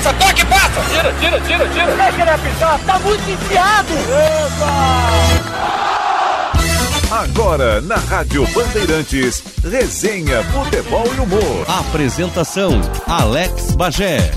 passa, 0.00 0.12
toque, 0.14 0.44
passa! 0.46 0.80
Tira, 0.90 1.12
tira, 1.20 1.40
tira, 1.40 1.68
tira! 1.68 1.96
Deixa 1.96 2.22
ele 2.22 2.30
apitar, 2.30 2.80
tá 2.86 2.98
muito 3.00 3.30
enfiado! 3.30 3.92
Epa! 3.92 5.30
Agora, 7.12 7.80
na 7.80 7.96
Rádio 7.96 8.46
Bandeirantes, 8.54 9.42
resenha, 9.68 10.42
futebol 10.44 11.04
e 11.14 11.20
humor. 11.20 11.66
Apresentação, 11.68 12.80
Alex 13.06 13.74
Bagé. 13.74 14.30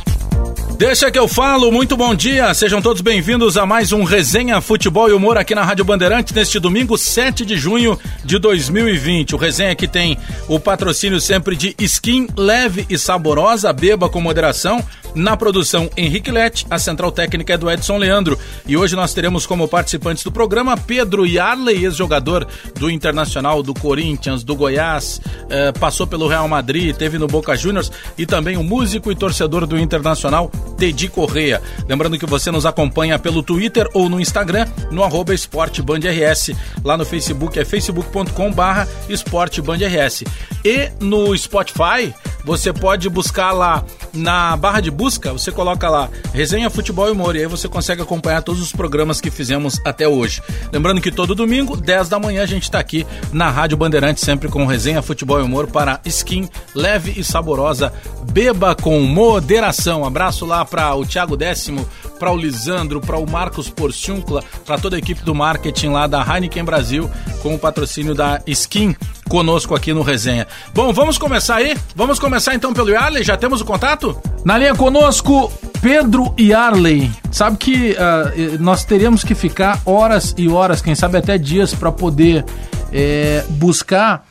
Deixa 0.77 1.11
que 1.11 1.19
eu 1.19 1.27
falo, 1.27 1.71
muito 1.71 1.95
bom 1.95 2.15
dia, 2.15 2.51
sejam 2.53 2.81
todos 2.81 3.01
bem-vindos 3.01 3.57
a 3.57 3.65
mais 3.65 3.91
um 3.91 4.03
Resenha 4.03 4.59
Futebol 4.59 5.07
e 5.07 5.13
Humor 5.13 5.37
aqui 5.37 5.53
na 5.53 5.63
Rádio 5.63 5.85
Bandeirantes 5.85 6.33
neste 6.33 6.59
domingo 6.59 6.97
7 6.97 7.45
de 7.45 7.55
junho 7.55 7.97
de 8.25 8.39
2020. 8.39 9.35
O 9.35 9.37
Resenha 9.37 9.75
que 9.75 9.87
tem 9.87 10.17
o 10.47 10.59
patrocínio 10.59 11.21
sempre 11.21 11.55
de 11.55 11.75
skin 11.79 12.27
leve 12.35 12.85
e 12.89 12.97
saborosa, 12.97 13.71
beba 13.71 14.09
com 14.09 14.19
moderação, 14.19 14.83
na 15.15 15.37
produção 15.37 15.89
Henrique 15.95 16.31
Lete, 16.31 16.65
a 16.69 16.79
central 16.79 17.11
técnica 17.11 17.53
é 17.53 17.57
do 17.57 17.69
Edson 17.69 17.97
Leandro. 17.97 18.37
E 18.67 18.75
hoje 18.75 18.95
nós 18.95 19.13
teremos 19.13 19.45
como 19.45 19.67
participantes 19.67 20.23
do 20.23 20.31
programa 20.31 20.75
Pedro 20.75 21.25
Yarley, 21.25 21.85
ex-jogador 21.85 22.47
do 22.75 22.89
Internacional, 22.89 23.61
do 23.61 23.73
Corinthians, 23.73 24.43
do 24.43 24.55
Goiás, 24.55 25.21
eh, 25.49 25.71
passou 25.73 26.07
pelo 26.07 26.27
Real 26.27 26.47
Madrid, 26.47 26.95
teve 26.95 27.17
no 27.19 27.27
Boca 27.27 27.55
Juniors 27.55 27.91
e 28.17 28.25
também 28.25 28.57
o 28.57 28.63
músico 28.63 29.11
e 29.11 29.15
torcedor 29.15 29.67
do 29.67 29.77
Internacional, 29.77 30.51
Tedi 30.77 31.07
Correia. 31.07 31.61
Lembrando 31.87 32.17
que 32.17 32.25
você 32.25 32.51
nos 32.51 32.65
acompanha 32.65 33.17
pelo 33.19 33.43
Twitter 33.43 33.87
ou 33.93 34.09
no 34.09 34.19
Instagram, 34.19 34.67
no 34.91 35.03
arroba 35.03 35.33
esportebandrs. 35.33 36.51
Lá 36.83 36.97
no 36.97 37.05
Facebook 37.05 37.59
é 37.59 37.65
facebook.com 37.65 38.51
barra 38.51 38.87
esportebandrs. 39.09 40.23
E 40.63 40.89
no 40.99 41.37
Spotify, 41.37 42.13
você 42.43 42.71
pode 42.71 43.09
buscar 43.09 43.51
lá 43.51 43.83
na 44.13 44.55
barra 44.55 44.79
de 44.79 44.91
busca, 44.91 45.33
você 45.33 45.51
coloca 45.51 45.89
lá 45.89 46.09
Resenha 46.33 46.69
Futebol 46.69 47.07
e 47.07 47.11
Humor 47.11 47.35
e 47.35 47.39
aí 47.39 47.47
você 47.47 47.67
consegue 47.67 48.01
acompanhar 48.01 48.43
todos 48.43 48.61
os 48.61 48.71
programas 48.71 49.19
que 49.19 49.31
fizemos 49.31 49.81
até 49.83 50.07
hoje. 50.07 50.41
Lembrando 50.71 51.01
que 51.01 51.11
todo 51.11 51.33
domingo, 51.33 51.75
10 51.75 52.09
da 52.09 52.19
manhã, 52.19 52.43
a 52.43 52.45
gente 52.45 52.63
está 52.63 52.79
aqui 52.79 53.07
na 53.31 53.49
Rádio 53.49 53.77
Bandeirante, 53.77 54.21
sempre 54.21 54.49
com 54.49 54.65
Resenha 54.65 55.01
Futebol 55.01 55.39
e 55.39 55.43
Humor 55.43 55.67
para 55.67 55.99
skin 56.05 56.47
leve 56.75 57.13
e 57.17 57.23
saborosa. 57.23 57.91
Beba 58.31 58.75
com 58.75 58.99
moderação. 59.01 60.05
Abraço 60.05 60.45
lá 60.45 60.52
para 60.65 60.93
o 60.95 61.05
Thiago 61.05 61.35
Décimo, 61.35 61.87
para 62.19 62.31
o 62.31 62.37
Lisandro, 62.37 63.01
para 63.01 63.17
o 63.17 63.29
Marcos 63.29 63.69
Porciuncla, 63.69 64.43
para 64.65 64.77
toda 64.77 64.95
a 64.95 64.99
equipe 64.99 65.23
do 65.23 65.33
marketing 65.33 65.89
lá 65.89 66.05
da 66.07 66.21
Heineken 66.21 66.63
Brasil, 66.63 67.09
com 67.41 67.55
o 67.55 67.59
patrocínio 67.59 68.13
da 68.13 68.41
Skin 68.45 68.95
conosco 69.29 69.75
aqui 69.75 69.93
no 69.93 70.01
Resenha. 70.01 70.47
Bom, 70.73 70.93
vamos 70.93 71.17
começar 71.17 71.55
aí? 71.55 71.75
Vamos 71.95 72.19
começar 72.19 72.53
então 72.53 72.73
pelo 72.73 72.89
Yarley, 72.89 73.23
já 73.23 73.35
temos 73.35 73.61
o 73.61 73.65
contato? 73.65 74.15
Na 74.45 74.57
linha 74.57 74.75
conosco, 74.75 75.51
Pedro 75.81 76.33
Yarley. 76.39 77.11
Sabe 77.31 77.57
que 77.57 77.91
uh, 77.93 78.61
nós 78.61 78.85
teríamos 78.85 79.23
que 79.23 79.33
ficar 79.33 79.81
horas 79.85 80.35
e 80.37 80.47
horas, 80.47 80.81
quem 80.81 80.93
sabe 80.93 81.17
até 81.17 81.37
dias, 81.37 81.73
para 81.73 81.91
poder 81.91 82.45
é, 82.91 83.43
buscar 83.49 84.25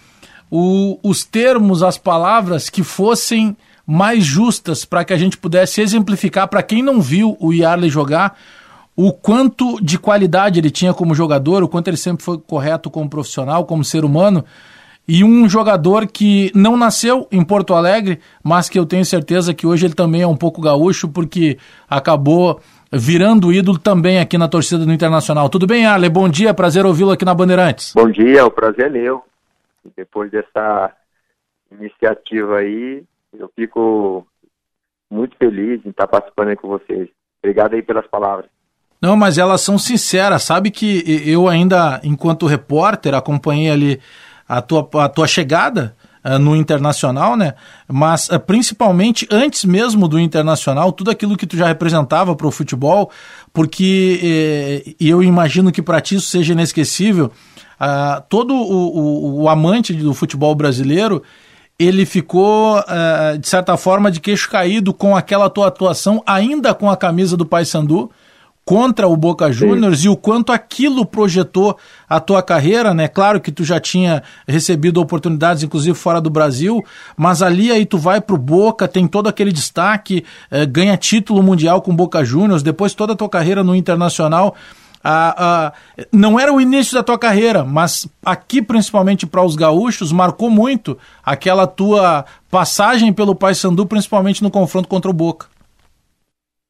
o, 0.50 0.98
os 1.02 1.24
termos, 1.24 1.82
as 1.82 1.98
palavras 1.98 2.70
que 2.70 2.82
fossem 2.82 3.56
mais 3.86 4.24
justas 4.24 4.84
para 4.84 5.04
que 5.04 5.12
a 5.12 5.18
gente 5.18 5.36
pudesse 5.36 5.80
exemplificar 5.80 6.48
para 6.48 6.62
quem 6.62 6.82
não 6.82 7.00
viu 7.00 7.36
o 7.40 7.52
Yarley 7.52 7.90
jogar 7.90 8.38
o 8.94 9.12
quanto 9.12 9.82
de 9.82 9.98
qualidade 9.98 10.60
ele 10.60 10.70
tinha 10.70 10.92
como 10.92 11.14
jogador, 11.14 11.62
o 11.62 11.68
quanto 11.68 11.88
ele 11.88 11.96
sempre 11.96 12.24
foi 12.24 12.38
correto 12.38 12.90
como 12.90 13.08
profissional, 13.08 13.64
como 13.64 13.84
ser 13.84 14.04
humano 14.04 14.44
e 15.06 15.24
um 15.24 15.48
jogador 15.48 16.06
que 16.06 16.50
não 16.54 16.76
nasceu 16.76 17.26
em 17.30 17.44
Porto 17.44 17.74
Alegre, 17.74 18.20
mas 18.42 18.68
que 18.68 18.78
eu 18.78 18.86
tenho 18.86 19.04
certeza 19.04 19.52
que 19.52 19.66
hoje 19.66 19.86
ele 19.86 19.94
também 19.94 20.22
é 20.22 20.26
um 20.26 20.36
pouco 20.36 20.60
gaúcho, 20.60 21.08
porque 21.08 21.58
acabou 21.88 22.60
virando 22.92 23.52
ídolo 23.52 23.78
também 23.78 24.20
aqui 24.20 24.38
na 24.38 24.48
torcida 24.48 24.84
do 24.84 24.92
Internacional. 24.92 25.48
Tudo 25.48 25.66
bem, 25.66 25.86
Ale? 25.86 26.08
Bom 26.08 26.28
dia, 26.28 26.54
prazer 26.54 26.86
ouvi-lo 26.86 27.10
aqui 27.10 27.24
na 27.24 27.34
Bandeirantes. 27.34 27.92
Bom 27.94 28.10
dia, 28.10 28.44
o 28.46 28.50
prazer 28.50 28.86
é 28.86 28.90
meu. 28.90 29.22
Depois 29.96 30.30
dessa 30.30 30.92
iniciativa 31.72 32.58
aí, 32.58 33.02
eu 33.38 33.50
fico 33.54 34.26
muito 35.10 35.36
feliz 35.36 35.84
em 35.84 35.90
estar 35.90 36.06
participando 36.06 36.48
aí 36.48 36.56
com 36.56 36.68
vocês. 36.68 37.08
Obrigado 37.42 37.74
aí 37.74 37.82
pelas 37.82 38.06
palavras. 38.06 38.50
Não, 39.00 39.16
mas 39.16 39.36
elas 39.36 39.60
são 39.60 39.76
sinceras. 39.78 40.44
Sabe 40.44 40.70
que 40.70 41.02
eu 41.26 41.48
ainda, 41.48 42.00
enquanto 42.04 42.46
repórter, 42.46 43.14
acompanhei 43.14 43.70
ali 43.70 44.00
a 44.48 44.62
tua, 44.62 44.88
a 44.94 45.08
tua 45.08 45.26
chegada 45.26 45.96
uh, 46.24 46.38
no 46.38 46.54
Internacional, 46.54 47.36
né? 47.36 47.54
Mas 47.88 48.28
uh, 48.28 48.38
principalmente 48.38 49.26
antes 49.30 49.64
mesmo 49.64 50.06
do 50.06 50.20
Internacional, 50.20 50.92
tudo 50.92 51.10
aquilo 51.10 51.36
que 51.36 51.46
tu 51.46 51.56
já 51.56 51.66
representava 51.66 52.36
para 52.36 52.46
o 52.46 52.50
futebol, 52.50 53.10
porque 53.52 54.20
eh, 54.22 54.94
eu 55.00 55.22
imagino 55.22 55.72
que 55.72 55.82
para 55.82 56.00
ti 56.00 56.14
isso 56.16 56.28
seja 56.28 56.52
inesquecível. 56.52 57.30
Uh, 57.80 58.22
todo 58.28 58.54
o, 58.54 58.98
o, 58.98 59.42
o, 59.42 59.48
amante 59.48 59.92
do 59.92 60.14
futebol 60.14 60.54
brasileiro 60.54 61.22
ele 61.78 62.06
ficou, 62.06 62.82
de 63.40 63.48
certa 63.48 63.76
forma, 63.76 64.10
de 64.10 64.20
queixo 64.20 64.48
caído 64.48 64.94
com 64.94 65.16
aquela 65.16 65.50
tua 65.50 65.66
atuação, 65.66 66.22
ainda 66.26 66.72
com 66.74 66.88
a 66.88 66.96
camisa 66.96 67.36
do 67.36 67.44
Paysandu, 67.44 68.10
contra 68.64 69.08
o 69.08 69.16
Boca 69.16 69.50
Juniors 69.50 70.04
e 70.04 70.08
o 70.08 70.16
quanto 70.16 70.52
aquilo 70.52 71.04
projetou 71.04 71.76
a 72.08 72.20
tua 72.20 72.42
carreira, 72.42 72.94
né? 72.94 73.08
Claro 73.08 73.40
que 73.40 73.50
tu 73.50 73.64
já 73.64 73.80
tinha 73.80 74.22
recebido 74.46 75.00
oportunidades, 75.00 75.62
inclusive 75.62 75.96
fora 75.96 76.20
do 76.20 76.30
Brasil, 76.30 76.82
mas 77.16 77.42
ali 77.42 77.72
aí 77.72 77.84
tu 77.84 77.98
vai 77.98 78.20
pro 78.20 78.36
Boca, 78.36 78.86
tem 78.86 79.06
todo 79.06 79.28
aquele 79.28 79.52
destaque, 79.52 80.24
eh, 80.50 80.64
ganha 80.64 80.96
título 80.96 81.42
mundial 81.42 81.82
com 81.82 81.94
Boca 81.94 82.24
Juniors, 82.24 82.62
depois 82.62 82.94
toda 82.94 83.14
a 83.14 83.16
tua 83.16 83.28
carreira 83.28 83.64
no 83.64 83.74
Internacional. 83.74 84.54
Ah, 85.04 85.34
ah, 85.36 86.06
não 86.12 86.38
era 86.38 86.52
o 86.52 86.60
início 86.60 86.94
da 86.94 87.02
tua 87.02 87.18
carreira, 87.18 87.64
mas 87.64 88.08
aqui, 88.24 88.62
principalmente 88.62 89.26
para 89.26 89.42
os 89.42 89.56
gaúchos, 89.56 90.12
marcou 90.12 90.48
muito 90.48 90.96
aquela 91.24 91.66
tua 91.66 92.24
passagem 92.50 93.12
pelo 93.12 93.34
Paysandu, 93.34 93.86
principalmente 93.86 94.42
no 94.42 94.50
confronto 94.50 94.88
contra 94.88 95.10
o 95.10 95.14
Boca. 95.14 95.46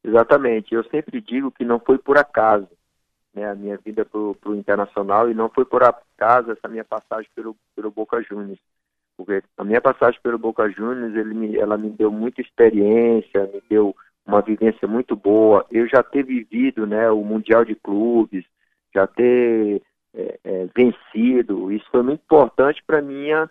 Exatamente. 0.04 0.74
Eu 0.74 0.84
sempre 0.84 1.20
digo 1.20 1.50
que 1.50 1.64
não 1.64 1.78
foi 1.78 1.98
por 1.98 2.18
acaso 2.18 2.68
né, 3.34 3.50
a 3.50 3.54
minha 3.54 3.78
vida 3.78 4.04
para 4.04 4.20
o 4.20 4.54
Internacional 4.54 5.30
e 5.30 5.34
não 5.34 5.48
foi 5.48 5.64
por 5.64 5.82
acaso 5.82 6.50
essa 6.50 6.68
minha 6.68 6.84
passagem 6.84 7.30
pelo, 7.34 7.56
pelo 7.74 7.90
Boca 7.90 8.22
Juniors. 8.22 8.58
Porque 9.16 9.42
a 9.56 9.64
minha 9.64 9.80
passagem 9.80 10.20
pelo 10.22 10.38
Boca 10.38 10.68
Juniors, 10.70 11.14
ele 11.14 11.34
me, 11.34 11.56
ela 11.56 11.76
me 11.76 11.90
deu 11.90 12.10
muita 12.10 12.40
experiência, 12.40 13.48
me 13.52 13.62
deu 13.68 13.94
uma 14.26 14.40
vivência 14.40 14.86
muito 14.86 15.16
boa. 15.16 15.66
Eu 15.70 15.88
já 15.88 16.02
ter 16.02 16.24
vivido 16.24 16.86
né, 16.86 17.10
o 17.10 17.22
Mundial 17.22 17.64
de 17.64 17.74
Clubes, 17.74 18.44
já 18.94 19.06
ter 19.06 19.82
é, 20.14 20.38
é, 20.44 20.66
vencido, 20.74 21.72
isso 21.72 21.86
foi 21.90 22.02
muito 22.02 22.20
importante 22.20 22.82
para 22.86 23.00
minha 23.00 23.48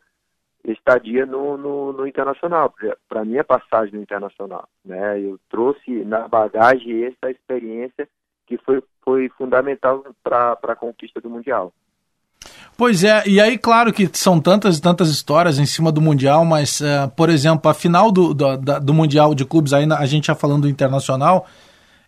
estadia 0.63 1.25
no, 1.25 1.57
no, 1.57 1.93
no 1.93 2.07
Internacional, 2.07 2.73
para 3.09 3.25
minha 3.25 3.43
passagem 3.43 3.95
no 3.95 4.01
Internacional. 4.01 4.67
Né? 4.85 5.19
Eu 5.19 5.39
trouxe 5.49 6.03
na 6.05 6.27
bagagem 6.27 7.05
essa 7.05 7.31
experiência 7.31 8.07
que 8.45 8.57
foi, 8.57 8.83
foi 9.01 9.29
fundamental 9.29 10.03
para 10.23 10.57
a 10.61 10.75
conquista 10.75 11.19
do 11.19 11.29
Mundial. 11.29 11.73
Pois 12.77 13.03
é, 13.03 13.23
e 13.27 13.39
aí, 13.39 13.57
claro 13.57 13.93
que 13.93 14.09
são 14.13 14.39
tantas 14.39 14.77
e 14.77 14.81
tantas 14.81 15.09
histórias 15.09 15.59
em 15.59 15.65
cima 15.65 15.91
do 15.91 16.01
Mundial, 16.01 16.43
mas, 16.43 16.81
uh, 16.81 17.09
por 17.15 17.29
exemplo, 17.29 17.69
a 17.69 17.73
final 17.73 18.11
do, 18.11 18.33
do, 18.33 18.57
do 18.57 18.93
Mundial 18.93 19.35
de 19.35 19.45
Clubes, 19.45 19.71
ainda 19.71 19.97
a 19.97 20.05
gente 20.07 20.27
já 20.27 20.35
falando 20.35 20.63
do 20.63 20.69
Internacional, 20.69 21.45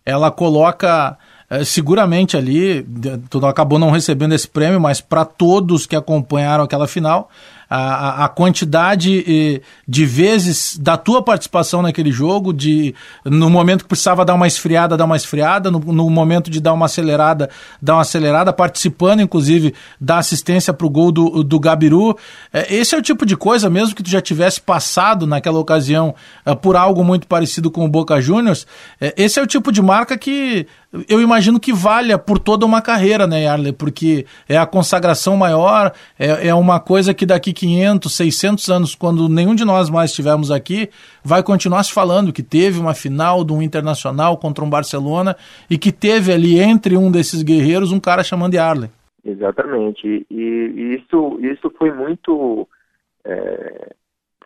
ela 0.04 0.32
coloca 0.32 1.16
uh, 1.48 1.64
seguramente 1.64 2.36
ali, 2.36 2.84
tu 3.30 3.44
acabou 3.46 3.78
não 3.78 3.90
recebendo 3.90 4.34
esse 4.34 4.48
prêmio, 4.48 4.80
mas 4.80 5.00
para 5.00 5.24
todos 5.24 5.86
que 5.86 5.94
acompanharam 5.94 6.64
aquela 6.64 6.88
final, 6.88 7.30
a, 7.68 8.24
a 8.24 8.28
quantidade 8.28 9.62
de 9.86 10.06
vezes 10.06 10.76
da 10.78 10.96
tua 10.96 11.22
participação 11.22 11.82
naquele 11.82 12.12
jogo, 12.12 12.52
de 12.52 12.94
no 13.24 13.50
momento 13.50 13.82
que 13.82 13.88
precisava 13.88 14.24
dar 14.24 14.34
uma 14.34 14.46
esfriada, 14.46 14.96
dar 14.96 15.04
uma 15.04 15.16
esfriada, 15.16 15.70
no, 15.70 15.78
no 15.78 16.08
momento 16.10 16.50
de 16.50 16.60
dar 16.60 16.72
uma 16.72 16.86
acelerada, 16.86 17.50
dar 17.80 17.94
uma 17.94 18.02
acelerada, 18.02 18.52
participando, 18.52 19.20
inclusive, 19.20 19.74
da 20.00 20.18
assistência 20.18 20.72
para 20.72 20.86
o 20.86 20.90
gol 20.90 21.10
do, 21.10 21.42
do 21.42 21.60
Gabiru. 21.60 22.16
É, 22.52 22.74
esse 22.74 22.94
é 22.94 22.98
o 22.98 23.02
tipo 23.02 23.26
de 23.26 23.36
coisa, 23.36 23.68
mesmo 23.68 23.94
que 23.94 24.02
tu 24.02 24.10
já 24.10 24.20
tivesse 24.20 24.60
passado 24.60 25.26
naquela 25.26 25.58
ocasião 25.58 26.14
é, 26.44 26.54
por 26.54 26.76
algo 26.76 27.04
muito 27.04 27.26
parecido 27.26 27.70
com 27.70 27.84
o 27.84 27.88
Boca 27.88 28.20
Juniors, 28.20 28.66
é, 29.00 29.14
esse 29.16 29.38
é 29.38 29.42
o 29.42 29.46
tipo 29.46 29.70
de 29.72 29.82
marca 29.82 30.16
que 30.16 30.66
eu 31.08 31.20
imagino 31.20 31.58
que 31.58 31.72
valha 31.72 32.16
por 32.16 32.38
toda 32.38 32.64
uma 32.64 32.80
carreira, 32.80 33.26
né, 33.26 33.42
Yarley? 33.42 33.72
Porque 33.72 34.26
é 34.48 34.56
a 34.56 34.66
consagração 34.66 35.36
maior, 35.36 35.92
é, 36.18 36.48
é 36.48 36.54
uma 36.54 36.78
coisa 36.78 37.12
que 37.12 37.26
daqui 37.26 37.52
500, 37.52 38.14
600 38.14 38.68
anos, 38.68 38.94
quando 38.94 39.28
nenhum 39.28 39.54
de 39.54 39.64
nós 39.64 39.90
mais 39.90 40.10
estivermos 40.10 40.50
aqui, 40.50 40.88
vai 41.24 41.42
continuar 41.42 41.82
se 41.82 41.92
falando 41.92 42.32
que 42.32 42.42
teve 42.42 42.78
uma 42.78 42.94
final 42.94 43.44
de 43.44 43.52
um 43.52 43.60
internacional 43.60 44.36
contra 44.36 44.64
um 44.64 44.70
Barcelona 44.70 45.36
e 45.68 45.76
que 45.76 45.90
teve 45.90 46.32
ali 46.32 46.60
entre 46.60 46.96
um 46.96 47.10
desses 47.10 47.42
guerreiros 47.42 47.90
um 47.90 47.98
cara 47.98 48.22
chamando 48.22 48.54
Yarley. 48.54 48.90
Exatamente. 49.24 50.26
E, 50.30 50.94
isso, 50.94 51.38
isso 51.40 51.72
foi 51.78 51.90
muito. 51.90 52.68
É, 53.24 53.94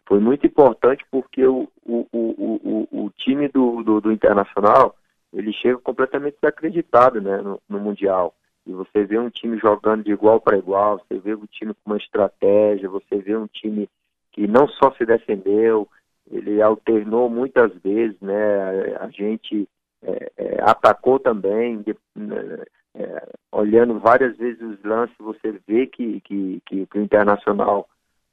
foi 0.07 0.21
muito 0.21 0.47
importante 0.47 1.05
porque 1.11 1.45
o, 1.45 1.69
o, 1.85 2.07
o, 2.13 2.89
o, 2.93 3.05
o 3.05 3.11
time 3.19 3.49
do 3.49 3.83
do, 3.83 4.01
do 4.01 4.13
Internacional, 4.13 4.95
ele 5.33 5.53
chega 5.53 5.79
completamente 5.79 6.37
desacreditado 6.41 7.21
né, 7.21 7.39
no, 7.39 7.61
no 7.69 7.81
Mundial. 7.81 8.35
E 8.67 8.73
você 8.73 9.05
vê 9.05 9.19
um 9.19 9.31
time 9.31 9.59
jogando 9.59 10.05
de 10.05 10.13
igual 10.13 10.41
para 10.41 10.59
igual, 10.59 10.99
você 10.99 11.19
vê 11.19 11.35
um 11.35 11.47
time 11.47 11.73
com 11.73 11.91
uma 11.91 11.97
estratégia, 11.97 12.89
você 12.89 13.17
vê 13.17 13.37
um 13.37 13.47
time 13.47 13.89
que 14.33 14.47
não 14.47 14.69
só 14.69 14.93
se 14.93 15.07
defendeu, 15.07 15.89
ele 16.31 16.61
alternou 16.61 17.31
muitas 17.31 17.75
vezes, 17.83 18.21
né? 18.21 18.97
A 19.01 19.09
gente 19.09 19.67
é, 20.03 20.31
é, 20.37 20.63
atacou 20.63 21.19
também, 21.19 21.81
de, 21.83 21.97
né, 22.15 22.65
é, 22.95 23.29
olhando 23.51 23.99
várias 23.99 24.37
vezes 24.37 24.61
os 24.61 24.83
lances, 24.85 25.17
você 25.19 25.59
vê 25.67 25.87
que, 25.87 26.21
que, 26.21 26.63
que, 26.67 26.87
que 26.87 26.99
o 26.99 27.03
Internacional 27.03 27.89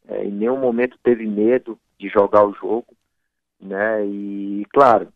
é, 0.08 0.26
em 0.26 0.32
nenhum 0.32 0.58
momento 0.58 0.98
teve 1.02 1.26
medo 1.26 1.80
de 1.98 2.10
jogar 2.10 2.46
o 2.46 2.54
jogo, 2.54 2.94
né? 3.60 4.06
E 4.06 4.66
claro, 4.74 5.08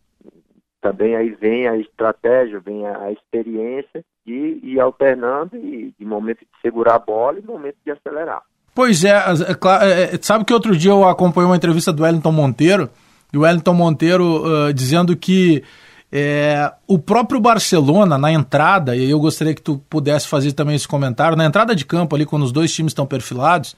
também 0.80 1.14
aí 1.14 1.30
vem 1.30 1.68
a 1.68 1.76
estratégia, 1.76 2.60
vem 2.60 2.86
a, 2.86 3.12
experiência 3.12 4.04
de 4.26 4.60
ir 4.62 4.80
alternando 4.80 5.56
e 5.56 5.94
de 5.98 6.04
momento 6.04 6.40
de 6.40 6.60
segurar 6.62 6.96
a 6.96 6.98
bola 6.98 7.38
e 7.38 7.42
momento 7.42 7.76
de 7.84 7.92
acelerar. 7.92 8.42
Pois 8.74 9.04
é, 9.04 9.10
é, 9.10 10.14
é, 10.14 10.18
sabe 10.20 10.44
que 10.44 10.54
outro 10.54 10.76
dia 10.76 10.90
eu 10.90 11.06
acompanhei 11.06 11.48
uma 11.48 11.56
entrevista 11.56 11.92
do 11.92 12.02
Wellington 12.02 12.32
Monteiro, 12.32 12.88
e 13.32 13.36
o 13.36 13.42
Wellington 13.42 13.74
Monteiro 13.74 14.68
uh, 14.68 14.72
dizendo 14.72 15.16
que 15.16 15.62
é, 16.12 16.72
o 16.86 16.98
próprio 16.98 17.40
Barcelona, 17.40 18.18
na 18.18 18.32
entrada, 18.32 18.96
e 18.96 19.08
eu 19.08 19.20
gostaria 19.20 19.54
que 19.54 19.62
tu 19.62 19.78
pudesse 19.88 20.26
fazer 20.26 20.52
também 20.52 20.74
esse 20.74 20.88
comentário, 20.88 21.36
na 21.36 21.44
entrada 21.44 21.74
de 21.74 21.84
campo 21.84 22.16
ali, 22.16 22.26
quando 22.26 22.42
os 22.42 22.52
dois 22.52 22.72
times 22.72 22.90
estão 22.90 23.06
perfilados, 23.06 23.76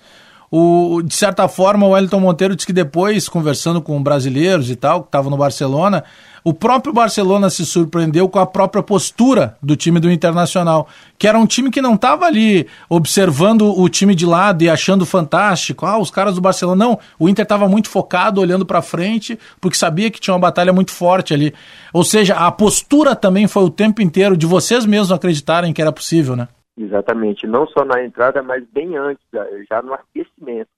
o, 0.50 1.00
de 1.02 1.14
certa 1.14 1.49
forma, 1.49 1.87
o 1.87 1.90
Wellington 1.90 2.20
Monteiro 2.20 2.54
disse 2.54 2.66
que 2.66 2.75
depois, 2.75 3.26
conversando 3.26 3.81
com 3.81 4.02
brasileiros 4.02 4.70
e 4.70 4.76
tal, 4.76 5.00
que 5.00 5.08
estavam 5.08 5.31
no 5.31 5.37
Barcelona, 5.38 6.04
o 6.44 6.52
próprio 6.52 6.92
Barcelona 6.92 7.48
se 7.50 7.64
surpreendeu 7.64 8.28
com 8.28 8.38
a 8.38 8.46
própria 8.46 8.82
postura 8.82 9.56
do 9.62 9.76
time 9.76 10.00
do 10.00 10.10
Internacional, 10.10 10.88
que 11.18 11.28
era 11.28 11.38
um 11.38 11.46
time 11.46 11.70
que 11.70 11.80
não 11.80 11.94
estava 11.94 12.26
ali 12.26 12.66
observando 12.88 13.78
o 13.78 13.88
time 13.88 14.14
de 14.14 14.26
lado 14.26 14.62
e 14.62 14.68
achando 14.68 15.06
fantástico. 15.06 15.86
Ah, 15.86 15.98
os 15.98 16.10
caras 16.10 16.34
do 16.34 16.40
Barcelona. 16.40 16.84
Não, 16.84 16.98
o 17.18 17.28
Inter 17.28 17.44
estava 17.44 17.68
muito 17.68 17.88
focado, 17.88 18.40
olhando 18.40 18.66
para 18.66 18.82
frente, 18.82 19.38
porque 19.60 19.76
sabia 19.76 20.10
que 20.10 20.20
tinha 20.20 20.34
uma 20.34 20.40
batalha 20.40 20.72
muito 20.72 20.90
forte 20.90 21.32
ali. 21.32 21.54
Ou 21.92 22.02
seja, 22.02 22.34
a 22.34 22.50
postura 22.50 23.14
também 23.14 23.46
foi 23.46 23.62
o 23.62 23.70
tempo 23.70 24.02
inteiro 24.02 24.36
de 24.36 24.46
vocês 24.46 24.84
mesmos 24.84 25.12
acreditarem 25.12 25.72
que 25.72 25.80
era 25.80 25.92
possível, 25.92 26.34
né? 26.34 26.48
Exatamente, 26.76 27.46
não 27.46 27.66
só 27.66 27.84
na 27.84 28.02
entrada, 28.02 28.42
mas 28.42 28.64
bem 28.72 28.96
antes, 28.96 29.22
já 29.68 29.82
no 29.82 29.92
aquecimento. 29.92 30.68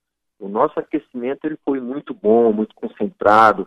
O 0.40 0.48
nosso 0.48 0.78
aquecimento 0.78 1.44
ele 1.44 1.56
foi 1.64 1.80
muito 1.80 2.12
bom, 2.12 2.52
muito 2.52 2.74
concentrado. 2.74 3.66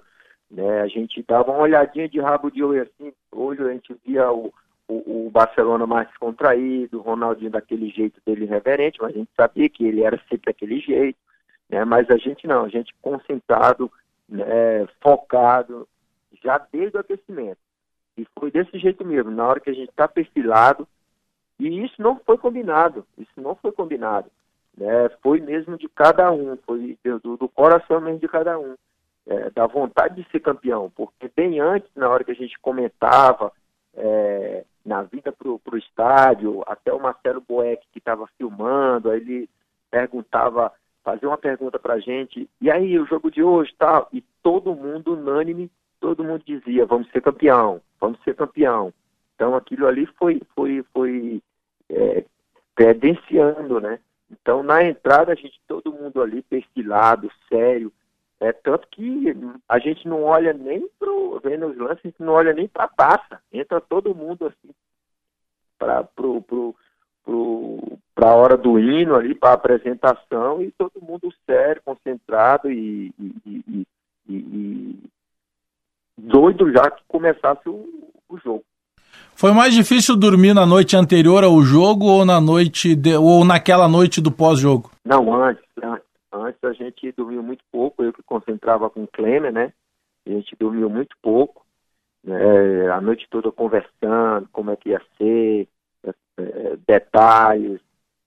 Né? 0.49 0.81
A 0.81 0.88
gente 0.88 1.23
dava 1.23 1.51
uma 1.51 1.61
olhadinha 1.63 2.07
de 2.07 2.19
rabo 2.19 2.49
de 2.49 2.63
olho 2.63 2.83
assim, 2.83 3.13
hoje 3.31 3.61
a 3.61 3.71
gente 3.73 3.95
via 4.05 4.31
o, 4.31 4.53
o, 4.88 5.27
o 5.27 5.29
Barcelona 5.29 5.85
mais 5.85 6.07
contraído, 6.17 6.99
o 6.99 7.01
Ronaldinho 7.01 7.51
daquele 7.51 7.89
jeito 7.89 8.21
dele 8.25 8.45
reverente, 8.45 8.99
mas 9.01 9.13
a 9.13 9.17
gente 9.17 9.29
sabia 9.35 9.69
que 9.69 9.85
ele 9.85 10.03
era 10.03 10.17
sempre 10.29 10.51
daquele 10.51 10.79
jeito. 10.79 11.17
Né? 11.69 11.83
Mas 11.83 12.09
a 12.09 12.17
gente 12.17 12.47
não, 12.47 12.63
a 12.63 12.69
gente 12.69 12.95
concentrado, 13.01 13.91
né? 14.27 14.88
focado, 15.01 15.88
já 16.44 16.57
desde 16.71 16.97
o 16.97 17.01
aquecimento. 17.01 17.59
E 18.17 18.25
foi 18.39 18.49
desse 18.49 18.79
jeito 18.79 19.05
mesmo, 19.05 19.29
na 19.29 19.45
hora 19.45 19.59
que 19.59 19.69
a 19.69 19.73
gente 19.73 19.89
está 19.89 20.07
perfilado, 20.07 20.88
e 21.59 21.83
isso 21.83 22.01
não 22.01 22.19
foi 22.25 22.38
combinado, 22.38 23.05
isso 23.17 23.31
não 23.38 23.55
foi 23.55 23.71
combinado. 23.71 24.31
Né? 24.75 25.09
Foi 25.21 25.39
mesmo 25.41 25.77
de 25.77 25.89
cada 25.89 26.31
um, 26.31 26.57
foi 26.65 26.97
do, 27.03 27.38
do 27.38 27.49
coração 27.49 27.99
mesmo 27.99 28.19
de 28.19 28.27
cada 28.27 28.57
um, 28.57 28.75
é, 29.27 29.50
da 29.51 29.68
vontade 29.68 30.21
de 30.21 30.29
ser 30.31 30.39
campeão. 30.39 30.91
Porque 30.95 31.29
bem 31.35 31.59
antes, 31.59 31.89
na 31.95 32.09
hora 32.09 32.24
que 32.24 32.31
a 32.31 32.35
gente 32.35 32.57
comentava 32.59 33.51
é, 33.94 34.63
na 34.85 35.03
vinda 35.03 35.31
para 35.31 35.50
o 35.50 35.77
estádio, 35.77 36.63
até 36.65 36.94
o 36.94 37.00
Marcelo 37.00 37.41
Boeck 37.41 37.85
que 37.91 38.00
estava 38.00 38.25
filmando, 38.38 39.12
aí 39.12 39.19
ele 39.19 39.50
perguntava, 39.91 40.71
fazia 41.03 41.27
uma 41.27 41.38
pergunta 41.38 41.77
para 41.77 41.95
a 41.95 42.00
gente, 42.00 42.50
e 42.62 42.71
aí 42.71 42.97
o 42.97 43.06
jogo 43.06 43.29
de 43.29 43.44
hoje 43.44 43.74
tal, 43.77 44.07
e 44.13 44.24
todo 44.41 44.75
mundo 44.75 45.13
unânime, 45.13 45.69
todo 46.00 46.23
mundo 46.23 46.44
dizia, 46.45 46.85
vamos 46.85 47.09
ser 47.09 47.21
campeão, 47.21 47.81
vamos 48.00 48.19
ser 48.23 48.35
campeão. 48.35 48.94
Então 49.35 49.56
aquilo 49.56 49.88
ali 49.88 50.06
foi, 50.18 50.41
foi, 50.56 50.83
foi 50.94 51.41
é, 51.89 52.23
credenciando, 52.75 53.81
né? 53.81 54.00
Então 54.31 54.63
na 54.63 54.83
entrada 54.83 55.31
a 55.33 55.35
gente, 55.35 55.59
todo 55.68 55.91
mundo 55.91 56.21
ali 56.21 56.41
perfilado, 56.44 57.30
sério, 57.50 57.91
é 58.39 58.51
tanto 58.51 58.88
que 58.89 59.36
a 59.68 59.80
gente 59.80 60.07
não 60.07 60.24
olha 60.24 60.54
nem 60.54 60.88
pro, 61.00 61.39
vendo 61.44 61.68
os 61.68 61.78
lances, 61.78 62.00
a 62.04 62.07
gente 62.07 62.22
não 62.22 62.34
olha 62.34 62.54
nem 62.54 62.68
para 62.68 62.86
a 62.86 62.88
taça, 62.88 63.42
entra 63.51 63.81
todo 63.81 64.16
mundo 64.16 64.45
assim 64.45 64.74
para 65.78 66.04
pro, 66.04 66.42
pro, 66.42 66.75
pro, 67.24 67.98
a 68.16 68.36
hora 68.36 68.57
do 68.57 68.80
hino 68.80 69.16
ali, 69.16 69.36
para 69.36 69.51
a 69.51 69.54
apresentação, 69.54 70.62
e 70.62 70.72
todo 70.72 71.01
mundo 71.01 71.31
sério, 71.45 71.81
concentrado 71.86 72.69
e, 72.72 73.13
e, 73.19 73.36
e, 73.45 73.86
e 74.30 74.95
doido 76.18 76.72
já 76.72 76.90
que 76.90 77.04
começasse 77.07 77.69
o, 77.69 78.12
o 78.28 78.38
jogo. 78.38 78.63
Foi 79.36 79.51
mais 79.54 79.74
difícil 79.74 80.16
dormir 80.16 80.54
na 80.54 80.66
noite 80.66 80.95
anterior 80.95 81.44
ao 81.44 81.62
jogo 81.62 82.06
ou 82.06 82.25
na 82.25 82.42
noite 82.42 82.95
de, 82.95 83.16
ou 83.16 83.45
naquela 83.45 83.88
noite 83.88 84.19
do 84.19 84.31
pós-jogo? 84.31 84.92
Não, 85.06 85.33
antes, 85.44 85.63
antes. 85.81 86.06
Antes 86.31 86.63
a 86.63 86.74
gente 86.74 87.12
dormiu 87.13 87.41
muito 87.41 87.63
pouco, 87.71 88.03
eu 88.03 88.12
que 88.12 88.24
concentrava 88.24 88.89
com 88.89 89.03
o 89.03 89.07
Klemer, 89.07 89.51
né? 89.51 89.74
A 90.25 90.29
gente 90.29 90.56
dormiu 90.57 90.89
muito 90.89 91.15
pouco, 91.21 91.65
né? 92.24 92.89
a 92.91 93.00
noite 93.00 93.27
toda 93.29 93.51
conversando, 93.51 94.47
como 94.51 94.71
é 94.71 94.75
que 94.75 94.89
ia 94.89 95.01
ser, 95.18 95.68
é, 96.03 96.13
é, 96.38 96.77
detalhes, 96.85 97.79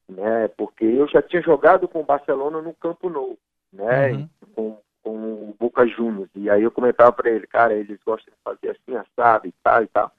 né? 0.08 0.49
Porque 0.49 0.85
eu 0.85 1.06
já 1.08 1.20
tinha 1.20 1.43
jogado 1.43 1.87
com 1.87 2.00
o 2.00 2.05
Barcelona 2.05 2.62
no 2.62 2.75
Campo 2.75 3.11
Novo, 3.11 3.38
né? 3.73 4.12
Uhum. 4.12 4.29
Com, 4.55 4.79
com 5.03 5.11
o 5.50 5.56
Boca 5.58 5.87
Juniors. 5.87 6.31
E 6.35 6.49
aí 6.49 6.62
eu 6.62 6.70
comentava 6.70 7.12
para 7.12 7.31
ele, 7.31 7.46
cara, 7.46 7.75
eles 7.75 7.99
gostam 8.05 8.32
de 8.32 8.41
fazer 8.43 8.70
assim, 8.70 8.96
assado 8.96 9.46
e 9.46 9.53
tal 9.62 9.82
e 9.82 9.87
tal. 9.88 10.12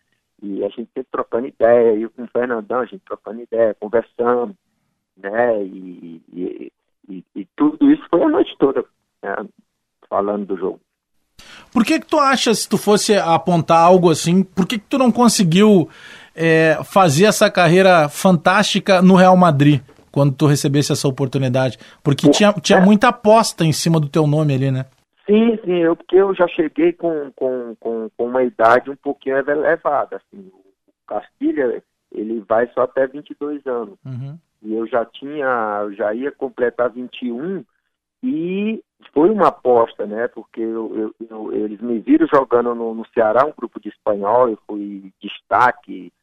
E 0.43 0.63
a 0.63 0.69
gente 0.69 0.89
sempre 0.93 1.09
trocando 1.11 1.47
ideia, 1.47 1.97
eu 1.97 2.09
com 2.09 2.23
o 2.23 2.27
Fernandão, 2.27 2.79
a 2.79 2.85
gente 2.85 3.03
trocando 3.05 3.41
ideia, 3.41 3.75
conversando, 3.75 4.55
né? 5.17 5.63
E, 5.63 6.21
e, 6.33 6.73
e, 7.11 7.41
e 7.41 7.47
tudo 7.55 7.91
isso 7.91 8.03
foi 8.09 8.23
a 8.23 8.29
noite 8.29 8.55
toda, 8.57 8.83
né? 9.21 9.35
falando 10.09 10.45
do 10.45 10.57
jogo. 10.57 10.79
Por 11.73 11.85
que 11.85 11.99
que 11.99 12.05
tu 12.05 12.19
acha, 12.19 12.53
se 12.53 12.67
tu 12.67 12.77
fosse 12.77 13.15
apontar 13.15 13.79
algo 13.79 14.09
assim, 14.09 14.43
por 14.43 14.67
que 14.67 14.77
que 14.77 14.85
tu 14.85 14.97
não 14.97 15.11
conseguiu 15.11 15.89
é, 16.35 16.77
fazer 16.83 17.25
essa 17.25 17.49
carreira 17.49 18.09
fantástica 18.09 19.01
no 19.01 19.15
Real 19.15 19.35
Madrid, 19.37 19.81
quando 20.11 20.35
tu 20.35 20.45
recebesse 20.45 20.91
essa 20.91 21.07
oportunidade? 21.07 21.77
Porque 22.03 22.29
tinha, 22.29 22.53
tinha 22.53 22.79
é. 22.79 22.81
muita 22.81 23.07
aposta 23.07 23.63
em 23.63 23.71
cima 23.71 23.99
do 23.99 24.09
teu 24.09 24.27
nome 24.27 24.53
ali, 24.53 24.69
né? 24.71 24.85
Sim, 25.25 25.57
sim, 25.63 25.77
eu, 25.77 25.95
porque 25.95 26.17
eu 26.17 26.35
já 26.35 26.47
cheguei 26.47 26.91
com, 26.93 27.31
com, 27.35 27.75
com, 27.79 28.09
com 28.17 28.25
uma 28.25 28.43
idade 28.43 28.89
um 28.89 28.95
pouquinho 28.95 29.37
elevada. 29.37 30.17
Assim, 30.17 30.51
o 30.53 31.07
Castilha, 31.07 31.81
ele 32.11 32.43
vai 32.47 32.67
só 32.73 32.81
até 32.81 33.07
22 33.07 33.65
anos. 33.65 33.97
Uhum. 34.05 34.37
E 34.61 34.73
eu 34.73 34.85
já 34.87 35.05
tinha, 35.05 35.89
já 35.91 36.13
ia 36.13 36.31
completar 36.31 36.89
21 36.89 37.63
e 38.23 38.83
foi 39.13 39.29
uma 39.29 39.47
aposta, 39.47 40.05
né? 40.05 40.27
Porque 40.27 40.61
eu, 40.61 41.13
eu, 41.19 41.27
eu, 41.29 41.53
eles 41.53 41.81
me 41.81 41.99
viram 41.99 42.27
jogando 42.27 42.75
no, 42.75 42.93
no, 42.93 43.05
Ceará, 43.13 43.45
um 43.45 43.53
grupo 43.57 43.79
de 43.79 43.89
espanhol, 43.89 44.49
eu 44.49 44.59
fui 44.67 45.11
destaque 45.21 46.13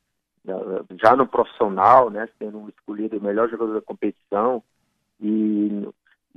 já 1.02 1.14
no 1.14 1.26
profissional, 1.26 2.10
né? 2.10 2.28
Sendo 2.38 2.68
escolhido 2.68 3.18
o 3.18 3.22
melhor 3.22 3.48
jogador 3.50 3.74
da 3.74 3.82
competição. 3.82 4.62
E 5.20 5.88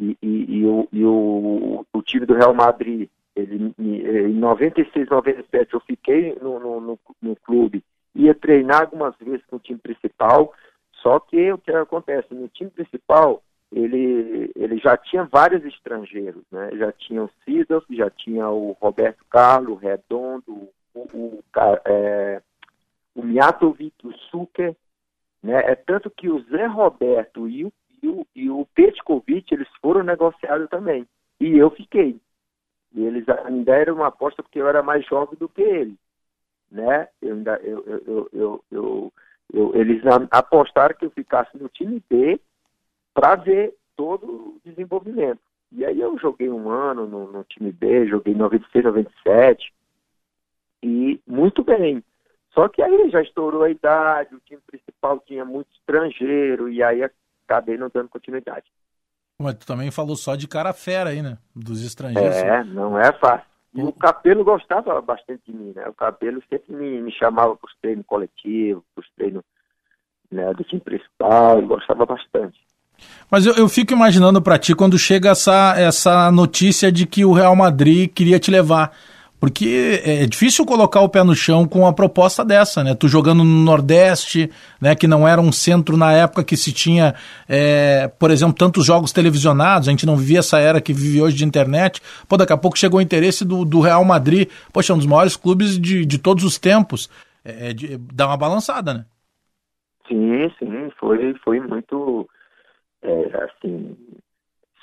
e, 0.02 0.18
e, 0.22 0.58
e, 0.58 0.66
o, 0.66 0.88
o, 0.92 1.86
o, 1.94 2.02
time 2.02 2.26
do 2.26 2.34
Real 2.34 2.56
Madrid, 2.56 3.08
ele, 3.36 3.74
em 3.78 4.34
96, 4.34 5.08
97, 5.08 5.74
eu 5.74 5.80
fiquei 5.82 6.36
no, 6.42 6.60
no, 6.60 6.82
no, 6.82 7.00
no 7.22 7.36
clube, 7.36 7.84
ia 8.16 8.34
treinar 8.34 8.82
algumas 8.82 9.16
vezes 9.18 9.46
com 9.46 9.58
o 9.58 9.60
time 9.60 9.80
principal, 9.80 10.54
só 11.02 11.20
que 11.20 11.52
o 11.52 11.58
que 11.58 11.72
acontece, 11.72 12.34
no 12.34 12.48
time 12.50 12.70
principal, 12.70 13.44
ele, 13.72 14.52
ele 14.56 14.78
já 14.78 14.98
tinha 14.98 15.24
vários 15.24 15.64
estrangeiros, 15.66 16.44
né? 16.52 16.72
Já 16.78 16.92
tinha 16.92 17.24
o 17.24 17.30
Sidorf, 17.44 17.86
já 17.96 18.10
tinha 18.10 18.50
o 18.50 18.74
Roberto 18.74 19.24
Carlos, 19.30 19.74
o 19.74 19.76
Redondo, 19.76 20.70
o, 20.94 21.00
o, 21.00 21.44
é, 21.86 22.42
o 23.16 23.22
o 23.22 24.14
Suker, 24.30 24.76
né? 25.42 25.60
É 25.72 25.76
tanto 25.76 26.10
que 26.10 26.30
o 26.30 26.42
Zé 26.50 26.66
Roberto 26.66 27.48
e 27.48 27.66
o 27.66 27.74
e 28.02 28.08
o, 28.08 28.28
e 28.36 28.50
o 28.50 28.66
Petkovic, 28.74 29.54
eles 29.54 29.68
foram 29.82 30.04
negociados 30.04 30.68
também. 30.70 31.08
E 31.40 31.58
eu 31.58 31.70
fiquei. 31.70 32.20
E 32.94 33.04
eles 33.04 33.28
ainda 33.30 33.76
eram 33.76 33.96
uma 33.96 34.08
aposta 34.08 34.42
porque 34.42 34.60
eu 34.60 34.68
era 34.68 34.82
mais 34.82 35.06
jovem 35.06 35.38
do 35.38 35.48
que 35.48 35.62
ele. 35.62 35.96
Né? 36.70 37.08
Eu 37.22 37.36
ainda, 37.36 37.60
eu, 37.64 37.86
eu, 37.86 38.30
eu, 38.34 38.64
eu, 38.72 39.14
eu 39.54 39.76
eles 39.76 40.02
apostaram 40.32 40.96
que 40.96 41.06
eu 41.06 41.12
ficasse 41.12 41.58
no 41.58 41.70
time 41.70 42.02
B 42.10 42.40
para 43.14 43.36
ver 43.36 43.76
todo 43.96 44.26
o 44.26 44.62
desenvolvimento. 44.64 45.40
E 45.72 45.86
aí 45.86 46.00
eu 46.00 46.18
joguei 46.18 46.50
um 46.50 46.70
ano 46.70 47.08
no, 47.08 47.32
no 47.32 47.44
time 47.46 47.72
B, 47.72 48.08
joguei 48.08 48.34
96, 48.34 48.84
97, 48.84 49.74
e 50.84 51.20
muito 51.26 51.64
bem. 51.64 52.04
Só 52.54 52.68
que 52.68 52.82
aí 52.82 53.10
já 53.10 53.22
estourou 53.22 53.64
a 53.64 53.70
idade, 53.70 54.36
o 54.36 54.40
time 54.40 54.62
principal 54.68 55.20
tinha 55.26 55.46
muito 55.46 55.72
estrangeiro, 55.74 56.70
e 56.70 56.84
aí 56.84 57.02
acabei 57.46 57.78
não 57.78 57.90
dando 57.94 58.10
continuidade. 58.10 58.66
Mas 59.40 59.56
tu 59.56 59.66
também 59.66 59.90
falou 59.90 60.16
só 60.16 60.36
de 60.36 60.48
cara 60.48 60.74
fera 60.74 61.12
aí, 61.12 61.22
né? 61.22 61.38
Dos 61.56 61.84
estrangeiros. 61.84 62.36
É, 62.36 62.64
não 62.66 63.00
é 63.00 63.12
fácil. 63.14 63.51
E 63.74 63.82
o 63.82 63.94
Capelo 63.94 64.44
gostava 64.44 65.00
bastante 65.02 65.42
de 65.48 65.54
mim, 65.54 65.72
né? 65.76 65.88
O 65.88 65.94
Capelo 65.94 66.42
sempre 66.50 66.74
me, 66.76 67.02
me 67.02 67.12
chamava 67.12 67.56
para 67.56 67.68
os 67.68 67.76
treinos 67.82 68.06
coletivos, 68.06 68.84
para 68.94 69.02
os 69.02 69.10
treinos 69.16 69.44
né, 70.32 70.54
do 70.54 70.64
time 70.64 70.82
principal, 70.82 71.58
ele 71.58 71.68
gostava 71.68 72.06
bastante. 72.06 72.60
Mas 73.30 73.46
eu, 73.46 73.54
eu 73.56 73.68
fico 73.68 73.94
imaginando 73.94 74.42
para 74.42 74.60
ti 74.60 74.76
quando 74.76 74.98
chega 74.98 75.30
essa, 75.30 75.74
essa 75.78 76.32
notícia 76.32 76.92
de 76.92 77.06
que 77.06 77.26
o 77.26 77.34
Real 77.34 77.56
Madrid 77.56 78.12
queria 78.14 78.40
te 78.40 78.52
levar. 78.52 78.92
Porque 79.42 80.00
é 80.06 80.28
difícil 80.28 80.64
colocar 80.68 81.02
o 81.02 81.10
pé 81.10 81.24
no 81.24 81.34
chão 81.34 81.68
com 81.68 81.80
uma 81.80 81.92
proposta 81.92 82.46
dessa, 82.46 82.84
né? 82.84 82.94
Tu 82.94 83.08
jogando 83.08 83.44
no 83.44 83.64
Nordeste, 83.64 84.52
né? 84.80 84.94
Que 84.94 85.08
não 85.08 85.28
era 85.28 85.42
um 85.42 85.52
centro 85.52 85.98
na 85.98 86.14
época 86.14 86.44
que 86.44 86.56
se 86.56 86.72
tinha, 86.72 87.16
é, 87.50 88.08
por 88.08 88.30
exemplo, 88.30 88.54
tantos 88.54 88.86
jogos 88.86 89.12
televisionados, 89.12 89.88
a 89.88 89.92
gente 89.92 90.06
não 90.06 90.16
vivia 90.16 90.40
essa 90.40 90.60
era 90.60 90.80
que 90.80 90.94
vive 90.94 91.24
hoje 91.24 91.38
de 91.38 91.44
internet. 91.44 92.00
Pô, 92.30 92.38
daqui 92.38 92.54
a 92.54 92.58
pouco 92.58 92.78
chegou 92.78 93.00
o 93.00 93.02
interesse 93.02 93.44
do, 93.44 93.66
do 93.66 93.80
Real 93.80 94.06
Madrid. 94.06 94.48
Poxa, 94.72 94.94
é 94.94 94.96
um 94.96 95.00
dos 95.00 95.08
maiores 95.08 95.36
clubes 95.36 95.80
de, 95.80 96.06
de 96.06 96.20
todos 96.20 96.44
os 96.44 96.60
tempos. 96.60 97.10
É, 97.44 97.70
é 97.70 97.74
de, 97.74 97.98
dá 97.98 98.28
uma 98.28 98.38
balançada, 98.38 98.94
né? 98.94 99.06
Sim, 100.08 100.52
sim, 100.60 100.92
foi, 101.00 101.34
foi 101.44 101.60
muito, 101.60 102.30
é, 103.02 103.44
assim, 103.44 103.98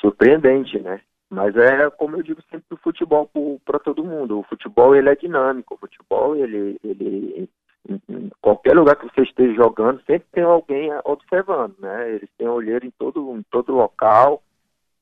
surpreendente, 0.00 0.80
né? 0.80 1.00
Mas 1.30 1.54
é 1.56 1.90
como 1.90 2.16
eu 2.16 2.23
digo 2.23 2.40
sempre 2.50 2.66
o 2.70 2.76
futebol 2.78 3.30
para 3.64 3.78
todo 3.78 4.04
mundo. 4.04 4.40
O 4.40 4.44
futebol 4.44 4.94
ele 4.94 5.11
é 5.11 5.14
dinâmico. 5.14 5.75
O 5.75 5.78
futebol 5.78 6.35
ele, 6.35 6.78
ele 6.82 7.49
em 7.88 8.30
qualquer 8.40 8.75
lugar 8.75 8.97
que 8.97 9.06
você 9.06 9.23
esteja 9.23 9.54
jogando 9.54 10.02
sempre 10.04 10.26
tem 10.32 10.44
alguém 10.44 10.90
observando, 11.04 11.75
né? 11.78 12.14
Eles 12.14 12.28
têm 12.37 12.47
olheiro 12.47 12.87
em 12.87 12.90
todo 12.90 13.35
em 13.37 13.42
todo 13.50 13.73
local, 13.73 14.42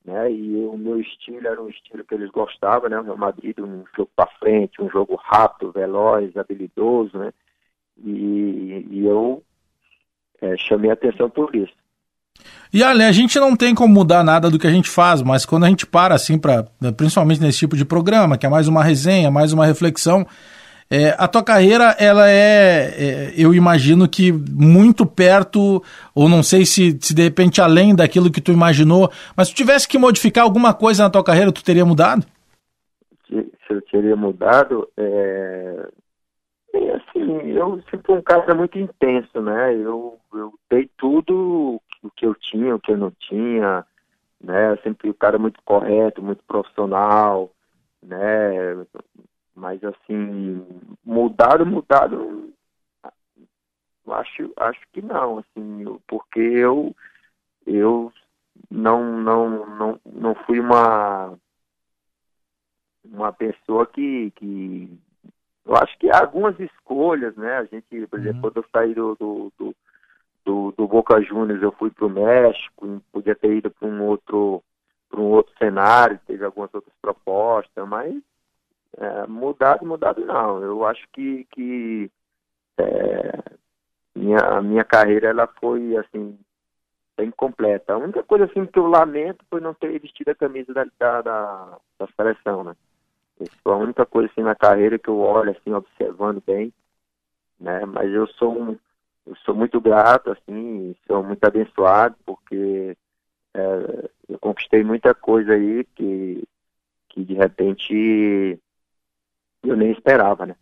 né? 0.05 0.31
E 0.31 0.65
o 0.67 0.77
meu 0.77 1.01
estilo 1.01 1.47
era 1.47 1.61
um 1.61 1.69
estilo 1.69 2.05
que 2.05 2.15
eles 2.15 2.31
gostavam, 2.31 2.89
né? 2.89 2.99
O 2.99 3.03
Real 3.03 3.17
Madrid 3.17 3.59
um 3.59 3.85
jogo 3.97 4.11
para 4.15 4.31
frente, 4.39 4.81
um 4.81 4.91
jogo 4.91 5.17
rápido, 5.17 5.73
veloz, 5.73 6.37
habilidoso, 6.37 7.19
né? 7.19 7.33
E, 7.99 8.87
e 8.91 9.07
eu 9.07 9.43
é, 10.41 10.57
chamei 10.57 10.91
atenção 10.91 11.29
por 11.31 11.55
isso. 11.57 11.75
E 12.73 12.83
Ale, 12.83 13.05
a 13.05 13.13
gente 13.13 13.39
não 13.39 13.57
tem 13.57 13.75
como 13.75 13.95
mudar 13.95 14.23
nada 14.23 14.51
do 14.51 14.59
que 14.59 14.67
a 14.67 14.71
gente 14.71 14.91
faz, 14.91 15.23
mas 15.23 15.47
quando 15.47 15.65
a 15.65 15.69
gente 15.69 15.87
para 15.87 16.15
assim 16.15 16.39
para, 16.39 16.67
principalmente 16.97 17.41
nesse 17.41 17.59
tipo 17.59 17.77
de 17.77 17.85
programa, 17.85 18.37
que 18.37 18.45
é 18.45 18.49
mais 18.49 18.69
uma 18.69 18.83
resenha, 18.83 19.31
mais 19.31 19.53
uma 19.53 19.65
reflexão, 19.65 20.27
é, 20.91 21.17
a 21.19 21.27
tua 21.27 21.43
carreira 21.43 21.97
ela 21.99 22.29
é, 22.29 22.95
é, 22.97 23.33
eu 23.37 23.53
imagino 23.53 24.09
que 24.09 24.31
muito 24.33 25.05
perto, 25.05 25.83
ou 26.15 26.29
não 26.29 26.43
sei 26.43 26.65
se, 26.65 26.97
se 27.01 27.15
de 27.15 27.23
repente 27.23 27.61
além 27.61 27.95
daquilo 27.95 28.31
que 28.31 28.41
tu 28.41 28.53
imaginou, 28.53 29.11
mas 29.37 29.49
se 29.49 29.55
tu 29.55 29.57
tivesse 29.57 29.89
que 29.89 29.99
modificar 29.99 30.45
alguma 30.45 30.73
coisa 30.73 31.03
na 31.03 31.11
tua 31.11 31.25
carreira, 31.25 31.51
tu 31.51 31.65
teria 31.65 31.85
mudado? 31.85 32.25
Se, 33.27 33.35
se 33.35 33.75
eu 33.75 33.83
teria 33.83 34.15
mudado, 34.15 34.89
é, 34.97 35.89
assim, 36.95 37.51
eu 37.51 37.83
sempre 37.91 38.07
fui 38.07 38.19
um 38.19 38.23
cara 38.23 38.55
muito 38.55 38.79
intenso, 38.79 39.41
né? 39.41 39.75
Eu, 39.75 40.19
eu 40.35 40.53
dei 40.71 40.89
tudo 40.97 41.81
o 42.07 42.11
que 42.11 42.27
eu 42.27 42.35
tinha, 42.35 42.75
o 42.75 42.81
que 42.81 42.93
eu 42.93 42.97
não 42.97 43.11
tinha, 43.11 43.85
né? 44.41 44.77
Sempre 44.83 45.11
um 45.11 45.15
cara 45.15 45.39
muito 45.39 45.61
correto, 45.65 46.23
muito 46.23 46.43
profissional, 46.45 47.51
né? 48.03 48.87
Mas 49.55 49.83
assim, 49.85 50.67
mudado, 51.05 51.65
mudado, 51.67 52.53
acho, 54.09 54.53
acho 54.57 54.81
que 54.93 55.03
não, 55.03 55.39
assim, 55.39 55.99
porque 56.07 56.41
eu, 56.41 56.95
eu 57.67 58.13
não, 58.71 59.21
não, 59.21 59.67
não, 59.67 60.01
não 60.05 60.35
fui 60.47 60.61
uma 60.61 61.37
uma 63.05 63.33
pessoa 63.33 63.87
que, 63.87 64.33
que 64.33 64.99
eu 65.65 65.77
acho 65.77 65.99
que 65.99 66.11
há 66.11 66.21
algumas 66.21 66.59
escolhas, 66.61 67.37
né? 67.37 67.59
A 67.59 67.65
gente, 67.65 68.07
por 68.07 68.19
exemplo, 68.19 68.37
uhum. 68.37 68.41
quando 68.43 68.57
eu 68.59 68.65
saí 68.73 68.95
do, 68.95 69.15
do, 69.17 69.53
do, 69.59 69.77
do, 70.47 70.73
do 70.79 70.87
Boca 70.87 71.21
Juniors, 71.21 71.61
eu 71.61 71.73
fui 71.73 71.91
para 71.91 72.07
o 72.07 72.11
México, 72.11 73.03
podia 73.13 73.35
ter 73.35 73.53
ido 73.53 73.69
para 73.69 73.89
um 73.89 74.03
outro 74.05 74.63
para 75.11 75.21
um 75.21 75.31
outro 75.31 75.53
cenário, 75.59 76.21
teve 76.27 76.45
algumas 76.45 76.73
outras 76.75 76.95
propostas, 77.01 77.89
mas 77.89 78.15
é, 78.97 79.27
mudado, 79.27 79.85
mudado 79.85 80.25
não. 80.25 80.63
Eu 80.63 80.85
acho 80.85 81.07
que, 81.13 81.47
que 81.53 82.11
é, 82.79 83.39
minha, 84.15 84.39
a 84.39 84.63
minha 84.63 84.85
carreira 84.85 85.29
ela 85.29 85.47
foi 85.61 85.97
assim 85.97 86.39
bem 87.17 87.31
completa. 87.31 87.95
A 87.95 87.99
única 87.99 88.23
coisa 88.23 88.45
assim 88.45 88.67
que 88.67 88.79
eu 88.79 88.87
lamento 88.87 89.45
foi 89.49 89.61
não 89.61 89.75
ter 89.75 89.99
vestido 89.99 90.31
a 90.31 90.35
camisa 90.35 90.73
da, 90.75 90.85
da, 90.99 91.23
da, 91.23 91.79
da 91.99 92.07
seleção, 92.17 92.65
né? 92.65 92.77
Isso 93.41 93.57
é 93.67 93.71
a 93.71 93.77
única 93.77 94.05
coisa 94.07 94.29
assim 94.31 94.43
na 94.43 94.55
carreira 94.55 94.99
que 94.99 95.09
eu 95.09 95.19
olho 95.19 95.51
assim 95.51 95.73
observando 95.73 96.43
bem, 96.45 96.73
né? 97.61 97.85
Mas 97.87 98.13
eu 98.13 98.27
sou 98.29 98.53
um, 98.53 98.77
eu 99.27 99.35
sou 99.45 99.55
muito 99.55 99.81
grato 99.81 100.31
assim, 100.31 100.95
sou 101.07 101.23
muito 101.23 101.43
abençoado 101.45 102.15
porque 102.25 102.97
é, 103.55 104.09
eu 104.29 104.39
conquistei 104.39 104.85
muita 104.85 105.15
coisa 105.15 105.53
aí 105.53 105.85
que 105.95 106.45
que 107.09 107.25
de 107.25 107.35
repente 107.35 108.59
eu 109.65 109.77
nem 109.77 109.91
esperava, 109.91 110.47
né? 110.47 110.55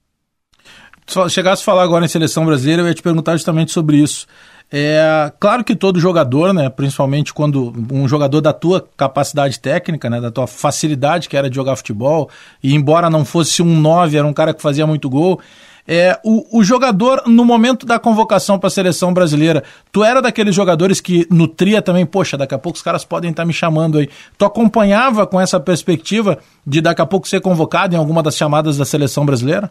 Chegasse 1.28 1.62
a 1.62 1.64
falar 1.64 1.83
agora 1.83 2.04
em 2.04 2.09
seleção 2.09 2.47
brasileira, 2.47 2.80
eu 2.80 2.88
ia 2.88 2.94
te 2.94 3.02
perguntar 3.02 3.33
justamente 3.33 3.73
sobre 3.73 3.97
isso. 3.97 4.26
É 4.73 5.30
claro 5.38 5.62
que 5.62 5.76
todo 5.76 6.00
jogador, 6.00 6.54
né, 6.54 6.71
principalmente 6.71 7.35
quando 7.35 7.73
um 7.92 8.09
jogador 8.09 8.40
da 8.40 8.52
tua 8.52 8.80
capacidade 8.97 9.61
técnica, 9.61 10.09
né, 10.09 10.21
da 10.21 10.30
tua 10.30 10.47
facilidade 10.47 11.28
que 11.28 11.37
era 11.37 11.50
de 11.50 11.56
jogar 11.56 11.76
futebol, 11.76 12.30
e 12.62 12.75
embora 12.75 13.11
não 13.11 13.25
fosse 13.25 13.62
um 13.62 13.78
9, 13.78 14.16
era 14.16 14.26
um 14.26 14.33
cara 14.33 14.54
que 14.54 14.62
fazia 14.62 14.87
muito 14.87 15.11
gol. 15.11 15.40
É, 15.86 16.18
o, 16.24 16.58
o 16.60 16.64
jogador, 16.64 17.22
no 17.26 17.44
momento 17.44 17.84
da 17.84 17.98
convocação 17.98 18.58
para 18.58 18.68
a 18.68 18.70
seleção 18.70 19.12
brasileira, 19.12 19.62
tu 19.92 20.02
era 20.02 20.22
daqueles 20.22 20.54
jogadores 20.54 21.00
que 21.00 21.26
nutria 21.30 21.82
também, 21.82 22.06
poxa, 22.06 22.38
daqui 22.38 22.54
a 22.54 22.58
pouco 22.58 22.76
os 22.76 22.82
caras 22.82 23.04
podem 23.04 23.30
estar 23.30 23.42
tá 23.42 23.46
me 23.46 23.52
chamando 23.52 23.98
aí. 23.98 24.08
Tu 24.38 24.44
acompanhava 24.44 25.26
com 25.26 25.40
essa 25.40 25.60
perspectiva 25.60 26.38
de 26.66 26.80
daqui 26.80 27.02
a 27.02 27.06
pouco 27.06 27.28
ser 27.28 27.40
convocado 27.40 27.94
em 27.94 27.98
alguma 27.98 28.22
das 28.22 28.36
chamadas 28.36 28.78
da 28.78 28.84
seleção 28.84 29.26
brasileira? 29.26 29.70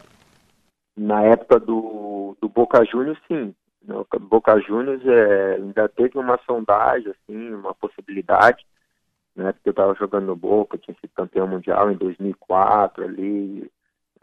Na 0.95 1.23
época 1.23 1.59
do, 1.59 2.37
do 2.39 2.47
Boca 2.47 2.85
Juniors, 2.85 3.17
sim. 3.27 3.53
No 3.85 4.05
Boca 4.21 4.59
Juniors 4.61 5.01
é, 5.05 5.55
ainda 5.55 5.89
teve 5.89 6.17
uma 6.17 6.39
sondagem, 6.45 7.11
assim, 7.11 7.53
uma 7.53 7.73
possibilidade, 7.73 8.63
né? 9.35 9.51
Porque 9.51 9.69
eu 9.69 9.71
estava 9.71 9.95
jogando 9.95 10.27
no 10.27 10.35
Boca, 10.35 10.77
tinha 10.77 10.95
sido 11.01 11.09
campeão 11.15 11.47
mundial 11.47 11.91
em 11.91 11.95
2004 11.95 13.03
ali. 13.03 13.69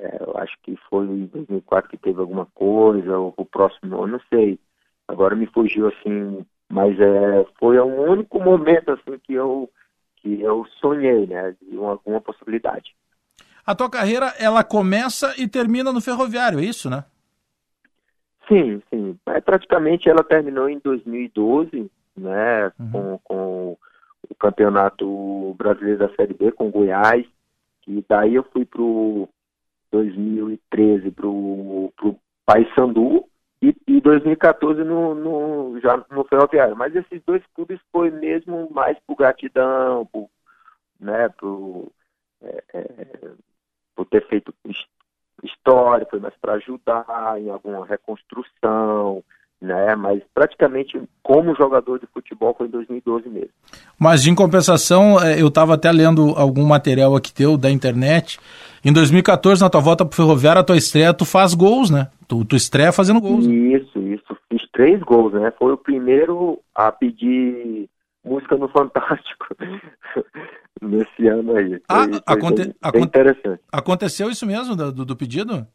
É, 0.00 0.16
eu 0.20 0.36
acho 0.38 0.56
que 0.62 0.76
foi 0.88 1.04
em 1.04 1.26
2004 1.26 1.90
que 1.90 1.98
teve 1.98 2.20
alguma 2.20 2.46
coisa, 2.54 3.18
ou 3.18 3.34
o 3.36 3.44
próximo 3.44 4.02
ano, 4.02 4.14
não 4.14 4.20
sei. 4.30 4.58
Agora 5.06 5.36
me 5.36 5.46
fugiu 5.46 5.88
assim, 5.88 6.44
mas 6.70 6.98
é, 6.98 7.44
foi 7.58 7.78
o 7.78 7.84
único 7.84 8.40
momento 8.40 8.92
assim 8.92 9.18
que 9.22 9.34
eu 9.34 9.70
que 10.16 10.40
eu 10.42 10.66
sonhei, 10.80 11.26
né, 11.26 11.56
de 11.62 11.76
uma, 11.78 11.92
alguma 11.92 12.20
possibilidade. 12.20 12.94
A 13.64 13.74
tua 13.74 13.88
carreira 13.88 14.34
ela 14.38 14.62
começa 14.62 15.34
e 15.38 15.48
termina 15.48 15.92
no 15.92 16.00
ferroviário, 16.00 16.60
é 16.60 16.64
isso, 16.64 16.90
né? 16.90 17.04
Sim, 18.46 18.82
sim. 18.90 19.18
É, 19.26 19.40
praticamente 19.40 20.10
ela 20.10 20.22
terminou 20.22 20.68
em 20.68 20.78
2012, 20.78 21.90
né, 22.16 22.70
uhum. 22.78 22.90
com, 22.92 23.18
com 23.24 23.78
o 24.28 24.34
campeonato 24.34 25.54
brasileiro 25.56 26.00
da 26.00 26.14
Série 26.14 26.34
B 26.34 26.52
com 26.52 26.70
Goiás, 26.70 27.24
e 27.86 28.04
daí 28.06 28.34
eu 28.34 28.44
fui 28.52 28.66
pro 28.66 29.26
2013 29.90 31.10
pro, 31.10 31.92
pro 31.96 32.16
Paysandu 32.46 33.28
e, 33.62 33.74
e 33.86 34.00
2014 34.00 34.82
no, 34.84 35.14
no, 35.14 35.80
já 35.80 36.04
no 36.10 36.24
Ferroviário. 36.24 36.76
Mas 36.76 36.94
esses 36.94 37.22
dois 37.24 37.42
clubes 37.54 37.80
foi 37.92 38.10
mesmo 38.10 38.68
mais 38.72 38.98
por 39.06 39.16
gratidão, 39.16 40.06
por, 40.06 40.28
né, 40.98 41.28
por, 41.30 41.90
é, 42.42 42.64
é, 42.74 43.30
por 43.94 44.06
ter 44.06 44.26
feito 44.28 44.54
história, 45.42 46.06
foi 46.08 46.20
mais 46.20 46.36
para 46.36 46.54
ajudar 46.54 47.06
em 47.38 47.50
alguma 47.50 47.86
reconstrução, 47.86 49.22
né? 49.60 49.94
Mas 49.94 50.22
praticamente 50.34 51.00
como 51.22 51.54
jogador 51.54 51.98
de 51.98 52.06
futebol 52.06 52.54
foi 52.56 52.66
em 52.66 52.70
2012 52.70 53.28
mesmo. 53.28 53.50
Mas 53.98 54.26
em 54.26 54.34
compensação, 54.34 55.20
é, 55.20 55.40
eu 55.40 55.48
estava 55.48 55.74
até 55.74 55.92
lendo 55.92 56.34
algum 56.36 56.64
material 56.64 57.14
aqui 57.14 57.32
teu 57.32 57.56
da 57.56 57.70
internet. 57.70 58.38
Em 58.84 58.92
2014, 58.92 59.60
na 59.60 59.68
tua 59.68 59.80
volta 59.80 60.04
pro 60.04 60.16
Ferroviário, 60.16 60.60
a 60.60 60.64
tua 60.64 60.76
estreia, 60.76 61.12
tu 61.12 61.26
faz 61.26 61.52
gols, 61.54 61.90
né? 61.90 62.08
Tu, 62.26 62.44
tu 62.44 62.56
estreia 62.56 62.92
fazendo 62.92 63.20
gols. 63.20 63.46
Né? 63.46 63.54
Isso, 63.54 63.98
isso. 63.98 64.36
Fiz 64.48 64.62
três 64.72 65.00
gols, 65.02 65.34
né? 65.34 65.52
Foi 65.58 65.72
o 65.72 65.76
primeiro 65.76 66.58
a 66.74 66.90
pedir 66.90 67.88
música 68.24 68.56
no 68.56 68.68
Fantástico 68.68 69.46
nesse 70.80 71.28
ano 71.28 71.56
aí. 71.56 71.80
Ah, 71.88 72.04
foi, 72.04 72.12
foi 72.12 72.22
aconte 72.26 72.64
bem, 72.64 72.74
bem 72.92 73.02
interessante. 73.02 73.60
Aconteceu 73.70 74.30
isso 74.30 74.46
mesmo 74.46 74.74
do, 74.74 75.04
do 75.04 75.16
pedido? 75.16 75.66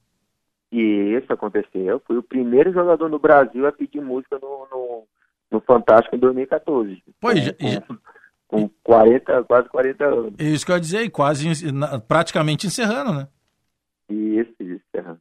E 0.71 1.17
isso 1.17 1.31
aconteceu. 1.31 1.85
Eu 1.85 2.01
fui 2.05 2.17
o 2.17 2.23
primeiro 2.23 2.71
jogador 2.73 3.09
no 3.09 3.19
Brasil 3.19 3.67
a 3.67 3.71
pedir 3.71 4.01
música 4.01 4.37
no, 4.41 4.67
no, 4.71 5.03
no 5.51 5.61
Fantástico 5.61 6.15
em 6.15 6.19
2014. 6.19 7.03
Pois, 7.19 7.51
com, 7.51 7.67
já... 7.67 7.83
com 8.47 8.69
40, 8.83 9.43
quase 9.43 9.69
40 9.69 10.05
anos. 10.05 10.33
Isso 10.39 10.65
que 10.65 10.71
eu 10.71 10.75
ia 10.75 10.81
dizer, 10.81 11.09
quase 11.09 11.49
praticamente 12.07 12.67
encerrando, 12.67 13.13
né? 13.13 13.27
Isso, 14.09 14.53
encerrando. 14.59 15.19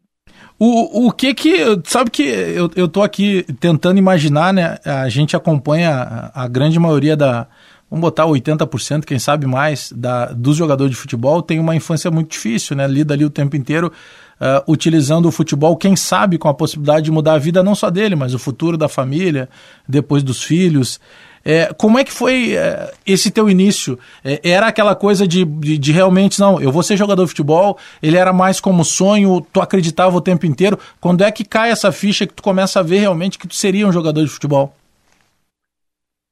O, 0.58 1.06
o 1.06 1.12
que 1.12 1.34
que. 1.34 1.56
Sabe 1.84 2.10
que 2.10 2.22
eu, 2.22 2.70
eu 2.76 2.88
tô 2.88 3.02
aqui 3.02 3.44
tentando 3.60 3.98
imaginar, 3.98 4.52
né? 4.52 4.78
A 4.84 5.08
gente 5.08 5.36
acompanha 5.36 5.90
a, 5.90 6.44
a 6.44 6.48
grande 6.48 6.78
maioria 6.78 7.16
da. 7.16 7.48
Vamos 7.90 8.00
botar 8.00 8.24
80%, 8.24 9.04
quem 9.04 9.18
sabe 9.18 9.46
mais, 9.46 9.92
da, 9.92 10.32
dos 10.32 10.56
jogadores 10.56 10.90
de 10.90 10.96
futebol 10.96 11.42
tem 11.42 11.60
uma 11.60 11.76
infância 11.76 12.10
muito 12.10 12.32
difícil, 12.32 12.74
né? 12.74 12.88
Lida 12.88 13.14
ali 13.14 13.24
o 13.24 13.30
tempo 13.30 13.56
inteiro 13.56 13.92
uh, 14.41 14.71
utilizando 14.71 15.26
o 15.26 15.33
futebol, 15.33 15.76
quem 15.76 15.97
sabe 15.97 16.38
com 16.38 16.49
a 16.49 16.55
possibilidade 16.55 17.05
de 17.05 17.11
mudar 17.11 17.35
a 17.35 17.38
vida 17.38 17.62
não 17.62 17.75
só 17.75 17.91
dele, 17.91 18.14
mas 18.14 18.35
o 18.35 18.38
futuro 18.38 18.76
da 18.76 18.88
família, 18.88 19.49
depois 19.88 20.23
dos 20.23 20.43
filhos. 20.43 21.00
É, 21.45 21.75
como 21.75 21.99
é 21.99 22.05
que 22.05 22.12
foi 22.12 22.57
é, 22.57 22.91
esse 23.07 23.31
teu 23.31 23.50
início? 23.50 23.99
É, 24.25 24.41
era 24.43 24.67
aquela 24.67 24.97
coisa 24.97 25.29
de, 25.29 25.45
de, 25.45 25.76
de, 25.76 25.93
realmente, 25.93 26.41
não, 26.41 26.59
eu 26.61 26.73
vou 26.73 26.83
ser 26.83 26.97
jogador 26.97 27.23
de 27.25 27.29
futebol, 27.29 27.76
ele 28.03 28.17
era 28.17 28.33
mais 28.33 28.61
como 28.61 28.83
sonho, 28.83 29.47
tu 29.53 29.61
acreditava 29.61 30.17
o 30.17 30.23
tempo 30.23 30.47
inteiro. 30.47 30.79
Quando 31.00 31.23
é 31.23 31.31
que 31.31 31.45
cai 31.45 31.71
essa 31.71 31.93
ficha 31.93 32.26
que 32.26 32.33
tu 32.33 32.43
começa 32.43 32.81
a 32.81 32.83
ver 32.83 32.99
realmente 32.99 33.38
que 33.38 33.47
tu 33.47 33.55
seria 33.55 33.87
um 33.87 33.93
jogador 33.93 34.23
de 34.23 34.31
futebol? 34.31 34.75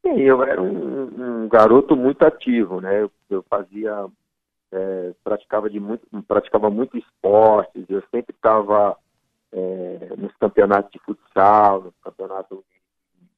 Eu 0.04 0.42
era 0.42 0.60
um, 0.60 1.44
um 1.44 1.48
garoto 1.48 1.94
muito 1.94 2.22
ativo, 2.24 2.80
né? 2.80 3.02
Eu, 3.02 3.10
eu 3.30 3.44
fazia, 3.48 4.06
é, 4.72 5.12
praticava, 5.22 5.68
de 5.68 5.78
muito, 5.78 6.06
praticava 6.26 6.70
muito 6.70 6.96
esportes, 6.96 7.84
eu 7.88 8.02
sempre 8.10 8.34
estava 8.34 8.96
é, 9.52 10.14
nos 10.16 10.34
campeonatos 10.36 10.90
de 10.90 10.98
futsal, 11.00 11.82
nos 11.82 11.94
campeonatos 12.02 12.58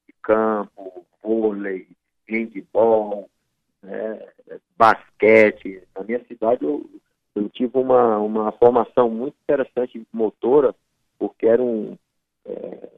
de 0.06 0.14
campo, 0.22 1.04
vôlei, 1.22 1.88
handball, 2.28 3.28
né, 3.82 4.28
basquete. 4.78 5.82
Na 5.94 6.04
minha 6.04 6.24
cidade 6.26 6.64
eu, 6.64 6.88
eu 7.34 7.48
tive 7.48 7.76
uma, 7.76 8.18
uma 8.18 8.52
formação 8.52 9.10
muito 9.10 9.36
interessante 9.42 10.06
motora, 10.12 10.74
porque 11.18 11.46
era 11.46 11.62
um, 11.62 11.98
é, 12.46 12.88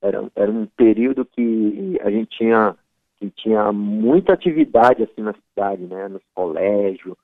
era, 0.00 0.30
era 0.36 0.50
um 0.50 0.66
período 0.66 1.24
que 1.24 1.98
a 2.02 2.10
gente 2.10 2.38
tinha, 2.38 2.76
que 3.16 3.30
tinha 3.30 3.72
muita 3.72 4.32
atividade 4.32 5.02
assim 5.02 5.22
na 5.22 5.34
cidade, 5.34 5.82
né, 5.82 6.06
nos 6.06 6.22
colégios, 6.34 7.16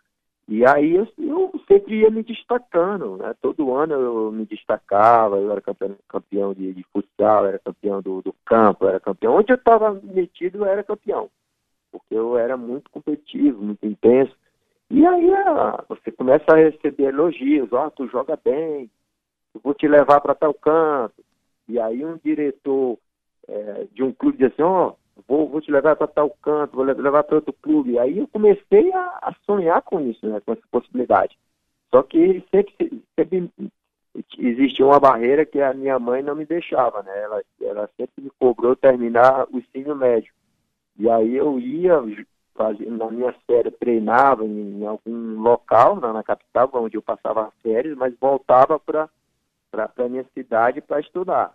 e 0.49 0.65
aí 0.65 0.95
eu, 0.95 1.09
eu, 1.19 1.53
sempre 1.67 2.01
ia 2.01 2.11
me 2.11 2.23
destacando, 2.23 3.17
né? 3.17 3.35
Todo 3.43 3.75
ano 3.75 3.95
eu 3.95 4.31
me 4.31 4.47
destacava, 4.47 5.39
eu 5.39 5.51
era 5.51 5.61
campeão, 5.61 5.97
campeão 6.09 6.55
de, 6.55 6.73
de 6.73 6.85
futsal, 6.93 7.47
era 7.47 7.59
campeão 7.59 8.01
do, 8.01 8.23
do 8.23 8.33
campo, 8.45 8.87
era 8.87 9.01
campeão. 9.01 9.35
Onde 9.35 9.53
eu 9.53 9.57
estava 9.57 9.93
metido, 9.93 10.59
eu 10.59 10.67
era 10.67 10.85
campeão. 10.85 11.29
Porque 11.91 12.15
eu 12.15 12.39
era 12.39 12.57
muito 12.57 12.89
competitivo, 12.91 13.61
muito 13.61 13.85
intenso. 13.85 14.37
E 14.89 15.05
aí 15.05 15.35
ah, 15.35 15.85
você 15.89 16.13
começa 16.13 16.45
a 16.49 16.57
receber 16.57 17.09
elogios, 17.09 17.73
ó, 17.73 17.87
oh, 17.87 17.91
tu 17.91 18.07
joga 18.07 18.39
bem, 18.43 18.89
eu 19.53 19.61
vou 19.65 19.75
te 19.75 19.89
levar 19.89 20.21
para 20.21 20.35
tal 20.35 20.55
canto. 20.55 21.25
E 21.69 21.81
aí 21.81 22.05
um 22.05 22.19
diretor 22.23 22.97
é, 23.49 23.87
de 23.93 24.05
um 24.05 24.13
clube 24.13 24.39
diz 24.39 24.53
assim, 24.53 24.63
ó, 24.63 24.91
oh, 24.91 24.95
vou, 25.27 25.49
vou 25.49 25.61
te 25.61 25.71
levar 25.71 25.97
para 25.97 26.07
tal 26.07 26.31
canto, 26.43 26.77
vou 26.77 26.85
levar 26.85 27.23
para 27.25 27.37
outro 27.37 27.53
clube. 27.53 27.99
Aí 27.99 28.19
eu 28.19 28.29
comecei 28.29 28.93
a, 28.93 29.19
a, 29.23 29.35
sonhar 29.45 29.83
com 29.83 30.01
isso, 30.01 30.27
né, 30.27 30.41
com 30.45 30.53
essa 30.53 30.63
possibilidade. 30.71 31.39
Só 31.91 32.03
que 32.03 32.45
sempre, 32.51 33.03
sempre 33.19 33.51
existia 34.39 34.85
uma 34.85 35.01
barreira 35.01 35.47
que 35.47 35.61
a 35.61 35.73
minha 35.73 35.99
mãe 35.99 36.23
não 36.23 36.35
me 36.35 36.45
deixava, 36.45 37.03
né? 37.03 37.23
Ela, 37.23 37.43
ela 37.63 37.91
sempre 37.97 38.25
me 38.25 38.31
cobrou 38.39 38.75
terminar 38.77 39.47
o 39.51 39.59
ensino 39.59 39.95
médio. 39.95 40.33
E 40.99 41.09
aí 41.09 41.37
eu 41.37 41.59
ia, 41.59 42.01
na 42.89 43.11
minha 43.11 43.35
série, 43.47 43.71
treinava 43.71 44.45
em, 44.45 44.81
em 44.81 44.87
algum 44.87 45.41
local, 45.41 45.97
na, 45.97 46.13
na, 46.13 46.23
capital, 46.23 46.71
onde 46.75 46.97
eu 46.97 47.03
passava 47.03 47.47
as 47.47 47.55
férias, 47.63 47.97
mas 47.97 48.15
voltava 48.19 48.79
para 48.79 49.09
a 49.73 50.09
minha 50.09 50.25
cidade 50.35 50.81
para 50.81 51.01
estudar. 51.01 51.55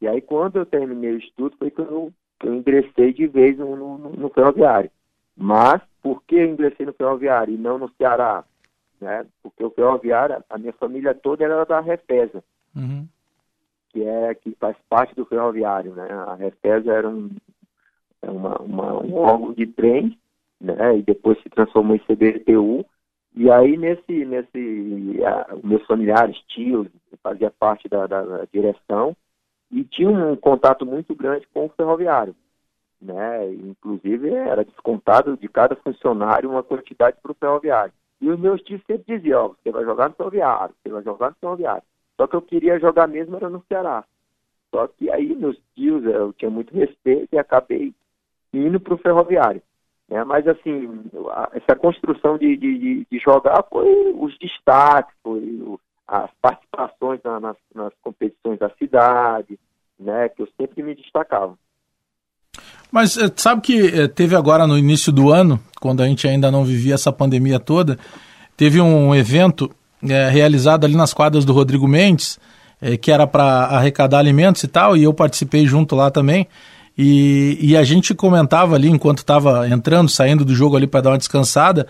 E 0.00 0.08
aí, 0.08 0.20
quando 0.20 0.56
eu 0.56 0.66
terminei 0.66 1.12
o 1.12 1.18
estudo, 1.18 1.56
foi 1.58 1.70
que 1.70 1.80
eu 1.80 2.12
eu 2.42 2.54
ingressei 2.54 3.12
de 3.12 3.26
vez 3.26 3.58
no, 3.58 3.76
no, 3.76 3.98
no 3.98 4.28
ferroviário. 4.30 4.90
Mas, 5.36 5.80
por 6.02 6.22
que 6.24 6.36
eu 6.36 6.46
ingressei 6.46 6.86
no 6.86 6.92
ferroviário 6.92 7.54
e 7.54 7.58
não 7.58 7.78
no 7.78 7.90
Ceará? 7.96 8.44
Né? 9.00 9.26
Porque 9.42 9.64
o 9.64 9.70
ferroviário, 9.70 10.42
a 10.48 10.58
minha 10.58 10.72
família 10.74 11.14
toda 11.14 11.44
era 11.44 11.64
da 11.64 11.80
Refesa, 11.80 12.44
uhum. 12.76 13.06
que 13.88 14.02
é 14.02 14.34
que 14.34 14.54
faz 14.60 14.76
parte 14.88 15.14
do 15.14 15.24
ferroviário. 15.24 15.94
Né? 15.94 16.08
A 16.10 16.34
Refesa 16.34 16.92
era 16.92 17.08
um, 17.08 17.30
é 18.22 18.30
uma, 18.30 18.60
uma, 18.60 19.02
um 19.02 19.14
órgão 19.14 19.52
de 19.52 19.66
trem, 19.66 20.18
né? 20.60 20.98
e 20.98 21.02
depois 21.02 21.40
se 21.42 21.48
transformou 21.48 21.96
em 21.96 22.00
CBTU. 22.00 22.84
E 23.34 23.50
aí, 23.50 23.76
nesse, 23.76 24.24
nesse 24.24 25.20
a, 25.24 25.56
meus 25.62 25.86
familiares, 25.86 26.36
tios, 26.48 26.88
fazia 27.22 27.50
parte 27.50 27.88
da, 27.88 28.06
da, 28.06 28.22
da 28.22 28.44
direção, 28.52 29.16
e 29.70 29.84
tinha 29.84 30.10
um 30.10 30.36
contato 30.36 30.84
muito 30.84 31.14
grande 31.14 31.46
com 31.52 31.66
o 31.66 31.70
ferroviário. 31.70 32.34
Né? 33.00 33.52
Inclusive, 33.52 34.34
era 34.34 34.64
descontado 34.64 35.36
de 35.36 35.48
cada 35.48 35.76
funcionário 35.76 36.50
uma 36.50 36.62
quantidade 36.62 37.16
para 37.22 37.32
o 37.32 37.36
ferroviário. 37.36 37.92
E 38.20 38.28
os 38.28 38.38
meus 38.38 38.60
tios 38.62 38.82
sempre 38.86 39.16
diziam, 39.16 39.46
ó, 39.46 39.48
você 39.48 39.70
vai 39.70 39.84
jogar 39.84 40.08
no 40.08 40.14
ferroviário, 40.14 40.74
você 40.82 40.90
vai 40.90 41.02
jogar 41.02 41.30
no 41.30 41.36
ferroviário. 41.36 41.82
Só 42.20 42.26
que 42.26 42.36
eu 42.36 42.42
queria 42.42 42.78
jogar 42.78 43.06
mesmo 43.06 43.36
era 43.36 43.48
no 43.48 43.64
Ceará. 43.66 44.04
Só 44.70 44.86
que 44.86 45.10
aí 45.10 45.34
meus 45.34 45.58
tios, 45.74 46.04
eu 46.04 46.32
tinha 46.34 46.50
muito 46.50 46.74
respeito 46.74 47.28
e 47.32 47.38
acabei 47.38 47.94
indo 48.52 48.78
para 48.78 48.94
o 48.94 48.98
ferroviário. 48.98 49.62
Né? 50.08 50.22
Mas 50.24 50.46
assim, 50.46 51.04
essa 51.52 51.74
construção 51.76 52.36
de, 52.36 52.56
de, 52.56 53.06
de, 53.10 53.18
jogar 53.18 53.64
foi 53.70 54.12
os 54.12 54.36
destaques, 54.38 55.14
foi 55.22 55.40
o, 55.62 55.80
as 56.10 56.28
participações 56.42 57.20
na, 57.24 57.38
nas, 57.38 57.56
nas, 57.72 57.92
competições 58.02 58.58
da 58.58 58.68
cidade, 58.70 59.56
né, 59.98 60.28
que 60.28 60.42
eu 60.42 60.48
sempre 60.60 60.82
me 60.82 60.94
destacava. 60.96 61.54
Mas 62.90 63.16
eh, 63.16 63.30
sabe 63.36 63.62
que 63.62 63.86
eh, 63.86 64.08
teve 64.08 64.34
agora 64.34 64.66
no 64.66 64.76
início 64.76 65.12
do 65.12 65.30
ano, 65.30 65.60
quando 65.80 66.02
a 66.02 66.06
gente 66.06 66.26
ainda 66.26 66.50
não 66.50 66.64
vivia 66.64 66.94
essa 66.94 67.12
pandemia 67.12 67.60
toda, 67.60 67.96
teve 68.56 68.80
um 68.80 69.14
evento 69.14 69.70
é, 70.02 70.28
realizado 70.28 70.84
ali 70.84 70.96
nas 70.96 71.14
quadras 71.14 71.44
do 71.44 71.52
Rodrigo 71.52 71.86
Mendes, 71.86 72.40
é, 72.82 72.96
que 72.96 73.12
era 73.12 73.26
para 73.26 73.44
arrecadar 73.66 74.18
alimentos 74.18 74.64
e 74.64 74.68
tal, 74.68 74.96
e 74.96 75.04
eu 75.04 75.14
participei 75.14 75.64
junto 75.64 75.94
lá 75.94 76.10
também. 76.10 76.48
E, 76.98 77.56
e 77.60 77.76
a 77.76 77.84
gente 77.84 78.14
comentava 78.14 78.74
ali 78.74 78.88
enquanto 78.88 79.18
estava 79.18 79.68
entrando, 79.68 80.08
saindo 80.08 80.44
do 80.44 80.54
jogo 80.54 80.76
ali 80.76 80.88
para 80.88 81.02
dar 81.02 81.10
uma 81.10 81.18
descansada, 81.18 81.86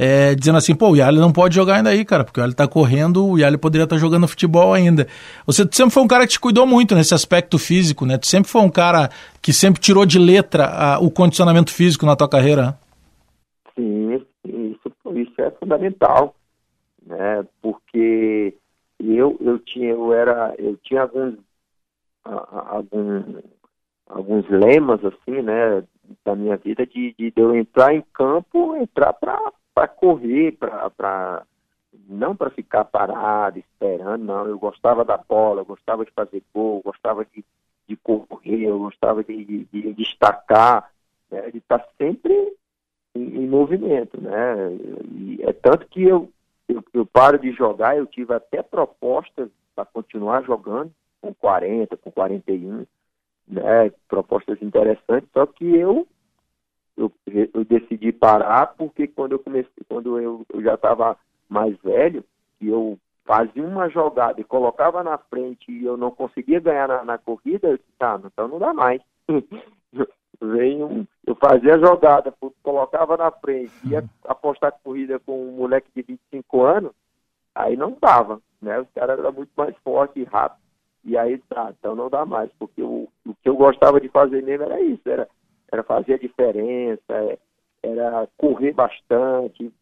é, 0.00 0.32
dizendo 0.36 0.58
assim, 0.58 0.76
pô, 0.76 0.90
o 0.90 0.96
Yali 0.96 1.18
não 1.18 1.32
pode 1.32 1.56
jogar 1.56 1.74
ainda 1.74 1.90
aí, 1.90 2.04
cara, 2.04 2.22
porque 2.22 2.38
o 2.38 2.42
Yali 2.42 2.54
tá 2.54 2.68
correndo, 2.68 3.26
o 3.26 3.36
Yali 3.36 3.58
poderia 3.58 3.82
estar 3.82 3.96
tá 3.96 4.00
jogando 4.00 4.28
futebol 4.28 4.72
ainda. 4.72 5.08
Você 5.44 5.68
sempre 5.72 5.92
foi 5.92 6.04
um 6.04 6.06
cara 6.06 6.24
que 6.24 6.34
te 6.34 6.40
cuidou 6.40 6.64
muito 6.64 6.94
nesse 6.94 7.14
aspecto 7.14 7.58
físico, 7.58 8.06
né? 8.06 8.16
Tu 8.16 8.28
sempre 8.28 8.48
foi 8.48 8.62
um 8.62 8.70
cara 8.70 9.10
que 9.42 9.52
sempre 9.52 9.80
tirou 9.80 10.06
de 10.06 10.16
letra 10.16 10.66
a, 10.66 10.98
o 11.00 11.10
condicionamento 11.10 11.72
físico 11.72 12.06
na 12.06 12.14
tua 12.14 12.28
carreira. 12.28 12.78
Sim, 13.74 14.14
isso, 14.44 14.92
isso 15.16 15.40
é 15.42 15.50
fundamental, 15.50 16.32
né? 17.04 17.44
Porque 17.60 18.54
eu, 19.00 19.36
eu 19.40 19.58
tinha, 19.58 19.90
eu 19.90 20.12
era, 20.12 20.54
eu 20.58 20.76
tinha 20.84 21.02
alguns, 21.02 21.34
alguns, 22.24 23.24
alguns 24.06 24.48
lemas 24.48 25.00
assim, 25.04 25.42
né, 25.42 25.82
da 26.24 26.36
minha 26.36 26.56
vida 26.56 26.86
de, 26.86 27.14
de 27.18 27.32
eu 27.36 27.54
entrar 27.54 27.94
em 27.94 28.04
campo, 28.12 28.76
entrar 28.76 29.12
para 29.12 29.52
para 29.78 29.86
correr, 29.86 30.58
para 30.58 31.44
não 32.08 32.34
para 32.34 32.50
ficar 32.50 32.84
parado, 32.84 33.60
esperando, 33.60 34.24
não. 34.24 34.44
Eu 34.44 34.58
gostava 34.58 35.04
da 35.04 35.16
bola, 35.16 35.60
eu 35.60 35.64
gostava 35.64 36.04
de 36.04 36.10
fazer 36.10 36.42
gol, 36.52 36.82
gostava 36.84 37.24
de, 37.24 37.44
de 37.86 37.96
correr, 37.96 38.64
eu 38.64 38.76
gostava 38.76 39.22
de, 39.22 39.44
de, 39.44 39.64
de 39.66 39.92
destacar, 39.92 40.90
né, 41.30 41.48
de 41.52 41.58
estar 41.58 41.86
sempre 41.96 42.32
em, 43.14 43.44
em, 43.44 43.46
movimento, 43.46 44.20
né? 44.20 44.56
E 45.12 45.38
é 45.42 45.52
tanto 45.52 45.86
que 45.86 46.02
eu, 46.02 46.28
eu, 46.68 46.82
eu 46.92 47.06
paro 47.06 47.38
de 47.38 47.52
jogar, 47.52 47.96
eu 47.96 48.06
tive 48.06 48.34
até 48.34 48.60
propostas 48.62 49.48
para 49.76 49.84
continuar 49.84 50.42
jogando 50.42 50.90
com 51.20 51.32
40, 51.32 51.96
com 51.98 52.10
41, 52.10 52.84
né? 53.46 53.92
Propostas 54.08 54.60
interessantes, 54.60 55.28
só 55.32 55.46
que 55.46 55.64
eu 55.76 56.04
eu, 56.98 57.12
eu 57.54 57.64
decidi 57.64 58.12
parar 58.12 58.74
porque 58.76 59.06
quando 59.06 59.32
eu 59.32 59.38
comecei, 59.38 59.70
quando 59.88 60.18
eu, 60.18 60.44
eu 60.52 60.62
já 60.62 60.74
estava 60.74 61.16
mais 61.48 61.76
velho, 61.78 62.24
e 62.60 62.68
eu 62.68 62.98
fazia 63.24 63.62
uma 63.62 63.88
jogada 63.88 64.40
e 64.40 64.44
colocava 64.44 65.02
na 65.02 65.16
frente 65.16 65.70
e 65.70 65.84
eu 65.84 65.96
não 65.96 66.10
conseguia 66.10 66.60
ganhar 66.60 66.88
na, 66.88 67.04
na 67.04 67.18
corrida, 67.18 67.68
eu 67.68 67.76
disse, 67.76 67.88
tá, 67.98 68.20
então 68.24 68.48
não 68.48 68.58
dá 68.58 68.74
mais. 68.74 69.00
Um, 70.40 71.04
eu 71.26 71.34
fazia 71.34 71.74
a 71.74 71.78
jogada, 71.78 72.32
colocava 72.62 73.16
na 73.16 73.28
frente, 73.28 73.72
ia 73.84 74.04
apostar 74.24 74.72
corrida 74.84 75.18
com 75.18 75.48
um 75.48 75.50
moleque 75.50 75.90
de 75.92 76.00
25 76.02 76.62
anos, 76.62 76.92
Aí 77.58 77.76
não 77.76 77.96
dava, 78.00 78.40
né? 78.62 78.78
Os 78.78 78.88
caras 78.94 79.18
eram 79.18 79.32
muito 79.32 79.50
mais 79.56 79.76
fortes 79.78 80.16
e 80.16 80.24
rápidos. 80.24 80.64
E 81.04 81.18
aí 81.18 81.38
tá, 81.48 81.72
então 81.76 81.96
não 81.96 82.08
dá 82.08 82.24
mais, 82.24 82.50
porque 82.56 82.80
o, 82.80 83.08
o 83.26 83.34
que 83.42 83.48
eu 83.48 83.56
gostava 83.56 84.00
de 84.00 84.08
fazer 84.08 84.42
mesmo 84.44 84.64
era 84.64 84.80
isso, 84.80 85.02
era, 85.08 85.28
era 85.72 85.82
fazer 85.82 86.14
a 86.14 86.18
diferença, 86.18 87.02
é, 87.10 87.38
era 87.82 88.28
correr 88.36 88.72
bastante, 88.72 89.72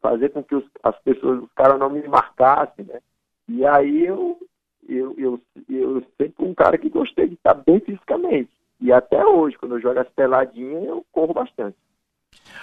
fazer 0.00 0.30
com 0.30 0.42
que 0.42 0.54
os, 0.54 0.64
as 0.82 0.98
pessoas, 1.00 1.42
os 1.42 1.52
caras 1.54 1.78
não 1.78 1.90
me 1.90 2.06
marcassem, 2.08 2.84
né? 2.84 3.00
E 3.48 3.64
aí 3.64 4.06
eu, 4.06 4.38
eu, 4.88 5.14
eu, 5.18 5.40
eu 5.68 6.00
sempre 6.18 6.34
fui 6.36 6.48
um 6.48 6.54
cara 6.54 6.78
que 6.78 6.88
gostei 6.88 7.28
de 7.28 7.34
estar 7.34 7.54
bem 7.54 7.80
fisicamente. 7.80 8.50
E 8.80 8.92
até 8.92 9.24
hoje, 9.24 9.56
quando 9.56 9.76
eu 9.76 9.80
jogo 9.80 10.00
as 10.00 10.08
peladinhas, 10.10 10.84
eu 10.84 11.04
corro 11.12 11.32
bastante. 11.32 11.76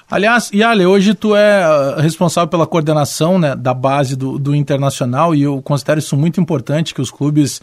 Aliás, 0.10 0.52
Yale, 0.52 0.86
hoje 0.86 1.16
tu 1.16 1.36
é 1.36 1.64
ah, 1.64 1.96
responsável 2.00 2.50
pela 2.50 2.68
coordenação 2.68 3.40
né, 3.40 3.56
da 3.56 3.74
base 3.74 4.18
do, 4.18 4.38
do 4.38 4.54
Internacional 4.54 5.34
e 5.34 5.44
eu 5.44 5.62
considero 5.62 6.00
isso 6.00 6.18
muito 6.18 6.42
importante 6.42 6.94
que 6.94 7.02
os 7.02 7.10
clubes 7.10 7.62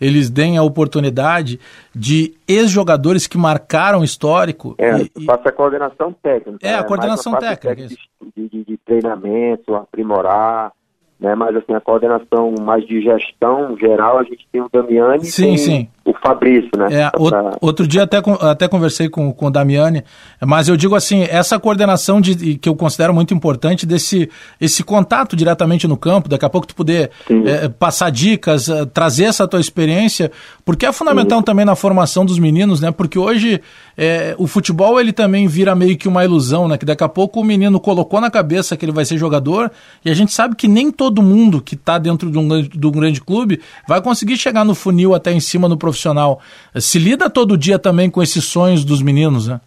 eles 0.00 0.30
deem 0.30 0.56
a 0.56 0.62
oportunidade 0.62 1.60
de 1.94 2.34
ex-jogadores 2.48 3.26
que 3.26 3.36
marcaram 3.36 4.02
histórico. 4.02 4.74
É, 4.78 5.02
e, 5.02 5.24
passa 5.26 5.48
a 5.48 5.52
coordenação 5.52 6.12
técnica. 6.12 6.66
É, 6.66 6.74
a 6.74 6.78
né? 6.78 6.82
coordenação 6.84 7.38
técnica. 7.38 7.74
De, 7.76 8.48
de, 8.48 8.64
de, 8.64 8.76
treinamento, 8.78 9.74
aprimorar, 9.74 10.72
né? 11.18 11.34
Mas 11.34 11.54
assim, 11.56 11.74
a 11.74 11.80
coordenação 11.80 12.54
mais 12.60 12.86
de 12.86 13.02
gestão 13.02 13.76
geral, 13.76 14.18
a 14.18 14.22
gente 14.24 14.46
tem 14.50 14.62
o 14.62 14.70
Damiani 14.72 15.24
sim, 15.26 15.56
sim. 15.56 15.88
O 16.04 16.14
Fabrício, 16.14 16.70
né? 16.76 16.86
É, 16.90 17.10
pra... 17.10 17.56
Outro 17.60 17.86
dia 17.86 18.04
até, 18.04 18.22
até 18.40 18.66
conversei 18.66 19.08
com, 19.08 19.32
com 19.32 19.46
o 19.46 19.50
Damiani, 19.50 20.02
mas 20.40 20.66
eu 20.68 20.76
digo 20.76 20.94
assim, 20.94 21.22
essa 21.24 21.58
coordenação 21.58 22.20
de, 22.20 22.56
que 22.56 22.68
eu 22.68 22.74
considero 22.74 23.12
muito 23.12 23.34
importante 23.34 23.84
desse 23.84 24.30
esse 24.58 24.82
contato 24.82 25.36
diretamente 25.36 25.86
no 25.86 25.96
campo, 25.96 26.28
daqui 26.28 26.44
a 26.44 26.48
pouco 26.48 26.66
tu 26.66 26.74
poder 26.74 27.10
é, 27.44 27.68
passar 27.68 28.10
dicas, 28.10 28.68
é, 28.68 28.86
trazer 28.86 29.24
essa 29.24 29.46
tua 29.46 29.60
experiência, 29.60 30.32
porque 30.64 30.86
é 30.86 30.92
fundamental 30.92 31.40
sim. 31.40 31.44
também 31.44 31.64
na 31.64 31.74
formação 31.74 32.24
dos 32.24 32.38
meninos, 32.38 32.80
né? 32.80 32.90
Porque 32.90 33.18
hoje 33.18 33.60
é, 33.96 34.34
o 34.38 34.46
futebol 34.46 34.98
ele 34.98 35.12
também 35.12 35.46
vira 35.46 35.74
meio 35.74 35.98
que 35.98 36.08
uma 36.08 36.24
ilusão, 36.24 36.66
né? 36.66 36.78
Que 36.78 36.86
daqui 36.86 37.04
a 37.04 37.08
pouco 37.08 37.40
o 37.40 37.44
menino 37.44 37.78
colocou 37.78 38.20
na 38.20 38.30
cabeça 38.30 38.76
que 38.76 38.84
ele 38.84 38.92
vai 38.92 39.04
ser 39.04 39.18
jogador 39.18 39.70
e 40.04 40.10
a 40.10 40.14
gente 40.14 40.32
sabe 40.32 40.56
que 40.56 40.66
nem 40.66 40.90
todo 40.90 41.22
mundo 41.22 41.60
que 41.60 41.74
está 41.74 41.98
dentro 41.98 42.30
de 42.30 42.38
um, 42.38 42.62
de 42.62 42.86
um 42.86 42.90
grande 42.90 43.20
clube 43.20 43.60
vai 43.86 44.00
conseguir 44.00 44.38
chegar 44.38 44.64
no 44.64 44.74
funil 44.74 45.14
até 45.14 45.30
em 45.30 45.40
cima 45.40 45.68
no 45.68 45.76
profissional. 45.90 46.40
Se 46.76 46.98
lida 46.98 47.28
todo 47.28 47.58
dia 47.58 47.78
também 47.78 48.10
com 48.10 48.22
esses 48.22 48.44
sonhos 48.44 48.84
dos 48.84 49.02
meninos, 49.02 49.48
né? 49.48 49.60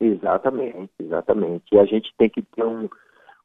Exatamente, 0.00 0.90
exatamente. 0.98 1.64
E 1.72 1.78
a 1.78 1.84
gente 1.84 2.12
tem 2.16 2.28
que 2.28 2.42
ter 2.42 2.64
um, 2.64 2.88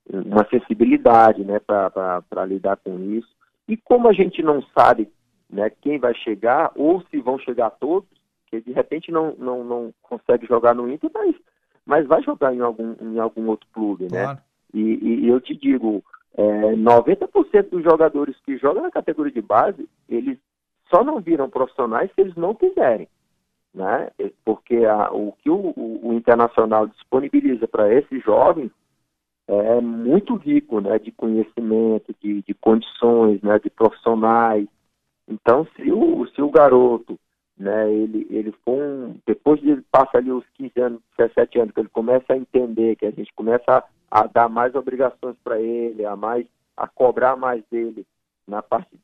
uma 0.09 0.45
sensibilidade 0.49 1.43
né, 1.43 1.59
para 1.59 2.45
lidar 2.45 2.77
com 2.77 2.99
isso. 3.13 3.29
E 3.67 3.77
como 3.77 4.07
a 4.07 4.13
gente 4.13 4.41
não 4.41 4.61
sabe 4.77 5.09
né, 5.49 5.69
quem 5.81 5.99
vai 5.99 6.13
chegar, 6.13 6.71
ou 6.75 7.01
se 7.09 7.19
vão 7.19 7.39
chegar 7.39 7.69
todos, 7.71 8.09
que 8.47 8.61
de 8.61 8.71
repente 8.71 9.11
não, 9.11 9.33
não, 9.37 9.63
não 9.63 9.93
consegue 10.01 10.45
jogar 10.45 10.75
no 10.75 10.91
Inter, 10.91 11.09
mas, 11.13 11.35
mas 11.85 12.07
vai 12.07 12.21
jogar 12.21 12.53
em 12.53 12.59
algum, 12.59 12.95
em 13.01 13.19
algum 13.19 13.47
outro 13.47 13.67
clube, 13.73 14.03
né? 14.11 14.23
claro. 14.23 14.37
né? 14.37 14.43
E, 14.73 15.25
e, 15.25 15.27
eu 15.27 15.41
te 15.41 15.53
digo, 15.53 16.01
é, 16.33 16.75
90% 16.75 17.69
dos 17.69 17.83
jogadores 17.83 18.37
que 18.45 18.57
jogam 18.57 18.83
na 18.83 18.91
categoria 18.91 19.33
de 19.33 19.41
base, 19.41 19.85
eles 20.07 20.37
só 20.93 21.03
não 21.03 21.19
viram 21.19 21.49
profissionais 21.49 22.11
se 22.13 22.21
eles 22.21 22.35
não 22.35 22.53
quiserem. 22.53 23.07
Né? 23.73 24.09
Porque 24.43 24.77
a, 24.85 25.11
o 25.11 25.31
que 25.33 25.49
o, 25.49 25.73
o, 25.75 26.13
Internacional 26.13 26.87
disponibiliza 26.87 27.67
para 27.67 27.93
esses 27.93 28.21
jovens 28.23 28.69
é 29.47 29.79
muito 29.79 30.35
rico 30.35 30.81
né? 30.81 30.99
de 30.99 31.11
conhecimento, 31.11 32.13
de, 32.21 32.41
de 32.41 32.53
condições, 32.53 33.41
né? 33.41 33.59
de 33.59 33.69
profissionais. 33.69 34.67
Então, 35.27 35.65
se 35.75 35.91
o, 35.91 36.27
se 36.27 36.41
o 36.41 36.49
garoto 36.49 37.17
né, 37.57 37.91
ele, 37.93 38.27
ele 38.29 38.51
for 38.65 38.73
um, 38.73 39.15
depois 39.25 39.61
de 39.61 39.69
ele 39.69 39.83
passa 39.89 40.17
ali 40.17 40.31
os 40.31 40.45
15 40.55 40.81
anos, 40.81 41.01
17 41.17 41.59
anos, 41.59 41.73
que 41.73 41.79
ele 41.79 41.89
começa 41.89 42.33
a 42.33 42.37
entender, 42.37 42.95
que 42.95 43.05
a 43.05 43.11
gente 43.11 43.31
começa 43.33 43.63
a 43.67 43.83
a 44.11 44.27
dar 44.27 44.49
mais 44.49 44.75
obrigações 44.75 45.37
para 45.41 45.59
ele, 45.61 46.05
a 46.05 46.17
mais 46.17 46.45
a 46.75 46.85
cobrar 46.85 47.37
mais 47.37 47.63
dele 47.71 48.05
na 48.45 48.61
parte 48.61 48.99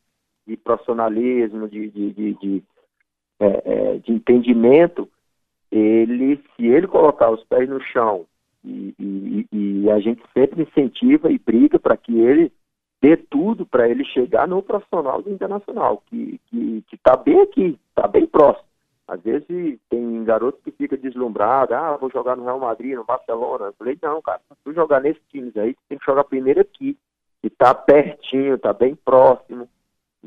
de 0.47 0.57
profissionalismo, 0.57 1.67
de, 1.67 1.89
de, 1.89 2.13
de, 2.13 2.33
de, 2.36 2.63
é, 3.39 3.62
é, 3.65 3.97
de 3.97 4.13
entendimento, 4.13 5.10
ele, 5.71 6.41
se 6.55 6.65
ele 6.65 6.88
colocar 6.88 7.29
os 7.29 7.43
pés 7.43 7.67
no 7.67 7.81
chão 7.81 8.25
e, 8.63 8.95
e, 8.99 9.47
e 9.51 9.91
a 9.91 9.99
gente 9.99 10.23
sempre 10.33 10.63
incentiva 10.63 11.31
e 11.31 11.38
briga 11.38 11.77
para 11.77 11.97
que 11.97 12.17
ele 12.19 12.51
dê 13.01 13.17
tudo 13.17 13.65
para 13.65 13.88
ele 13.88 14.03
chegar 14.05 14.47
no 14.47 14.63
profissional 14.63 15.21
do 15.21 15.29
internacional, 15.29 16.01
que 16.07 16.39
está 16.91 17.15
bem 17.15 17.41
aqui, 17.41 17.79
está 17.89 18.07
bem 18.07 18.25
próximo. 18.25 18.65
Às 19.07 19.21
vezes 19.21 19.79
tem 19.89 20.23
garoto 20.25 20.60
que 20.63 20.71
fica 20.71 20.97
deslumbrado, 20.97 21.73
ah, 21.73 21.95
vou 21.95 22.10
jogar 22.10 22.36
no 22.36 22.43
Real 22.43 22.60
Madrid, 22.60 22.95
no 22.95 23.05
Barcelona. 23.05 23.67
Eu 23.67 23.73
falei, 23.73 23.97
não, 24.01 24.21
cara, 24.21 24.41
se 24.49 24.55
tu 24.65 24.73
jogar 24.73 24.99
nesses 24.99 25.21
times 25.29 25.55
aí, 25.55 25.73
tu 25.73 25.79
tem 25.88 25.97
que 25.97 26.05
jogar 26.05 26.25
primeiro 26.25 26.60
aqui, 26.60 26.97
que 27.41 27.49
tá 27.49 27.73
pertinho, 27.73 28.57
tá 28.57 28.73
bem 28.73 28.95
próximo. 28.95 29.69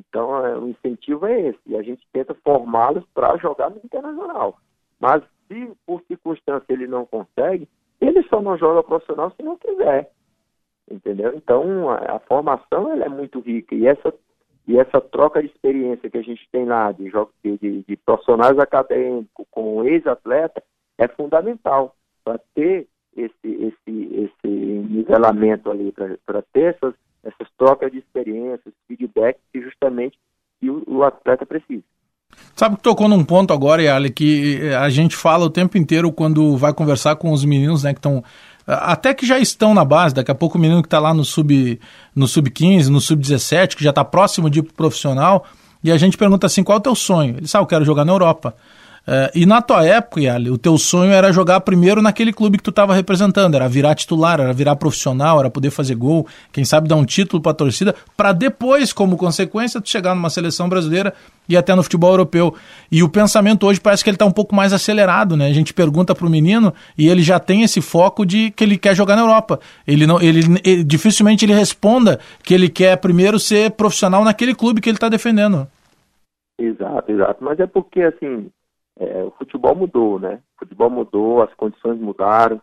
Então, 0.09 0.45
é, 0.45 0.57
o 0.57 0.69
incentivo 0.69 1.27
é 1.27 1.49
esse. 1.49 1.61
E 1.67 1.77
a 1.77 1.83
gente 1.83 2.07
tenta 2.13 2.35
formá-los 2.35 3.05
para 3.15 3.37
jogar 3.37 3.71
no 3.71 3.79
internacional. 3.79 4.59
Mas 4.99 5.23
se 5.47 5.73
por 5.87 6.03
circunstância 6.09 6.73
ele 6.73 6.87
não 6.87 7.07
consegue, 7.07 7.69
ele 8.01 8.23
só 8.25 8.41
não 8.41 8.57
joga 8.57 8.83
profissional 8.83 9.31
se 9.37 9.43
não 9.43 9.57
quiser. 9.57 10.11
Entendeu? 10.91 11.35
Então, 11.35 11.91
a, 11.91 12.17
a 12.17 12.19
formação 12.21 12.93
ela 12.93 13.05
é 13.05 13.09
muito 13.09 13.41
rica. 13.41 13.75
E 13.75 13.87
essa 13.87 14.13
e 14.67 14.79
essa 14.79 15.01
troca 15.01 15.41
de 15.41 15.49
experiência 15.49 16.09
que 16.09 16.19
a 16.19 16.23
gente 16.23 16.49
tem 16.53 16.65
lá, 16.65 16.93
de, 16.93 17.11
de, 17.43 17.83
de 17.83 17.97
profissionais 17.97 18.57
acadêmicos 18.57 19.45
com 19.51 19.85
ex-atleta, 19.85 20.63
é 20.97 21.09
fundamental 21.09 21.97
para 22.23 22.39
ter 22.55 22.87
esse, 23.17 23.35
esse, 23.45 24.15
esse 24.15 24.47
nivelamento 24.47 25.71
ali, 25.71 25.93
para 26.25 26.43
ter 26.53 26.75
essas, 26.75 26.95
essas 27.25 27.49
trocas 27.59 27.91
de 27.93 27.99
experiências, 27.99 28.75
feedback 28.89 29.39
que 29.53 29.61
justamente 29.61 30.19
que 30.61 30.71
o, 30.71 30.83
o 30.87 31.05
atleta 31.05 31.47
precisa. 31.47 31.83
Sabe 32.55 32.77
que 32.77 32.83
tocou 32.83 33.09
num 33.09 33.25
ponto 33.25 33.53
agora, 33.53 33.83
Yali, 33.83 34.11
que 34.11 34.61
a 34.75 34.89
gente 34.89 35.17
fala 35.17 35.47
o 35.47 35.51
tempo 35.51 35.77
inteiro 35.77 36.13
quando 36.13 36.57
vai 36.57 36.73
conversar 36.73 37.17
com 37.17 37.33
os 37.33 37.45
meninos, 37.45 37.83
né, 37.83 37.93
que 37.93 37.99
estão 37.99 38.23
até 38.67 39.13
que 39.13 39.27
já 39.27 39.39
estão 39.39 39.75
na 39.75 39.85
base, 39.85 40.15
daqui 40.15 40.31
a 40.31 40.35
pouco 40.35 40.57
o 40.57 40.61
menino 40.61 40.81
que 40.81 40.87
está 40.87 41.01
lá 41.01 41.13
no 41.13 41.25
sub 41.25 41.81
no 42.15 42.29
sub 42.29 42.51
15, 42.51 42.91
no 42.91 43.01
sub 43.01 43.21
17, 43.21 43.77
que 43.77 43.83
já 43.83 43.91
está 43.91 44.05
próximo 44.05 44.49
de 44.49 44.63
profissional, 44.63 45.45
e 45.83 45.91
a 45.91 45.97
gente 45.97 46.17
pergunta 46.17 46.47
assim, 46.47 46.63
qual 46.63 46.77
é 46.77 46.79
o 46.79 46.83
teu 46.83 46.95
sonho? 46.95 47.37
Ele 47.39 47.49
sabe, 47.49 47.63
ah, 47.63 47.65
eu 47.65 47.69
quero 47.69 47.85
jogar 47.85 48.05
na 48.05 48.13
Europa. 48.13 48.55
Uh, 49.09 49.31
e 49.35 49.47
na 49.47 49.63
tua 49.63 49.85
época, 49.85 50.21
Yali, 50.21 50.51
o 50.51 50.59
teu 50.59 50.77
sonho 50.77 51.11
era 51.11 51.33
jogar 51.33 51.61
primeiro 51.63 52.03
naquele 52.03 52.33
clube 52.33 52.59
que 52.59 52.63
tu 52.63 52.71
estava 52.71 52.95
representando, 52.95 53.55
era 53.55 53.69
virar 53.69 53.95
titular, 53.95 54.39
era 54.39 54.53
virar 54.53 54.77
profissional, 54.77 55.41
era 55.41 55.51
poder 55.51 55.71
fazer 55.71 55.95
gol, 55.95 56.27
quem 56.53 56.65
sabe 56.65 56.89
dar 56.89 56.97
um 56.97 57.05
título 57.05 57.43
para 57.43 57.53
a 57.53 57.55
torcida, 57.55 57.95
para 58.17 58.33
depois, 58.33 58.93
como 58.93 59.17
consequência, 59.17 59.81
tu 59.81 59.89
chegar 59.89 60.15
numa 60.15 60.31
seleção 60.31 60.69
brasileira 60.69 61.15
e 61.49 61.57
até 61.57 61.75
no 61.75 61.83
futebol 61.83 62.11
europeu. 62.11 62.55
E 62.93 63.03
o 63.03 63.09
pensamento 63.09 63.67
hoje 63.67 63.81
parece 63.81 64.05
que 64.05 64.11
ele 64.11 64.15
está 64.15 64.27
um 64.27 64.31
pouco 64.31 64.55
mais 64.55 64.73
acelerado, 64.73 65.37
né? 65.37 65.47
A 65.47 65.53
gente 65.53 65.75
pergunta 65.75 66.15
para 66.15 66.27
o 66.27 66.31
menino 66.31 66.73
e 66.97 67.09
ele 67.09 67.23
já 67.23 67.41
tem 67.41 67.63
esse 67.63 67.81
foco 67.81 68.25
de 68.25 68.51
que 68.53 68.63
ele 68.63 68.79
quer 68.79 68.95
jogar 68.95 69.17
na 69.17 69.23
Europa. 69.23 69.59
Ele 69.87 70.07
não, 70.07 70.21
ele, 70.21 70.41
ele 70.63 70.85
dificilmente 70.85 71.45
ele 71.45 71.55
responda 71.55 72.21
que 72.45 72.55
ele 72.55 72.69
quer 72.69 72.97
primeiro 72.99 73.39
ser 73.41 73.73
profissional 73.73 74.23
naquele 74.25 74.55
clube 74.55 74.81
que 74.81 74.89
ele 74.89 74.97
está 74.97 75.09
defendendo. 75.09 75.67
Exato, 76.61 77.11
exato. 77.11 77.43
Mas 77.43 77.59
é 77.59 77.67
porque 77.67 78.03
assim 78.03 78.51
é, 79.01 79.25
o 79.25 79.31
futebol 79.33 79.75
mudou, 79.75 80.21
né? 80.21 80.43
O 80.57 80.59
futebol 80.61 80.91
mudou, 80.91 81.43
as 81.43 81.53
condições 81.55 81.99
mudaram, 81.99 82.61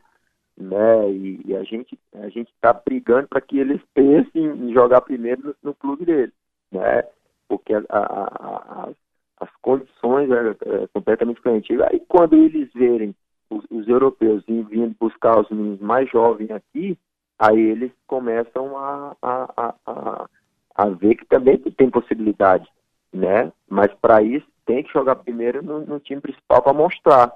né? 0.56 1.10
E, 1.10 1.42
e 1.46 1.56
a 1.56 1.64
gente 1.64 1.98
a 2.14 2.30
gente 2.30 2.52
está 2.52 2.72
brigando 2.72 3.28
para 3.28 3.42
que 3.42 3.58
eles 3.58 3.82
pensem 3.94 4.46
em 4.46 4.72
jogar 4.72 5.02
primeiro 5.02 5.42
no, 5.44 5.56
no 5.64 5.74
clube 5.74 6.06
deles, 6.06 6.34
né? 6.72 7.04
Porque 7.48 7.74
a, 7.74 7.84
a, 7.90 8.04
a, 8.04 8.90
as 9.40 9.50
condições 9.64 10.30
é, 10.30 10.84
é 10.84 10.88
completamente 10.94 11.38
diferentes. 11.38 11.82
Aí 11.82 12.00
quando 12.08 12.36
eles 12.36 12.72
verem 12.72 13.16
os, 13.50 13.66
os 13.72 13.88
europeus 13.88 14.44
vindo 14.46 14.96
buscar 15.00 15.40
os 15.40 15.50
meninos 15.50 15.80
mais 15.80 16.08
jovens 16.10 16.52
aqui, 16.52 16.98
aí 17.40 17.60
eles 17.60 17.92
começam 18.06 18.78
a, 18.78 19.16
a, 19.24 19.74
a, 19.88 20.30
a, 20.76 20.90
ver 20.90 21.16
que 21.16 21.26
também 21.26 21.58
tem 21.58 21.90
possibilidade, 21.90 22.68
né? 23.12 23.52
Mas 23.68 23.92
para 23.96 24.22
isso 24.22 24.48
tem 24.68 24.84
que 24.84 24.92
jogar 24.92 25.16
primeiro 25.16 25.64
no, 25.64 25.80
no 25.80 26.00
time 26.00 26.22
principal 26.22 26.62
para 26.62 26.74
mostrar, 26.74 27.34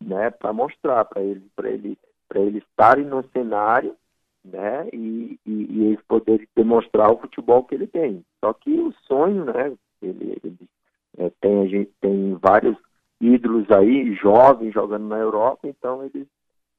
né? 0.00 0.30
Para 0.30 0.52
mostrar 0.52 1.04
para 1.04 1.22
ele, 1.22 1.46
para 1.54 1.70
ele, 1.70 1.96
para 2.28 2.40
eles 2.40 2.62
estarem 2.64 3.06
no 3.06 3.24
cenário, 3.30 3.96
né? 4.44 4.88
E, 4.92 5.38
e, 5.46 5.52
e, 5.70 5.84
eles 5.86 6.00
poderem 6.06 6.46
demonstrar 6.54 7.10
o 7.10 7.18
futebol 7.18 7.64
que 7.64 7.76
ele 7.76 7.86
tem. 7.86 8.22
Só 8.44 8.52
que 8.52 8.70
o 8.78 8.92
sonho, 9.06 9.44
né? 9.44 9.72
Ele, 10.02 10.38
ele 10.42 10.68
é, 11.16 11.30
tem 11.40 11.62
a 11.62 11.66
gente 11.66 11.92
tem 12.00 12.34
vários 12.34 12.76
ídolos 13.20 13.70
aí 13.70 14.12
jovens 14.16 14.74
jogando 14.74 15.06
na 15.06 15.16
Europa, 15.18 15.68
então 15.68 16.04
eles 16.04 16.26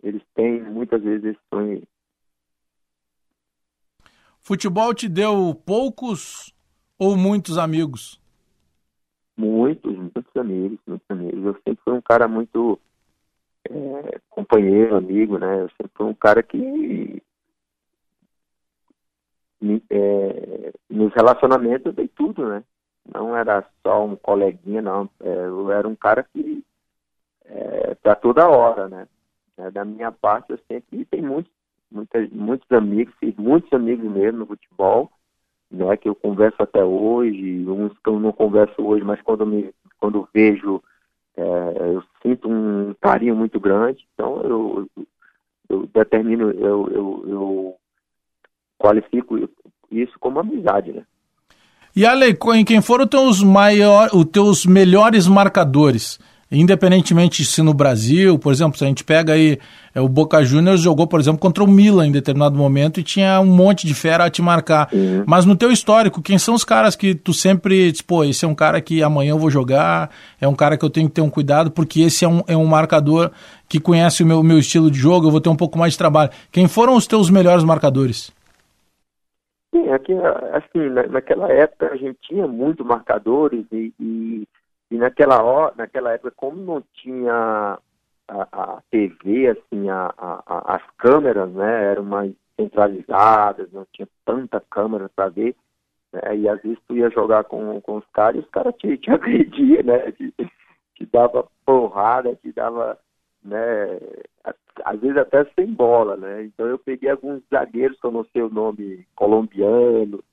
eles 0.04 0.22
têm 0.36 0.62
muitas 0.62 1.02
vezes 1.02 1.24
esse 1.24 1.40
sonho. 1.52 1.82
Futebol 4.42 4.94
te 4.94 5.10
deu 5.10 5.56
poucos 5.66 6.54
ou 7.00 7.18
muitos 7.18 7.58
amigos? 7.58 8.22
Muitos, 9.38 9.96
muitos 9.96 10.36
amigos, 10.38 10.80
muitos 10.88 11.10
amigos. 11.10 11.46
Eu 11.46 11.54
sempre 11.56 11.84
fui 11.84 11.94
um 11.94 12.02
cara 12.02 12.28
muito 12.28 12.80
é, 13.70 14.20
companheiro, 14.30 14.96
amigo, 14.96 15.38
né? 15.38 15.62
Eu 15.62 15.70
sempre 15.70 15.92
fui 15.96 16.06
um 16.06 16.14
cara 16.14 16.42
que 16.42 17.22
é, 19.90 20.74
nos 20.90 21.14
relacionamentos 21.14 21.88
eu 21.88 21.94
dei 21.94 22.08
tudo, 22.08 22.48
né? 22.48 22.64
Não 23.14 23.36
era 23.36 23.64
só 23.86 24.06
um 24.06 24.16
coleguinha, 24.16 24.82
não. 24.82 25.10
É, 25.20 25.46
eu 25.46 25.72
era 25.72 25.88
um 25.88 25.96
cara 25.96 26.24
que 26.24 26.64
é, 27.46 27.96
para 27.96 28.16
toda 28.16 28.50
hora, 28.50 28.88
né? 28.88 29.08
É, 29.58 29.72
da 29.72 29.86
minha 29.86 30.12
parte, 30.12 30.52
eu 30.52 30.60
sempre 30.68 31.06
tenho 31.06 31.28
muitos, 31.28 31.52
muitas, 31.92 32.30
muitos 32.32 32.72
amigos, 32.72 33.14
fiz 33.20 33.36
muitos 33.36 33.72
amigos 33.74 34.10
mesmo 34.12 34.40
no 34.40 34.46
futebol, 34.48 35.12
né? 35.76 35.98
Que 35.98 36.10
eu 36.10 36.16
converso 36.16 36.62
até 36.62 36.84
hoje, 36.84 37.66
uns 37.68 37.92
que 38.04 38.10
eu 38.10 38.20
não 38.20 38.32
converso 38.32 38.82
hoje, 38.82 39.04
mas 39.04 39.22
quando 39.22 39.46
me 39.46 39.74
quando 40.00 40.28
vejo 40.34 40.82
é, 41.38 41.44
eu 41.94 42.04
sinto 42.22 42.50
um 42.50 42.96
carinho 43.02 43.36
muito 43.36 43.60
grande, 43.60 44.06
então 44.14 44.42
eu, 44.44 44.90
eu 45.70 45.90
determino, 45.94 46.52
eu, 46.52 46.90
eu, 46.90 47.26
eu 47.28 47.76
qualifico 48.78 49.50
isso 49.92 50.18
como 50.20 50.40
amizade, 50.40 50.94
né? 50.94 51.04
E 51.96 52.06
Ale, 52.06 52.38
quem 52.66 52.82
foram 52.82 53.08
os 53.30 53.42
maior, 53.42 54.10
os 54.14 54.26
teus 54.26 54.66
melhores 54.66 55.28
marcadores? 55.28 56.20
Independentemente 56.60 57.44
se 57.44 57.62
no 57.62 57.74
Brasil, 57.74 58.40
por 58.40 58.52
exemplo, 58.52 58.78
se 58.78 58.84
a 58.84 58.88
gente 58.88 59.04
pega 59.04 59.34
aí, 59.34 59.58
é, 59.94 60.02
o 60.02 60.08
Boca 60.08 60.44
Juniors 60.44 60.82
jogou, 60.82 61.08
por 61.08 61.20
exemplo, 61.20 61.40
contra 61.40 61.64
o 61.64 61.68
Milan 61.68 62.08
em 62.08 62.12
determinado 62.12 62.58
momento 62.58 63.00
e 63.00 63.04
tinha 63.04 63.40
um 63.40 63.46
monte 63.46 63.86
de 63.86 63.94
fera 63.94 64.26
a 64.26 64.30
te 64.30 64.42
marcar. 64.42 64.90
Uhum. 64.94 65.24
Mas 65.26 65.46
no 65.46 65.56
teu 65.56 65.72
histórico, 65.72 66.22
quem 66.22 66.38
são 66.38 66.54
os 66.54 66.64
caras 66.64 66.96
que 66.96 67.14
tu 67.14 67.34
sempre 67.34 67.92
diz, 67.92 68.02
pô, 68.02 68.24
esse 68.24 68.46
é 68.46 68.48
um 68.48 68.56
cara 68.56 68.80
que 68.82 69.04
amanhã 69.04 69.32
eu 69.32 69.40
vou 69.40 69.50
jogar, 69.50 70.10
é 70.40 70.48
um 70.48 70.56
cara 70.56 70.78
que 70.78 70.86
eu 70.86 70.90
tenho 70.90 71.08
que 71.08 71.16
ter 71.16 71.22
um 71.22 71.30
cuidado, 71.30 71.72
porque 71.72 72.02
esse 72.02 72.26
é 72.26 72.28
um, 72.28 72.42
é 72.48 72.56
um 72.56 72.66
marcador 72.66 73.32
que 73.68 73.80
conhece 73.80 74.24
o 74.24 74.26
meu, 74.26 74.44
meu 74.44 74.60
estilo 74.60 74.90
de 74.90 74.98
jogo, 74.98 75.28
eu 75.28 75.32
vou 75.32 75.42
ter 75.42 75.50
um 75.50 75.56
pouco 75.56 75.78
mais 75.78 75.94
de 75.94 75.98
trabalho. 75.98 76.30
Quem 76.52 76.68
foram 76.68 76.96
os 76.96 77.08
teus 77.08 77.30
melhores 77.30 77.64
marcadores? 77.64 78.32
Sim, 79.74 79.90
aqui, 79.90 80.14
assim, 80.54 80.90
naquela 81.10 81.52
época 81.52 81.90
a 81.92 81.98
gente 81.98 82.18
tinha 82.22 82.48
muito 82.48 82.86
marcadores 82.86 83.66
e, 83.74 83.94
e 84.00 84.48
e 84.92 84.98
naquela, 84.98 85.42
hora, 85.44 85.74
naquela 85.76 86.12
época, 86.14 86.32
como 86.36 86.58
não 86.58 86.84
tinha 86.94 87.80
a, 88.28 88.48
a 88.52 88.82
TV, 88.92 89.48
assim, 89.50 89.90
a, 89.90 90.14
a, 90.18 90.76
as 90.76 90.84
câmeras, 90.98 91.52
né, 91.52 91.92
eram 91.92 92.04
mais 92.04 92.34
centralizadas, 92.56 93.72
não 93.72 93.86
tinha 93.92 94.08
tanta 94.24 94.60
câmera 94.70 95.10
para 95.10 95.30
ver, 95.30 95.56
né, 96.14 96.38
e 96.38 96.48
às 96.48 96.62
vezes 96.62 96.78
tu 96.88 96.96
ia 96.96 97.10
jogar 97.10 97.44
com, 97.46 97.82
com 97.82 97.98
os 97.98 98.06
caras 98.14 98.38
e 98.38 98.40
os 98.46 98.50
caras 98.50 98.76
te, 98.76 98.98
te 98.98 99.10
agrediam, 99.12 99.84
né, 99.84 100.12
te, 100.12 100.34
te 100.96 101.06
dava 101.12 101.48
porrada, 101.66 102.36
te 102.36 102.52
dava, 102.52 102.98
né, 103.44 104.00
às 104.84 105.00
vezes 105.00 105.18
até 105.18 105.46
sem 105.56 105.74
bola, 105.74 106.16
né, 106.16 106.44
então 106.44 106.68
eu 106.68 106.78
peguei 106.78 107.10
alguns 107.10 107.42
zagueiros 107.50 108.00
que 108.00 108.06
eu 108.06 108.12
não 108.12 108.26
sei 108.26 108.44
o 108.44 108.50
nome, 108.50 109.06
colombiano, 109.16 110.24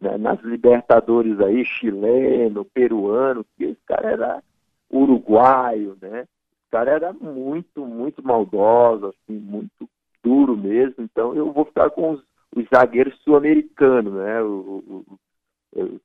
né, 0.00 0.16
nas 0.16 0.40
Libertadores 0.42 1.40
aí, 1.40 1.64
chileno, 1.64 2.64
peruano, 2.64 3.44
que 3.56 3.64
esse 3.64 3.80
cara 3.86 4.10
era 4.10 4.42
uruguaio, 4.90 5.96
né? 6.00 6.22
O 6.22 6.70
cara 6.70 6.90
era 6.92 7.12
muito, 7.12 7.84
muito 7.86 8.22
maldoso, 8.22 9.06
assim, 9.06 9.38
muito 9.38 9.88
duro 10.22 10.56
mesmo. 10.56 11.02
Então 11.02 11.34
eu 11.34 11.52
vou 11.52 11.64
ficar 11.64 11.90
com 11.90 12.12
os, 12.12 12.22
os 12.54 12.64
zagueiros 12.72 13.18
sul-americanos, 13.22 14.12
né? 14.12 14.42
O, 14.42 14.82
o, 14.86 15.18
o, 15.74 16.00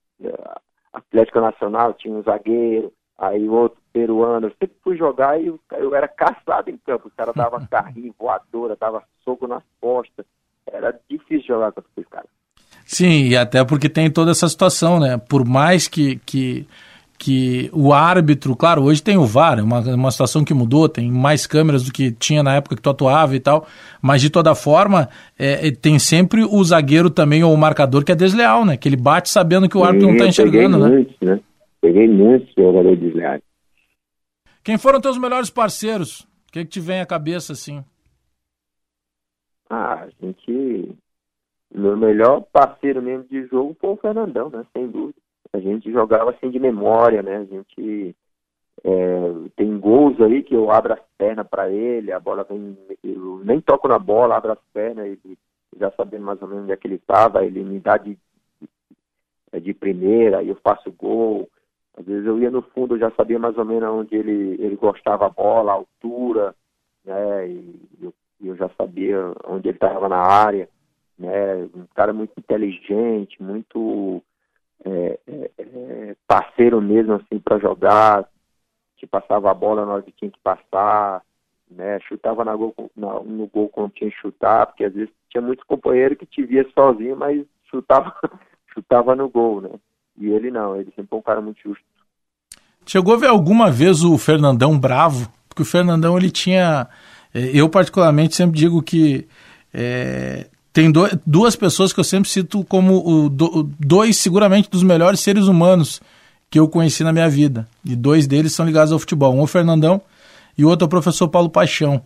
Atlético 0.93 1.41
Nacional 1.41 1.93
tinha 1.93 2.15
um 2.15 2.21
zagueiro, 2.21 2.93
aí 3.17 3.47
outro 3.49 3.79
peruano. 3.91 4.47
Eu 4.47 4.51
sempre 4.51 4.77
fui 4.83 4.95
jogar 4.95 5.41
e 5.41 5.47
eu, 5.47 5.59
eu 5.71 5.95
era 5.95 6.07
caçado 6.07 6.69
em 6.69 6.77
campo. 6.77 7.07
O 7.07 7.11
cara 7.11 7.33
dava 7.33 7.65
carrinho, 7.67 8.15
voadora, 8.17 8.75
dava 8.75 9.03
soco 9.23 9.47
nas 9.47 9.63
costas. 9.81 10.25
Era 10.65 10.97
difícil 11.09 11.41
jogar 11.41 11.71
com 11.71 11.81
esses 11.81 12.09
caras. 12.09 12.29
Sim, 12.85 13.27
e 13.27 13.37
até 13.37 13.63
porque 13.63 13.89
tem 13.89 14.09
toda 14.09 14.31
essa 14.31 14.47
situação, 14.47 14.99
né? 14.99 15.17
Por 15.17 15.45
mais 15.45 15.87
que, 15.87 16.19
que, 16.25 16.65
que 17.17 17.69
o 17.73 17.93
árbitro, 17.93 18.55
claro, 18.55 18.83
hoje 18.83 19.01
tem 19.01 19.17
o 19.17 19.25
VAR, 19.25 19.59
é 19.59 19.63
uma, 19.63 19.79
uma 19.79 20.11
situação 20.11 20.43
que 20.43 20.53
mudou, 20.53 20.89
tem 20.89 21.09
mais 21.09 21.47
câmeras 21.47 21.83
do 21.83 21.91
que 21.91 22.11
tinha 22.11 22.43
na 22.43 22.55
época 22.55 22.75
que 22.75 22.81
tu 22.81 22.89
atuava 22.89 23.35
e 23.35 23.39
tal, 23.39 23.65
mas 24.01 24.21
de 24.21 24.29
toda 24.29 24.53
forma, 24.53 25.09
é, 25.39 25.67
é 25.67 25.71
tem 25.71 25.97
sempre 25.97 26.43
o 26.43 26.63
zagueiro 26.63 27.09
também, 27.09 27.43
ou 27.43 27.53
o 27.53 27.57
marcador, 27.57 28.03
que 28.03 28.11
é 28.11 28.15
desleal, 28.15 28.65
né? 28.65 28.77
Que 28.77 28.89
ele 28.89 28.97
bate 28.97 29.29
sabendo 29.29 29.69
que 29.69 29.77
o 29.77 29.83
árbitro 29.83 30.07
não 30.07 30.15
está 30.15 30.27
enxergando, 30.27 30.77
né? 30.77 30.89
Muitos, 30.89 31.15
né? 31.21 31.39
Peguei 31.81 32.07
muitos 32.07 32.53
jogadores 32.57 32.99
desleais. 32.99 33.41
Quem 34.63 34.77
foram 34.77 35.01
teus 35.01 35.17
melhores 35.17 35.49
parceiros? 35.49 36.21
O 36.21 36.51
que, 36.53 36.63
que 36.63 36.71
te 36.71 36.79
vem 36.79 37.01
à 37.01 37.05
cabeça, 37.05 37.53
assim? 37.53 37.83
Ah, 39.69 40.05
a 40.05 40.25
gente 40.25 40.95
meu 41.79 41.97
melhor 41.97 42.41
parceiro 42.51 43.01
mesmo 43.01 43.23
de 43.25 43.45
jogo 43.47 43.75
foi 43.79 43.89
o 43.91 43.97
Fernandão, 43.97 44.49
né? 44.49 44.65
Sem 44.73 44.87
dúvida. 44.87 45.19
A 45.51 45.59
gente 45.59 45.91
jogava 45.91 46.31
assim 46.31 46.49
de 46.49 46.59
memória, 46.59 47.21
né? 47.21 47.37
A 47.37 47.45
gente 47.45 48.15
é, 48.83 49.49
tem 49.55 49.79
gols 49.79 50.19
aí 50.21 50.43
que 50.43 50.55
eu 50.55 50.69
abro 50.71 50.93
as 50.93 51.01
pernas 51.17 51.47
para 51.47 51.69
ele, 51.71 52.11
a 52.11 52.19
bola 52.19 52.43
vem, 52.43 52.77
eu 53.03 53.41
nem 53.43 53.59
toco 53.61 53.87
na 53.87 53.97
bola, 53.97 54.37
abro 54.37 54.51
as 54.51 54.59
pernas, 54.73 55.05
ele 55.05 55.37
já 55.79 55.91
sabendo 55.91 56.25
mais 56.25 56.41
ou 56.41 56.47
menos 56.47 56.63
onde 56.63 56.73
é 56.73 56.77
que 56.77 56.87
ele 56.87 56.95
estava, 56.95 57.45
ele 57.45 57.63
me 57.63 57.79
dá 57.79 57.97
de, 57.97 58.17
de, 58.61 59.59
de 59.59 59.73
primeira, 59.73 60.39
aí 60.39 60.49
eu 60.49 60.55
faço 60.63 60.91
gol. 60.91 61.49
Às 61.95 62.05
vezes 62.05 62.25
eu 62.25 62.39
ia 62.39 62.49
no 62.49 62.61
fundo, 62.61 62.95
eu 62.95 62.99
já 62.99 63.11
sabia 63.11 63.37
mais 63.37 63.57
ou 63.57 63.65
menos 63.65 63.89
onde 63.89 64.15
ele, 64.15 64.55
ele 64.59 64.75
gostava 64.75 65.25
a 65.27 65.29
bola, 65.29 65.71
a 65.71 65.75
altura, 65.75 66.55
né? 67.05 67.47
E 67.47 67.81
eu, 68.01 68.13
eu 68.43 68.55
já 68.55 68.69
sabia 68.69 69.33
onde 69.45 69.69
ele 69.69 69.77
estava 69.77 70.09
na 70.09 70.17
área 70.17 70.67
né? 71.17 71.63
Um 71.75 71.85
cara 71.93 72.13
muito 72.13 72.33
inteligente, 72.37 73.41
muito 73.41 74.21
é, 74.85 75.19
é, 75.27 75.51
é 75.57 76.15
parceiro 76.27 76.81
mesmo 76.81 77.13
assim 77.13 77.39
para 77.39 77.59
jogar, 77.59 78.27
que 78.97 79.07
passava 79.07 79.51
a 79.51 79.53
bola 79.53 79.85
na 79.85 79.93
hora 79.93 80.01
que 80.01 80.11
tinha 80.11 80.31
que 80.31 80.39
passar, 80.43 81.21
né? 81.69 81.99
Chutava 82.01 82.43
na 82.43 82.55
gol, 82.55 82.73
na, 82.95 83.19
no 83.21 83.47
gol 83.47 83.69
quando 83.69 83.91
tinha 83.91 84.09
que 84.09 84.17
chutar, 84.17 84.67
porque 84.67 84.85
às 84.85 84.93
vezes 84.93 85.13
tinha 85.29 85.41
muitos 85.41 85.65
companheiros 85.65 86.17
que 86.17 86.25
te 86.25 86.43
via 86.43 86.65
sozinho, 86.73 87.15
mas 87.15 87.45
chutava, 87.69 88.13
chutava 88.73 89.15
no 89.15 89.29
gol, 89.29 89.61
né? 89.61 89.71
E 90.17 90.29
ele 90.29 90.51
não, 90.51 90.75
ele 90.75 90.91
sempre 90.95 91.07
foi 91.09 91.19
um 91.19 91.23
cara 91.23 91.41
muito 91.41 91.59
justo. 91.61 91.83
Chegou 92.85 93.13
a 93.13 93.17
ver 93.17 93.27
alguma 93.27 93.71
vez 93.71 94.03
o 94.03 94.17
Fernandão 94.17 94.77
bravo? 94.77 95.31
Porque 95.47 95.61
o 95.61 95.65
Fernandão 95.65 96.17
ele 96.17 96.29
tinha. 96.29 96.87
É, 97.33 97.39
eu, 97.53 97.69
particularmente, 97.69 98.35
sempre 98.35 98.59
digo 98.59 98.81
que 98.81 99.27
é, 99.73 100.47
tem 100.73 100.91
do, 100.91 101.07
duas 101.25 101.55
pessoas 101.55 101.93
que 101.93 101.99
eu 101.99 102.03
sempre 102.03 102.27
cito 102.27 102.63
como 102.63 103.07
o, 103.07 103.29
do, 103.29 103.69
dois, 103.79 104.17
seguramente, 104.17 104.69
dos 104.71 104.81
melhores 104.81 105.19
seres 105.19 105.45
humanos 105.45 106.01
que 106.49 106.59
eu 106.59 106.67
conheci 106.67 107.03
na 107.03 107.13
minha 107.13 107.29
vida. 107.29 107.67
E 107.85 107.95
dois 107.95 108.25
deles 108.25 108.53
são 108.53 108.65
ligados 108.65 108.91
ao 108.91 108.97
futebol. 108.97 109.35
Um 109.35 109.41
é 109.41 109.43
o 109.43 109.47
Fernandão 109.47 110.01
e 110.57 110.65
o 110.65 110.69
outro 110.69 110.85
é 110.85 110.87
o 110.87 110.89
professor 110.89 111.27
Paulo 111.27 111.49
Paixão. 111.49 112.01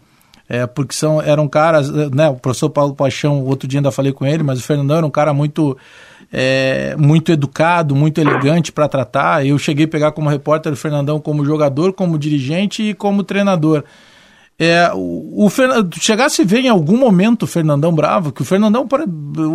É, 0.50 0.66
porque 0.66 0.94
são, 0.94 1.22
eram 1.22 1.48
caras, 1.48 1.90
né, 1.90 2.30
o 2.30 2.36
professor 2.36 2.70
Paulo 2.70 2.94
Paixão, 2.94 3.44
outro 3.44 3.68
dia 3.68 3.80
ainda 3.80 3.92
falei 3.92 4.14
com 4.14 4.26
ele, 4.26 4.44
mas 4.44 4.60
o 4.60 4.64
Fernandão 4.64 4.96
era 4.96 5.06
um 5.06 5.10
cara 5.10 5.34
muito, 5.34 5.78
é, 6.32 6.96
muito 6.98 7.34
educado, 7.34 7.94
muito 7.94 8.20
elegante 8.20 8.72
para 8.72 8.88
tratar. 8.88 9.46
Eu 9.46 9.58
cheguei 9.58 9.86
a 9.86 9.90
pegar 9.90 10.12
como 10.12 10.30
repórter 10.30 10.72
o 10.72 10.78
Fernandão 10.78 11.20
como 11.20 11.44
jogador, 11.44 11.92
como 11.94 12.18
dirigente 12.18 12.84
e 12.84 12.94
como 12.94 13.24
treinador. 13.24 13.84
É, 14.60 14.92
o, 14.94 15.46
o 15.46 15.50
Fernando, 15.50 15.96
chegasse 16.02 16.42
a 16.42 16.46
ver 16.46 16.66
em 16.66 16.70
algum 16.70 16.98
momento 16.98 17.44
o 17.44 17.48
Fernandão 17.48 17.94
bravo, 17.94 18.34
que 18.34 18.42
o 18.42 18.46
Fernandão, 18.46 18.88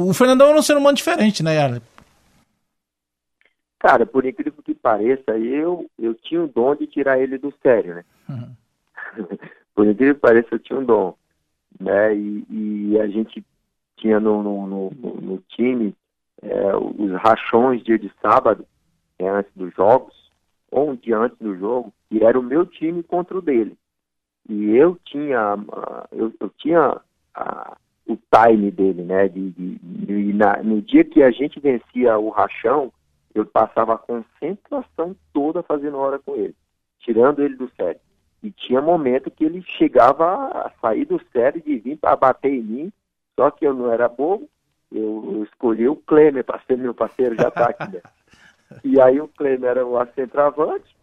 o 0.08 0.14
Fernandão 0.14 0.48
era 0.48 0.58
um 0.58 0.62
ser 0.62 0.76
humano 0.76 0.96
diferente, 0.96 1.42
né, 1.42 1.56
Yara? 1.56 1.82
Cara, 3.80 4.06
por 4.06 4.24
incrível 4.24 4.62
que 4.62 4.74
pareça, 4.74 5.36
eu, 5.36 5.90
eu 5.98 6.14
tinha 6.14 6.40
o 6.40 6.46
dom 6.46 6.76
de 6.76 6.86
tirar 6.86 7.18
ele 7.18 7.36
do 7.36 7.52
sério, 7.60 7.96
né? 7.96 8.04
Uhum. 8.28 8.54
por 9.74 9.88
incrível 9.88 10.14
que 10.14 10.20
pareça, 10.20 10.48
eu 10.52 10.60
tinha 10.60 10.78
um 10.78 10.84
dom, 10.84 11.16
né? 11.80 12.14
E, 12.14 12.46
e 12.48 13.00
a 13.00 13.08
gente 13.08 13.44
tinha 13.96 14.20
no, 14.20 14.40
no, 14.40 14.66
no, 14.68 14.90
no 15.20 15.42
time 15.48 15.92
é, 16.40 16.76
os 16.76 17.10
rachões 17.20 17.82
dia 17.82 17.98
de 17.98 18.08
sábado, 18.22 18.64
é, 19.18 19.28
antes 19.28 19.50
dos 19.56 19.74
jogos, 19.74 20.14
ou 20.70 20.90
um 20.90 20.94
dia 20.94 21.18
antes 21.18 21.38
do 21.38 21.56
jogo, 21.56 21.92
e 22.08 22.22
era 22.22 22.38
o 22.38 22.42
meu 22.42 22.64
time 22.64 23.02
contra 23.02 23.36
o 23.36 23.42
dele. 23.42 23.76
E 24.48 24.76
eu 24.76 24.98
tinha, 25.04 25.56
eu, 26.10 26.32
eu 26.40 26.50
tinha 26.58 27.00
a, 27.34 27.76
o 28.06 28.16
time 28.16 28.70
dele, 28.70 29.02
né? 29.02 29.28
De, 29.28 29.50
de, 29.50 29.78
de 29.78 30.32
na, 30.32 30.62
no 30.62 30.82
dia 30.82 31.04
que 31.04 31.22
a 31.22 31.30
gente 31.30 31.60
vencia 31.60 32.18
o 32.18 32.30
rachão, 32.30 32.92
eu 33.34 33.46
passava 33.46 33.94
a 33.94 33.98
concentração 33.98 35.16
toda 35.32 35.62
fazendo 35.62 35.96
hora 35.96 36.18
com 36.18 36.34
ele, 36.34 36.54
tirando 37.00 37.42
ele 37.42 37.56
do 37.56 37.70
sério. 37.76 38.00
E 38.42 38.50
tinha 38.50 38.82
momento 38.82 39.30
que 39.30 39.44
ele 39.44 39.62
chegava 39.62 40.46
a 40.48 40.70
sair 40.80 41.04
do 41.04 41.20
sério 41.32 41.62
de 41.62 41.76
vir 41.78 41.96
para 41.96 42.16
bater 42.16 42.52
em 42.52 42.62
mim, 42.62 42.92
só 43.38 43.50
que 43.50 43.66
eu 43.66 43.72
não 43.72 43.90
era 43.90 44.08
bobo, 44.08 44.48
eu, 44.90 45.32
eu 45.32 45.44
escolhi 45.44 45.88
o 45.88 45.96
Klemer 45.96 46.44
para 46.44 46.60
ser 46.60 46.76
meu 46.76 46.92
parceiro 46.92 47.36
de 47.36 47.44
ataque, 47.44 47.90
né? 47.92 48.00
E 48.82 48.98
aí 48.98 49.20
o 49.20 49.28
Klemer 49.28 49.68
era 49.68 49.86
o 49.86 50.02
centroavante, 50.14 50.96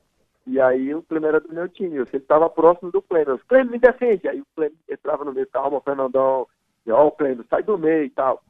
e 0.49 0.59
aí 0.59 0.95
o 0.95 1.03
Klemer 1.03 1.29
era 1.29 1.39
do 1.39 1.53
meu 1.53 1.69
time. 1.69 1.97
Eu 1.97 2.05
sempre 2.05 2.19
estava 2.19 2.49
próximo 2.49 2.91
do 2.91 3.03
Klemer. 3.03 3.35
O 3.35 3.39
Klemer 3.47 3.71
me 3.71 3.77
defende. 3.77 4.27
Aí 4.27 4.41
o 4.41 4.47
Klemer 4.55 4.75
entrava 4.89 5.23
no 5.23 5.31
meio, 5.31 5.45
calma, 5.47 5.79
Fernandão. 5.81 6.47
E, 6.87 6.91
ó, 6.91 7.07
o 7.07 7.11
Klemer, 7.11 7.45
sai 7.47 7.61
do 7.61 7.77
meio 7.77 8.05
e 8.05 8.09
tal. 8.09 8.41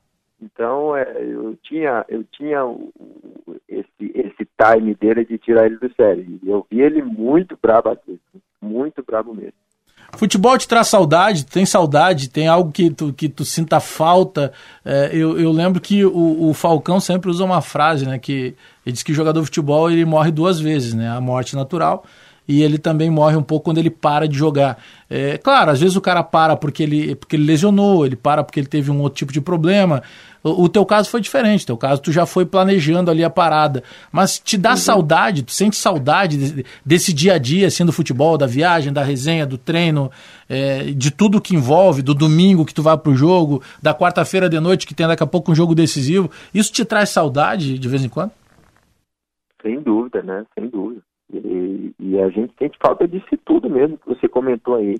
Então, 0.42 0.96
é, 0.96 1.22
eu 1.22 1.58
tinha, 1.62 2.06
eu 2.08 2.24
tinha 2.24 2.62
esse, 3.68 4.12
esse 4.16 4.48
time 4.58 4.96
dele 4.96 5.26
de 5.26 5.38
tirar 5.38 5.66
ele 5.66 5.78
do 5.78 5.94
sério. 5.94 6.26
E 6.42 6.50
eu 6.50 6.66
vi 6.72 6.80
ele 6.80 7.02
muito 7.02 7.60
bravo 7.62 7.90
aqui, 7.90 8.18
muito 8.62 9.04
bravo 9.04 9.34
mesmo. 9.34 9.60
Futebol 10.17 10.58
te 10.58 10.67
traz 10.67 10.88
saudade, 10.88 11.45
tem 11.45 11.65
saudade, 11.65 12.30
tem 12.30 12.48
algo 12.48 12.72
que 12.72 12.89
tu, 12.89 13.13
que 13.13 13.30
tu 13.30 13.45
sinta 13.45 13.80
falta. 13.80 14.52
É, 14.84 15.12
eu, 15.13 15.39
eu 15.39 15.52
lembro 15.52 15.80
que 15.80 16.04
o, 16.04 16.50
o, 16.50 16.54
Falcão 16.54 17.00
sempre 17.00 17.30
usa 17.30 17.43
uma 17.45 17.62
frase, 17.62 18.06
né? 18.06 18.19
Que 18.19 18.56
ele 18.86 18.93
diz 18.93 19.04
que 19.04 19.12
o 19.12 19.15
jogador 19.15 19.39
de 19.39 19.45
futebol 19.45 19.89
ele 19.89 20.04
morre 20.06 20.32
duas 20.32 20.60
vezes, 20.60 20.93
né? 20.93 21.10
A 21.10 21.22
morte 21.22 21.56
natural 21.56 22.04
e 22.50 22.64
ele 22.64 22.80
também 22.80 23.12
morre 23.12 23.36
um 23.36 23.44
pouco 23.44 23.66
quando 23.66 23.78
ele 23.78 23.92
para 23.92 24.28
de 24.28 24.36
jogar. 24.36 24.80
É, 25.08 25.38
claro, 25.38 25.70
às 25.70 25.80
vezes 25.80 25.96
o 25.96 26.02
cara 26.02 26.24
para 26.24 26.56
porque 26.56 26.82
ele, 26.82 27.14
porque 27.14 27.36
ele 27.36 27.46
lesionou, 27.46 28.08
ele 28.08 28.16
para 28.16 28.44
porque 28.44 28.60
ele 28.60 28.66
teve 28.66 28.90
um 28.90 29.00
outro 29.02 29.20
tipo 29.20 29.32
de 29.32 29.40
problema. 29.40 30.02
O, 30.44 30.64
o 30.64 30.70
teu 30.70 30.84
caso 30.84 31.12
foi 31.12 31.22
diferente, 31.22 31.64
teu 31.64 31.78
caso 31.78 32.02
tu 32.02 32.12
já 32.12 32.26
foi 32.26 32.48
planejando 32.48 33.12
ali 33.12 33.24
a 33.24 33.30
parada. 33.30 33.84
Mas 34.12 34.40
te 34.40 34.58
dá 34.58 34.72
uhum. 34.72 34.78
saudade, 34.78 35.44
tu 35.44 35.52
sente 35.52 35.76
saudade 35.76 36.38
de, 36.38 36.66
desse 36.84 37.14
dia 37.14 37.36
a 37.36 37.38
dia, 37.38 37.68
assim, 37.68 37.86
do 37.86 37.92
futebol, 37.92 38.36
da 38.36 38.48
viagem, 38.48 38.92
da 38.92 39.04
resenha, 39.04 39.46
do 39.46 39.58
treino, 39.60 40.10
é, 40.50 40.86
de 40.86 41.12
tudo 41.12 41.40
que 41.40 41.56
envolve, 41.56 42.02
do 42.02 42.16
domingo 42.16 42.66
que 42.66 42.74
tu 42.74 42.82
vai 42.82 42.98
pro 42.98 43.16
jogo, 43.16 43.62
da 43.80 43.94
quarta-feira 43.94 44.50
de 44.50 44.60
noite 44.60 44.88
que 44.88 44.96
tem 44.96 45.08
daqui 45.08 45.22
a 45.22 45.28
pouco 45.28 45.52
um 45.52 45.56
jogo 45.56 45.76
decisivo. 45.76 46.32
Isso 46.52 46.74
te 46.74 46.84
traz 46.84 47.10
saudade 47.10 47.78
de 47.78 47.88
vez 47.88 48.04
em 48.04 48.10
quando? 48.10 48.32
Sem 49.62 49.80
dúvida, 49.80 50.24
né? 50.24 50.44
Sem 50.58 50.68
dúvida. 50.68 51.04
E, 51.32 51.94
e, 52.00 52.20
a 52.20 52.30
gente 52.30 52.54
sente 52.58 52.78
falta 52.82 53.08
disso 53.08 53.28
tudo 53.46 53.70
mesmo 53.70 53.98
que 53.98 54.08
você 54.08 54.28
comentou 54.28 54.76
aí, 54.76 54.98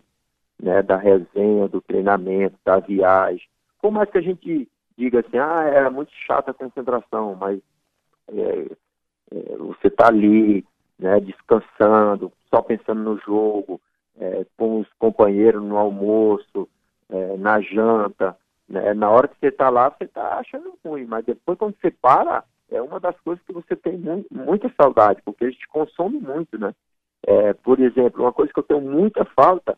né? 0.62 0.82
Da 0.84 0.98
resenha, 0.98 1.68
do 1.68 1.82
treinamento, 1.82 2.56
da 2.64 2.80
viagem. 2.80 3.48
Por 3.82 3.92
mais 3.92 4.10
que 4.10 4.18
a 4.18 4.22
gente 4.22 4.70
diga 4.98 5.22
assim, 5.22 5.38
ah, 5.38 5.64
era 5.64 5.90
muito 5.90 6.12
chata 6.28 6.52
a 6.52 6.54
concentração, 6.54 7.36
mas 7.36 7.60
é, 8.28 8.68
é, 9.32 9.58
você 9.58 9.88
está 9.88 10.08
ali, 10.08 10.66
né, 11.00 11.20
descansando, 11.22 12.32
só 12.50 12.62
pensando 12.62 13.02
no 13.02 13.18
jogo, 13.20 13.80
é, 14.20 14.46
com 14.58 14.82
os 14.82 14.88
companheiros 15.00 15.64
no 15.64 15.78
almoço, 15.78 16.68
é, 17.10 17.38
na 17.38 17.62
janta, 17.62 18.38
né, 18.68 18.94
na 18.94 19.10
hora 19.10 19.30
que 19.30 19.38
você 19.40 19.48
está 19.48 19.70
lá, 19.70 19.90
você 19.90 20.04
está 20.04 20.40
achando 20.40 20.78
ruim, 20.86 21.06
mas 21.06 21.26
depois 21.26 21.58
quando 21.58 21.76
você 21.80 21.90
para, 21.90 22.44
é 22.72 22.82
uma 22.82 23.00
das 23.00 23.20
coisas 23.22 23.44
que 23.46 23.54
você 23.54 23.76
tem 23.76 24.00
muita 24.32 24.72
saudade, 24.80 25.22
porque 25.24 25.46
a 25.46 25.50
gente 25.50 25.68
consome 25.68 26.20
muito, 26.20 26.58
né? 26.58 26.74
É, 27.26 27.54
por 27.54 27.80
exemplo, 27.80 28.24
uma 28.24 28.34
coisa 28.34 28.52
que 28.54 28.60
eu 28.60 28.64
tenho 28.64 28.82
muita 28.82 29.26
falta 29.26 29.78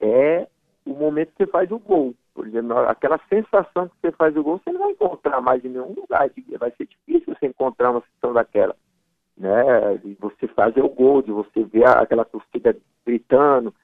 é 0.00 0.46
o 0.84 0.90
momento 0.90 1.30
que 1.32 1.44
você 1.44 1.50
faz 1.50 1.70
o 1.70 1.78
gol. 1.78 2.14
Por 2.34 2.46
exemplo, 2.46 2.76
aquela 2.80 3.20
sensação 3.28 3.88
que 3.88 3.94
você 4.00 4.12
faz 4.12 4.36
o 4.36 4.42
gol, 4.42 4.60
você 4.62 4.72
não 4.72 4.80
vai 4.80 4.92
encontrar 4.92 5.40
mais 5.40 5.64
em 5.64 5.68
nenhum 5.68 5.92
lugar. 5.92 6.30
Vai 6.58 6.70
ser 6.72 6.86
difícil 6.86 7.34
você 7.34 7.46
encontrar 7.46 7.90
uma 7.90 8.02
sensação 8.02 8.32
daquela. 8.32 8.74
Né? 9.36 9.96
De 10.02 10.14
você 10.20 10.46
fazer 10.48 10.82
o 10.82 10.88
gol, 10.88 11.22
de 11.22 11.30
você 11.30 11.62
ver 11.64 11.86
aquela 11.86 12.24
torcida 12.24 12.76
gritando, 13.06 13.74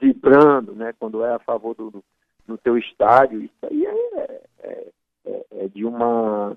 vibrando, 0.00 0.74
né? 0.74 0.92
Quando 0.98 1.24
é 1.24 1.34
a 1.34 1.38
favor 1.38 1.74
do, 1.74 1.90
do 1.90 2.04
no 2.46 2.56
teu 2.56 2.78
estádio. 2.78 3.42
Isso 3.42 3.54
aí 3.62 3.86
é, 3.86 4.42
é, 4.60 4.88
é, 5.26 5.46
é 5.52 5.68
de 5.68 5.84
uma 5.84 6.56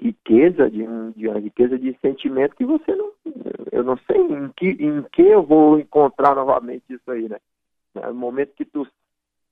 riqueza, 0.00 0.70
de, 0.70 0.82
um, 0.82 1.10
de 1.12 1.28
uma 1.28 1.38
riqueza 1.38 1.78
de 1.78 1.96
sentimento 2.00 2.56
que 2.56 2.64
você 2.64 2.94
não. 2.94 3.12
Eu 3.72 3.82
não 3.84 3.98
sei 4.10 4.20
em 4.20 4.48
que, 4.56 4.68
em 4.84 5.02
que 5.12 5.22
eu 5.22 5.42
vou 5.42 5.78
encontrar 5.78 6.34
novamente 6.34 6.84
isso 6.88 7.10
aí, 7.10 7.28
né? 7.28 7.38
No 7.94 8.14
momento 8.14 8.54
que 8.54 8.64
tu 8.64 8.86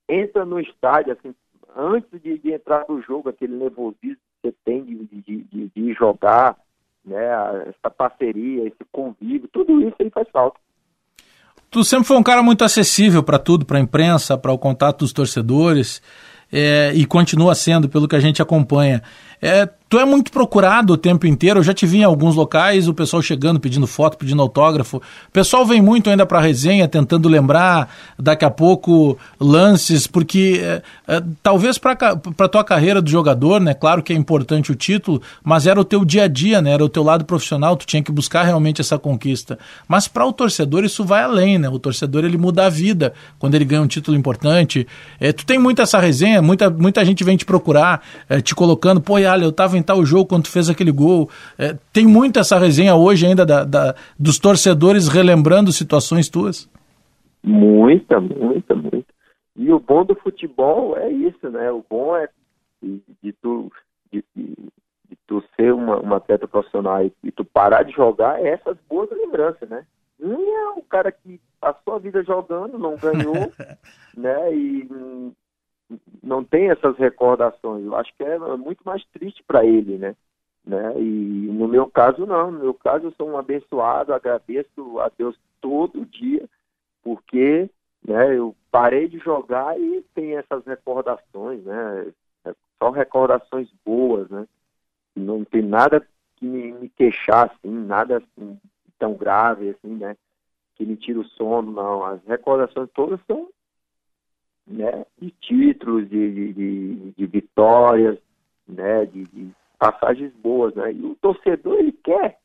entra 0.07 0.45
no 0.45 0.59
estádio, 0.59 1.13
assim, 1.13 1.33
antes 1.75 2.21
de, 2.21 2.37
de 2.37 2.51
entrar 2.51 2.85
no 2.87 3.01
jogo, 3.01 3.29
aquele 3.29 3.55
nervosismo 3.55 4.17
que 4.41 4.49
você 4.49 4.55
tem 4.63 4.83
de, 4.83 5.05
de, 5.05 5.43
de, 5.43 5.71
de 5.75 5.93
jogar, 5.93 6.57
né? 7.05 7.25
Essa 7.67 7.89
parceria, 7.89 8.67
esse 8.67 8.85
convívio, 8.91 9.49
tudo 9.51 9.81
isso 9.81 9.95
aí 9.99 10.09
faz 10.09 10.27
falta. 10.29 10.59
Tu 11.69 11.83
sempre 11.83 12.07
foi 12.07 12.17
um 12.17 12.23
cara 12.23 12.41
muito 12.41 12.63
acessível 12.63 13.21
para 13.21 13.37
tudo, 13.37 13.65
para 13.65 13.77
a 13.77 13.81
imprensa, 13.81 14.37
para 14.37 14.53
o 14.53 14.57
contato 14.57 14.99
dos 14.99 15.11
torcedores, 15.11 16.01
é, 16.51 16.93
e 16.93 17.05
continua 17.05 17.53
sendo, 17.55 17.89
pelo 17.89 18.07
que 18.07 18.15
a 18.15 18.19
gente 18.19 18.41
acompanha. 18.41 19.03
É, 19.41 19.67
Tu 19.89 19.97
é 19.97 20.03
muito 20.03 20.33
procurado 20.33 20.93
o 20.93 20.97
tempo 20.97 21.25
inteiro. 21.25 21.59
Eu 21.59 21.63
já 21.63 21.73
te 21.73 21.85
vi 21.85 21.99
em 21.99 22.03
alguns 22.03 22.35
locais, 22.35 22.89
o 22.89 22.93
pessoal 22.93 23.21
chegando, 23.21 23.57
pedindo 23.57 23.87
foto, 23.87 24.17
pedindo 24.17 24.41
autógrafo. 24.41 24.97
O 24.97 25.31
pessoal 25.31 25.65
vem 25.65 25.81
muito 25.81 26.09
ainda 26.09 26.25
para 26.25 26.41
resenha, 26.41 26.89
tentando 26.89 27.29
lembrar 27.29 27.89
daqui 28.19 28.43
a 28.43 28.49
pouco 28.49 29.17
lances, 29.39 30.05
porque 30.05 30.59
é, 30.61 30.81
é, 31.07 31.23
talvez 31.41 31.77
para 31.77 32.05
tua 32.49 32.65
carreira 32.65 33.01
de 33.01 33.09
jogador, 33.09 33.61
né? 33.61 33.73
Claro 33.73 34.03
que 34.03 34.11
é 34.11 34.15
importante 34.15 34.73
o 34.73 34.75
título, 34.75 35.21
mas 35.41 35.65
era 35.65 35.79
o 35.79 35.85
teu 35.85 36.03
dia 36.03 36.23
a 36.23 36.27
dia, 36.27 36.61
né? 36.61 36.71
Era 36.71 36.83
o 36.83 36.89
teu 36.89 37.03
lado 37.03 37.23
profissional, 37.23 37.77
tu 37.77 37.85
tinha 37.85 38.03
que 38.03 38.11
buscar 38.11 38.43
realmente 38.43 38.81
essa 38.81 38.99
conquista. 38.99 39.57
Mas 39.87 40.05
para 40.05 40.25
o 40.25 40.33
torcedor 40.33 40.83
isso 40.83 41.05
vai 41.05 41.23
além, 41.23 41.57
né? 41.57 41.69
O 41.69 41.79
torcedor 41.79 42.25
ele 42.25 42.37
muda 42.37 42.65
a 42.65 42.69
vida 42.69 43.13
quando 43.39 43.55
ele 43.55 43.63
ganha 43.63 43.81
um 43.81 43.87
título 43.87 44.17
importante. 44.17 44.85
É, 45.17 45.31
tu 45.31 45.45
tem 45.45 45.57
muito 45.57 45.81
essa 45.81 45.97
resenha, 45.97 46.41
muita, 46.41 46.69
muita 46.69 47.05
gente 47.05 47.23
vem 47.23 47.37
te 47.37 47.45
procurar, 47.45 48.01
te 48.43 48.53
colocando, 48.53 48.99
pô, 48.99 49.17
Yala, 49.17 49.43
eu 49.43 49.51
tava 49.53 49.76
em 49.77 49.83
tal 49.83 50.03
jogo 50.05 50.25
quando 50.27 50.47
fez 50.47 50.69
aquele 50.69 50.91
gol. 50.91 51.29
É, 51.57 51.77
tem 51.93 52.05
muito 52.05 52.39
essa 52.39 52.57
resenha 52.57 52.95
hoje 52.95 53.25
ainda 53.25 53.45
da, 53.45 53.63
da, 53.63 53.95
dos 54.17 54.39
torcedores 54.39 55.07
relembrando 55.07 55.71
situações 55.71 56.29
tuas? 56.29 56.69
Muita, 57.43 58.19
muita, 58.19 58.75
muita. 58.75 59.07
E 59.55 59.71
o 59.71 59.79
bom 59.79 60.05
do 60.05 60.15
futebol 60.15 60.97
é 60.97 61.09
isso, 61.09 61.49
né? 61.49 61.71
O 61.71 61.83
bom 61.89 62.15
é 62.15 62.27
de, 62.81 63.01
de 63.23 63.33
tu, 63.33 63.71
de, 64.11 64.23
de, 64.35 64.55
tu 65.25 65.43
ser 65.55 65.73
uma, 65.73 65.97
uma 65.97 66.17
atleta 66.17 66.47
profissional 66.47 67.03
e, 67.03 67.11
e, 67.23 67.31
tu 67.31 67.43
parar 67.43 67.83
de 67.83 67.91
jogar 67.91 68.39
é 68.39 68.49
essas 68.49 68.77
boas 68.87 69.09
lembranças, 69.09 69.67
né? 69.69 69.85
Um 70.19 70.33
é 70.33 70.69
o 70.77 70.81
cara 70.81 71.11
que 71.11 71.39
passou 71.59 71.95
a 71.95 71.99
vida 71.99 72.23
jogando, 72.23 72.77
não 72.77 72.95
ganhou, 72.97 73.51
né? 74.15 74.53
E 74.53 74.87
não 76.21 76.43
tem 76.43 76.69
essas 76.69 76.97
recordações. 76.97 77.85
Eu 77.85 77.95
acho 77.95 78.13
que 78.15 78.23
é 78.23 78.37
muito 78.57 78.81
mais 78.83 79.03
triste 79.05 79.43
para 79.43 79.65
ele, 79.65 79.97
né? 79.97 80.15
né? 80.65 80.93
E 80.99 81.49
no 81.51 81.67
meu 81.67 81.89
caso, 81.89 82.25
não. 82.25 82.51
No 82.51 82.59
meu 82.59 82.73
caso, 82.73 83.07
eu 83.07 83.11
sou 83.11 83.29
um 83.29 83.37
abençoado, 83.37 84.13
agradeço 84.13 84.99
a 84.99 85.09
Deus 85.17 85.37
todo 85.61 86.05
dia, 86.05 86.47
porque 87.01 87.69
né, 88.05 88.37
eu 88.37 88.55
parei 88.69 89.07
de 89.07 89.17
jogar 89.17 89.79
e 89.79 90.01
tem 90.13 90.35
essas 90.35 90.65
recordações, 90.65 91.63
né? 91.63 92.11
É 92.45 92.53
só 92.77 92.89
recordações 92.89 93.69
boas, 93.85 94.29
né? 94.29 94.45
Não 95.15 95.43
tem 95.43 95.61
nada 95.61 96.05
que 96.35 96.45
me, 96.45 96.71
me 96.73 96.89
queixar, 96.89 97.51
assim, 97.51 97.71
nada 97.71 98.17
assim, 98.17 98.59
tão 98.99 99.13
grave, 99.13 99.69
assim, 99.69 99.95
né? 99.95 100.15
Que 100.75 100.85
me 100.85 100.95
tira 100.95 101.19
o 101.19 101.25
sono, 101.25 101.71
não. 101.71 102.03
As 102.03 102.23
recordações 102.25 102.89
todas 102.93 103.19
são 103.25 103.49
né, 104.67 105.05
de 105.19 105.31
títulos, 105.41 106.09
de, 106.09 106.53
de, 106.53 107.11
de 107.11 107.25
vitórias, 107.25 108.17
né, 108.67 109.05
de, 109.05 109.23
de, 109.23 109.51
passagens 109.79 110.33
boas, 110.37 110.73
né? 110.73 110.91
E 110.91 111.05
o 111.05 111.15
torcedor 111.15 111.77
ele 111.77 111.91
quer, 111.91 112.39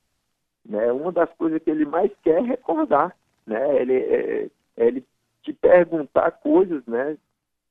né? 0.65 0.93
Uma 0.93 1.11
das 1.11 1.33
coisas 1.35 1.63
que 1.63 1.71
ele 1.71 1.85
mais 1.85 2.13
quer 2.23 2.39
é 2.39 2.41
recordar, 2.41 3.17
né? 3.47 3.81
Ele 3.81 3.95
é, 3.95 4.51
é 4.77 4.87
ele 4.87 5.05
te 5.43 5.53
perguntar 5.53 6.31
coisas, 6.33 6.85
né? 6.87 7.17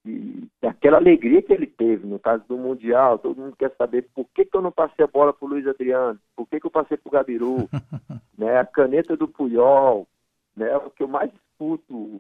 E 0.04 0.48
aquela 0.64 0.98
alegria 0.98 1.44
que 1.44 1.54
ele 1.54 1.68
teve 1.68 2.08
no 2.08 2.18
caso 2.18 2.44
do 2.48 2.58
mundial, 2.58 3.20
todo 3.20 3.40
mundo 3.40 3.56
quer 3.56 3.72
saber 3.78 4.10
por 4.16 4.26
que, 4.34 4.46
que 4.46 4.58
eu 4.58 4.62
não 4.62 4.72
passei 4.72 5.06
a 5.06 5.08
bola 5.08 5.32
para 5.32 5.46
o 5.46 5.50
Luiz 5.50 5.68
Adriano, 5.68 6.20
por 6.36 6.48
que, 6.48 6.60
que 6.60 6.66
eu 6.66 6.72
passei 6.72 6.98
para 6.98 7.08
o 7.08 7.12
Gabiru, 7.12 7.70
né? 8.38 8.58
A 8.58 8.66
caneta 8.66 9.16
do 9.16 9.28
Puyol, 9.28 10.08
né? 10.56 10.76
O 10.78 10.90
que 10.90 11.04
eu 11.04 11.08
mais 11.08 11.32
escuto 11.32 12.20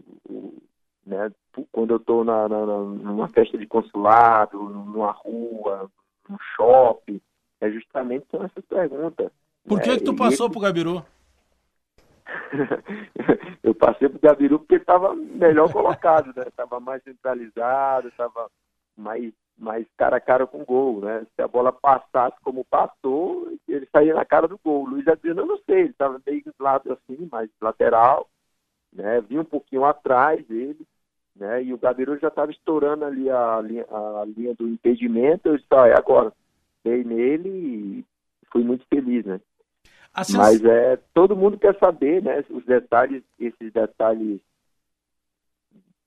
né? 1.05 1.31
Quando 1.71 1.91
eu 1.91 1.97
estou 1.97 2.23
na, 2.23 2.47
na, 2.47 2.65
numa 2.65 3.27
festa 3.27 3.57
de 3.57 3.67
consulado, 3.67 4.57
numa 4.57 5.11
rua, 5.11 5.89
num 6.29 6.37
shopping, 6.55 7.19
é 7.59 7.69
justamente 7.69 8.25
com 8.29 8.43
essas 8.43 8.65
perguntas. 8.65 9.31
Por 9.67 9.81
que, 9.81 9.89
né? 9.89 9.97
que 9.97 10.03
tu 10.03 10.15
passou 10.15 10.49
para 10.49 10.57
o 10.57 10.61
Gabiru? 10.61 11.05
eu 13.63 13.75
passei 13.75 14.09
para 14.09 14.17
o 14.17 14.21
Gabiru 14.21 14.59
porque 14.59 14.75
estava 14.75 15.13
melhor 15.15 15.71
colocado, 15.71 16.27
né? 16.35 16.43
Estava 16.47 16.79
mais 16.79 17.03
centralizado, 17.03 18.07
estava 18.07 18.49
mais, 18.97 19.33
mais 19.57 19.85
cara 19.97 20.17
a 20.17 20.21
cara 20.21 20.47
com 20.47 20.61
o 20.61 20.65
gol, 20.65 21.01
né? 21.01 21.25
Se 21.35 21.41
a 21.41 21.47
bola 21.47 21.71
passasse 21.71 22.37
como 22.43 22.65
passou, 22.65 23.51
ele 23.67 23.87
saía 23.91 24.13
na 24.13 24.25
cara 24.25 24.47
do 24.47 24.59
gol. 24.63 24.83
O 24.83 24.89
Luiz 24.89 25.07
Adriano, 25.07 25.41
eu 25.41 25.45
não 25.45 25.57
sei, 25.65 25.81
ele 25.81 25.89
estava 25.89 26.21
meio 26.25 26.43
do 26.43 26.53
lado 26.63 26.93
assim, 26.93 27.27
mais 27.31 27.49
lateral, 27.61 28.27
né? 28.91 29.21
Vi 29.21 29.37
um 29.37 29.45
pouquinho 29.45 29.85
atrás 29.85 30.45
dele, 30.47 30.85
né? 31.35 31.63
E 31.63 31.73
o 31.73 31.77
Gabiru 31.77 32.17
já 32.19 32.27
estava 32.27 32.51
estourando 32.51 33.05
ali 33.05 33.29
a 33.29 33.61
linha, 33.61 33.85
a 33.89 34.25
linha 34.25 34.53
do 34.55 34.67
impedimento. 34.67 35.49
Eu 35.49 35.57
disse, 35.57 35.67
ah, 35.71 35.87
é 35.87 35.97
agora. 35.97 36.33
acreditei 36.79 37.03
nele 37.03 37.49
e 37.49 38.05
fui 38.51 38.63
muito 38.63 38.85
feliz, 38.87 39.25
né? 39.25 39.39
Sens... 40.23 40.37
Mas 40.37 40.65
é, 40.65 40.97
todo 41.13 41.35
mundo 41.35 41.57
quer 41.57 41.77
saber, 41.79 42.21
né? 42.21 42.43
Os 42.49 42.65
detalhes, 42.65 43.23
esses 43.39 43.71
detalhes 43.71 44.39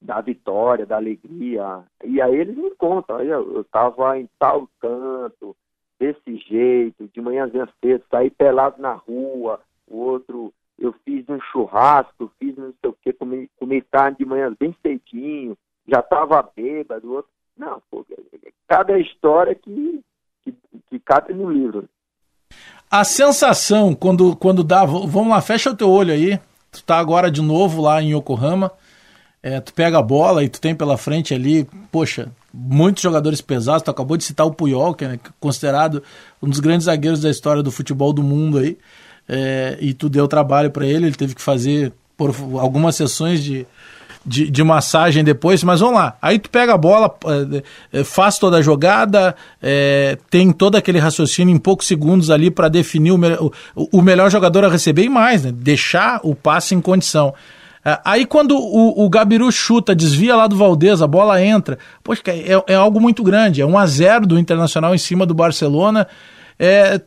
da 0.00 0.20
vitória, 0.20 0.84
da 0.84 0.96
alegria. 0.96 1.82
E 2.04 2.20
aí 2.20 2.36
eles 2.36 2.56
me 2.56 2.70
contam, 2.72 3.20
eu 3.22 3.62
estava 3.62 4.18
em 4.18 4.28
tal 4.38 4.68
canto, 4.78 5.56
desse 5.98 6.36
jeito, 6.36 7.08
de 7.08 7.20
manhãzinha 7.20 7.66
cedo, 7.80 8.04
saí 8.10 8.28
pelado 8.28 8.82
na 8.82 8.92
rua, 8.92 9.60
o 9.86 9.96
outro, 9.96 10.52
eu 10.78 10.94
fiz 11.04 11.28
um 11.28 11.40
churrasco, 11.40 12.30
fiz 12.38 12.56
não 12.56 12.72
sei 12.80 12.90
o 12.90 12.96
que, 13.02 13.12
comi, 13.12 13.50
comi 13.58 13.80
carne 13.82 14.16
de 14.18 14.24
manhã 14.24 14.54
bem 14.58 14.74
cedinho, 14.82 15.56
já 15.86 16.00
estava 16.00 16.42
bêbado, 16.56 17.12
outro. 17.12 17.30
Não, 17.56 17.80
pô, 17.90 18.04
cada 18.66 18.98
história 18.98 19.54
que, 19.54 20.00
que, 20.42 20.54
que 20.90 20.98
cabe 20.98 21.32
no 21.32 21.50
livro. 21.50 21.88
A 22.90 23.04
sensação 23.04 23.94
quando, 23.94 24.36
quando 24.36 24.64
dá. 24.64 24.84
Vamos 24.84 25.28
lá, 25.28 25.40
fecha 25.40 25.70
o 25.70 25.76
teu 25.76 25.90
olho 25.90 26.12
aí. 26.12 26.38
Tu 26.70 26.82
tá 26.82 26.98
agora 26.98 27.30
de 27.30 27.40
novo 27.40 27.82
lá 27.82 28.02
em 28.02 28.16
Yokohama. 28.16 28.72
É, 29.42 29.60
tu 29.60 29.74
pega 29.74 29.98
a 29.98 30.02
bola 30.02 30.42
e 30.42 30.48
tu 30.48 30.60
tem 30.60 30.74
pela 30.74 30.96
frente 30.96 31.34
ali, 31.34 31.68
poxa, 31.92 32.32
muitos 32.52 33.02
jogadores 33.02 33.40
pesados. 33.40 33.82
Tu 33.82 33.90
acabou 33.90 34.16
de 34.16 34.24
citar 34.24 34.46
o 34.46 34.54
Puyol, 34.54 34.94
que 34.94 35.04
é 35.04 35.18
considerado 35.38 36.02
um 36.42 36.48
dos 36.48 36.60
grandes 36.60 36.86
zagueiros 36.86 37.20
da 37.20 37.30
história 37.30 37.62
do 37.62 37.70
futebol 37.70 38.12
do 38.12 38.22
mundo 38.22 38.58
aí. 38.58 38.78
É, 39.28 39.78
e 39.80 39.94
tu 39.94 40.08
deu 40.08 40.28
trabalho 40.28 40.70
para 40.70 40.86
ele, 40.86 41.06
ele 41.06 41.14
teve 41.14 41.34
que 41.34 41.42
fazer 41.42 41.92
por 42.16 42.34
algumas 42.60 42.94
sessões 42.94 43.42
de, 43.42 43.66
de, 44.24 44.50
de, 44.50 44.62
massagem 44.62 45.24
depois, 45.24 45.62
mas 45.62 45.80
vamos 45.80 45.96
lá. 45.96 46.16
Aí 46.20 46.38
tu 46.38 46.48
pega 46.48 46.74
a 46.74 46.78
bola, 46.78 47.14
é, 47.92 48.00
é, 48.00 48.04
faz 48.04 48.38
toda 48.38 48.58
a 48.58 48.62
jogada, 48.62 49.34
é, 49.62 50.16
tem 50.30 50.52
todo 50.52 50.76
aquele 50.76 50.98
raciocínio 50.98 51.54
em 51.54 51.58
poucos 51.58 51.86
segundos 51.86 52.30
ali 52.30 52.50
para 52.50 52.68
definir 52.68 53.12
o, 53.12 53.18
me 53.18 53.34
o, 53.34 53.52
o, 53.74 54.02
melhor 54.02 54.30
jogador 54.30 54.64
a 54.64 54.68
receber 54.68 55.04
e 55.04 55.08
mais, 55.08 55.44
né? 55.44 55.52
deixar 55.52 56.20
o 56.22 56.34
passe 56.34 56.74
em 56.74 56.80
condição. 56.80 57.34
É, 57.84 57.98
aí 58.04 58.24
quando 58.24 58.56
o, 58.56 59.04
o 59.04 59.10
Gabiru 59.10 59.50
chuta, 59.50 59.94
desvia 59.94 60.36
lá 60.36 60.46
do 60.46 60.56
Valdez, 60.56 61.02
a 61.02 61.06
bola 61.06 61.42
entra. 61.42 61.78
Poxa, 62.02 62.22
é, 62.28 62.72
é 62.72 62.74
algo 62.74 63.00
muito 63.00 63.22
grande. 63.22 63.60
É 63.60 63.66
um 63.66 63.76
a 63.76 63.86
0 63.86 64.26
do 64.26 64.38
Internacional 64.38 64.94
em 64.94 64.98
cima 64.98 65.26
do 65.26 65.34
Barcelona. 65.34 66.06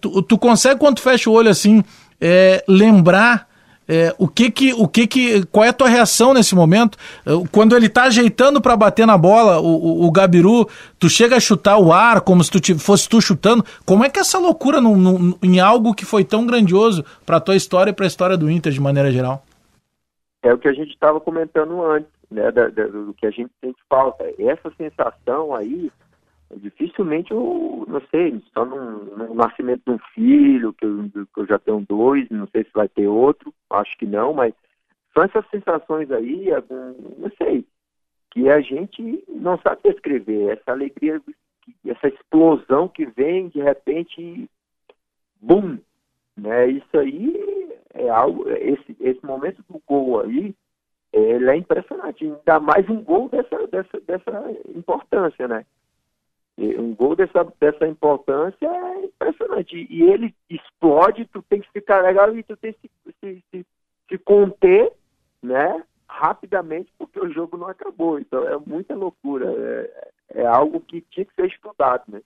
Tu, 0.02 0.22
tu 0.24 0.38
consegue, 0.38 0.78
quando 0.78 0.98
tu 0.98 1.02
fecha 1.02 1.30
o 1.30 1.34
olho 1.34 1.50
assim, 1.50 1.82
é, 2.22 2.64
lembrar 2.68 3.48
é, 3.90 4.14
o 4.20 4.28
que 4.28 4.52
que, 4.52 4.74
o 4.74 4.88
que 4.88 5.08
que, 5.08 5.46
qual 5.46 5.64
é 5.64 5.70
a 5.70 5.74
tua 5.74 5.88
reação 5.88 6.34
nesse 6.34 6.54
momento? 6.54 6.98
É, 7.26 7.32
quando 7.52 7.76
ele 7.76 7.88
tá 7.88 8.04
ajeitando 8.04 8.62
para 8.62 8.76
bater 8.76 9.08
na 9.08 9.18
bola, 9.18 9.60
o, 9.60 10.04
o, 10.04 10.06
o, 10.06 10.12
Gabiru, 10.12 10.68
tu 11.00 11.10
chega 11.10 11.38
a 11.38 11.40
chutar 11.40 11.78
o 11.78 11.94
ar 11.94 12.20
como 12.22 12.44
se 12.44 12.52
tu 12.52 12.60
te, 12.60 12.78
fosse 12.78 13.08
tu 13.08 13.22
chutando. 13.22 13.64
Como 13.86 14.04
é 14.04 14.10
que 14.10 14.20
é 14.20 14.22
essa 14.22 14.38
loucura 14.38 14.82
no, 14.82 15.38
em 15.42 15.60
algo 15.62 15.94
que 15.94 16.04
foi 16.04 16.26
tão 16.26 16.46
grandioso 16.46 17.06
para 17.26 17.40
tua 17.40 17.56
história 17.56 17.92
e 17.92 17.94
para 17.94 18.06
a 18.06 18.08
história 18.08 18.36
do 18.36 18.52
Inter 18.52 18.74
de 18.74 18.82
maneira 18.82 19.10
geral? 19.10 19.44
É 20.44 20.54
o 20.54 20.58
que 20.58 20.68
a 20.68 20.74
gente 20.74 20.92
estava 20.92 21.20
comentando 21.22 21.82
antes, 21.84 22.12
né, 22.30 22.52
da, 22.52 22.68
da, 22.68 22.88
do 22.88 23.14
que 23.18 23.26
a 23.26 23.32
gente 23.32 23.52
sente 23.62 23.80
falta. 23.90 24.26
Essa 24.38 24.70
sensação 24.78 25.56
aí, 25.56 25.90
dificilmente 26.56 27.32
eu, 27.32 27.86
não 27.88 28.02
sei, 28.10 28.42
só 28.54 28.66
no, 28.66 29.04
no 29.18 29.36
nascimento 29.36 29.84
de 29.86 29.92
um 29.92 30.00
filho, 30.14 30.74
que 30.74 30.86
eu, 30.86 31.10
que 31.12 31.42
eu, 31.42 31.46
já 31.46 31.60
tenho 31.60 31.86
dois, 31.88 32.30
não 32.30 32.48
sei 32.48 32.64
se 32.64 32.72
vai 32.74 32.88
ter 32.88 33.08
outro, 33.08 33.54
acho 33.70 33.98
que 33.98 34.06
não, 34.06 34.34
mas 34.34 34.54
são 35.14 35.24
essas 35.24 35.48
sensações 35.50 36.10
aí, 36.12 36.50
não 36.70 37.32
sei, 37.38 37.66
que 38.32 38.50
a 38.50 38.62
gente 38.62 39.24
não 39.28 39.58
sabe 39.60 39.82
descrever, 39.84 40.58
essa 40.58 40.72
alegria, 40.72 41.22
essa 41.86 42.08
explosão 42.08 42.88
que 42.88 43.06
vem 43.06 43.50
de 43.50 43.60
repente, 43.62 44.50
bum, 45.42 45.78
né? 46.38 46.68
Isso 46.68 46.98
aí 46.98 47.74
é 47.94 48.10
algo, 48.10 48.50
esse, 48.50 48.96
esse 49.00 49.26
momento 49.26 49.64
do 49.70 49.82
gol 49.86 50.22
aí, 50.22 50.56
ele 51.12 51.50
é 51.50 51.56
impressionante, 51.56 52.26
ainda 52.26 52.60
mais 52.60 52.88
um 52.90 53.02
gol 53.02 53.28
dessa, 53.28 53.68
dessa, 53.68 54.00
dessa 54.02 54.52
importância, 54.76 55.48
né? 55.48 55.66
Um 56.58 56.96
gol 56.96 57.16
dessa, 57.16 57.46
dessa 57.60 57.88
importância 57.88 58.66
é 58.66 59.06
impressionante. 59.06 59.88
E 59.90 60.04
ele 60.04 60.34
explode, 60.50 61.30
tu 61.32 61.44
tem 61.48 61.62
que 61.62 61.72
ficar 61.72 62.02
legal 62.02 62.36
e 62.36 62.42
tu 62.42 62.58
tem 62.58 62.74
que 62.74 62.90
se, 63.22 63.44
se, 63.52 63.66
se, 64.10 64.18
conter, 64.18 64.92
né? 65.42 65.84
Rapidamente, 66.10 66.92
porque 66.98 67.20
o 67.20 67.32
jogo 67.32 67.58
não 67.58 67.68
acabou. 67.68 68.18
Então 68.18 68.48
é 68.48 68.58
muita 68.66 68.96
loucura. 68.96 69.46
É, 69.52 70.42
é 70.42 70.46
algo 70.48 70.80
que 70.80 71.02
tinha 71.12 71.26
que 71.26 71.36
ser 71.36 71.48
estudado, 71.48 72.04
né? 72.08 72.22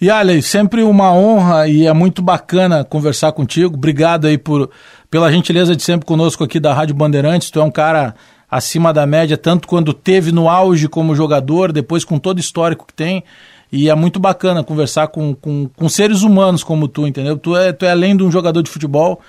E 0.00 0.10
Ale, 0.10 0.40
sempre 0.40 0.82
uma 0.82 1.12
honra 1.12 1.66
e 1.66 1.84
é 1.84 1.92
muito 1.92 2.22
bacana 2.22 2.84
conversar 2.84 3.32
contigo. 3.32 3.74
Obrigado 3.74 4.28
aí 4.28 4.38
por, 4.38 4.70
pela 5.10 5.30
gentileza 5.30 5.74
de 5.74 5.82
sempre 5.82 6.06
conosco 6.06 6.44
aqui 6.44 6.60
da 6.60 6.72
Rádio 6.72 6.94
Bandeirantes. 6.94 7.50
Tu 7.50 7.58
é 7.58 7.64
um 7.64 7.70
cara 7.70 8.14
acima 8.50 8.92
da 8.92 9.06
média, 9.06 9.36
tanto 9.36 9.68
quando 9.68 9.92
teve 9.92 10.32
no 10.32 10.48
auge 10.48 10.88
como 10.88 11.14
jogador, 11.14 11.72
depois 11.72 12.04
com 12.04 12.18
todo 12.18 12.38
o 12.38 12.40
histórico 12.40 12.86
que 12.86 12.94
tem. 12.94 13.22
E 13.70 13.90
é 13.90 13.94
muito 13.94 14.18
bacana 14.18 14.64
conversar 14.64 15.08
com, 15.08 15.34
com, 15.34 15.68
com 15.76 15.88
seres 15.88 16.22
humanos 16.22 16.64
como 16.64 16.88
tu, 16.88 17.06
entendeu? 17.06 17.36
Tu 17.36 17.54
é, 17.56 17.72
tu 17.72 17.84
é 17.84 17.90
além 17.90 18.16
de 18.16 18.22
um 18.22 18.30
jogador 18.30 18.62
de 18.62 18.70
futebol, 18.70 19.20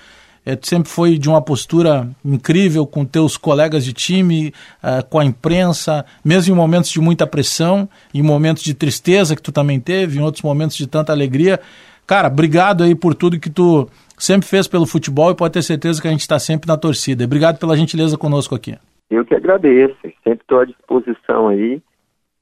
é, 0.44 0.56
tu 0.56 0.66
sempre 0.66 0.88
foi 0.88 1.18
de 1.18 1.28
uma 1.28 1.42
postura 1.42 2.08
incrível 2.24 2.86
com 2.86 3.04
teus 3.04 3.36
colegas 3.36 3.84
de 3.84 3.92
time, 3.92 4.54
uh, 4.82 5.06
com 5.10 5.18
a 5.18 5.24
imprensa, 5.24 6.04
mesmo 6.24 6.54
em 6.54 6.56
momentos 6.56 6.90
de 6.90 6.98
muita 6.98 7.26
pressão, 7.26 7.86
em 8.14 8.22
momentos 8.22 8.62
de 8.62 8.72
tristeza 8.72 9.36
que 9.36 9.42
tu 9.42 9.52
também 9.52 9.78
teve, 9.78 10.18
em 10.18 10.22
outros 10.22 10.42
momentos 10.42 10.76
de 10.78 10.86
tanta 10.86 11.12
alegria. 11.12 11.60
Cara, 12.06 12.28
obrigado 12.28 12.82
aí 12.82 12.94
por 12.94 13.14
tudo 13.14 13.38
que 13.38 13.50
tu 13.50 13.86
sempre 14.18 14.48
fez 14.48 14.66
pelo 14.66 14.86
futebol 14.86 15.30
e 15.30 15.34
pode 15.34 15.52
ter 15.52 15.62
certeza 15.62 16.00
que 16.00 16.08
a 16.08 16.10
gente 16.10 16.22
está 16.22 16.38
sempre 16.38 16.66
na 16.66 16.78
torcida. 16.78 17.24
Obrigado 17.24 17.58
pela 17.58 17.76
gentileza 17.76 18.16
conosco 18.16 18.54
aqui. 18.54 18.76
Eu 19.10 19.24
que 19.24 19.34
agradeço, 19.34 19.96
sempre 20.22 20.42
estou 20.42 20.60
à 20.60 20.64
disposição 20.64 21.48
aí, 21.48 21.82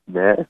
né? 0.07 0.47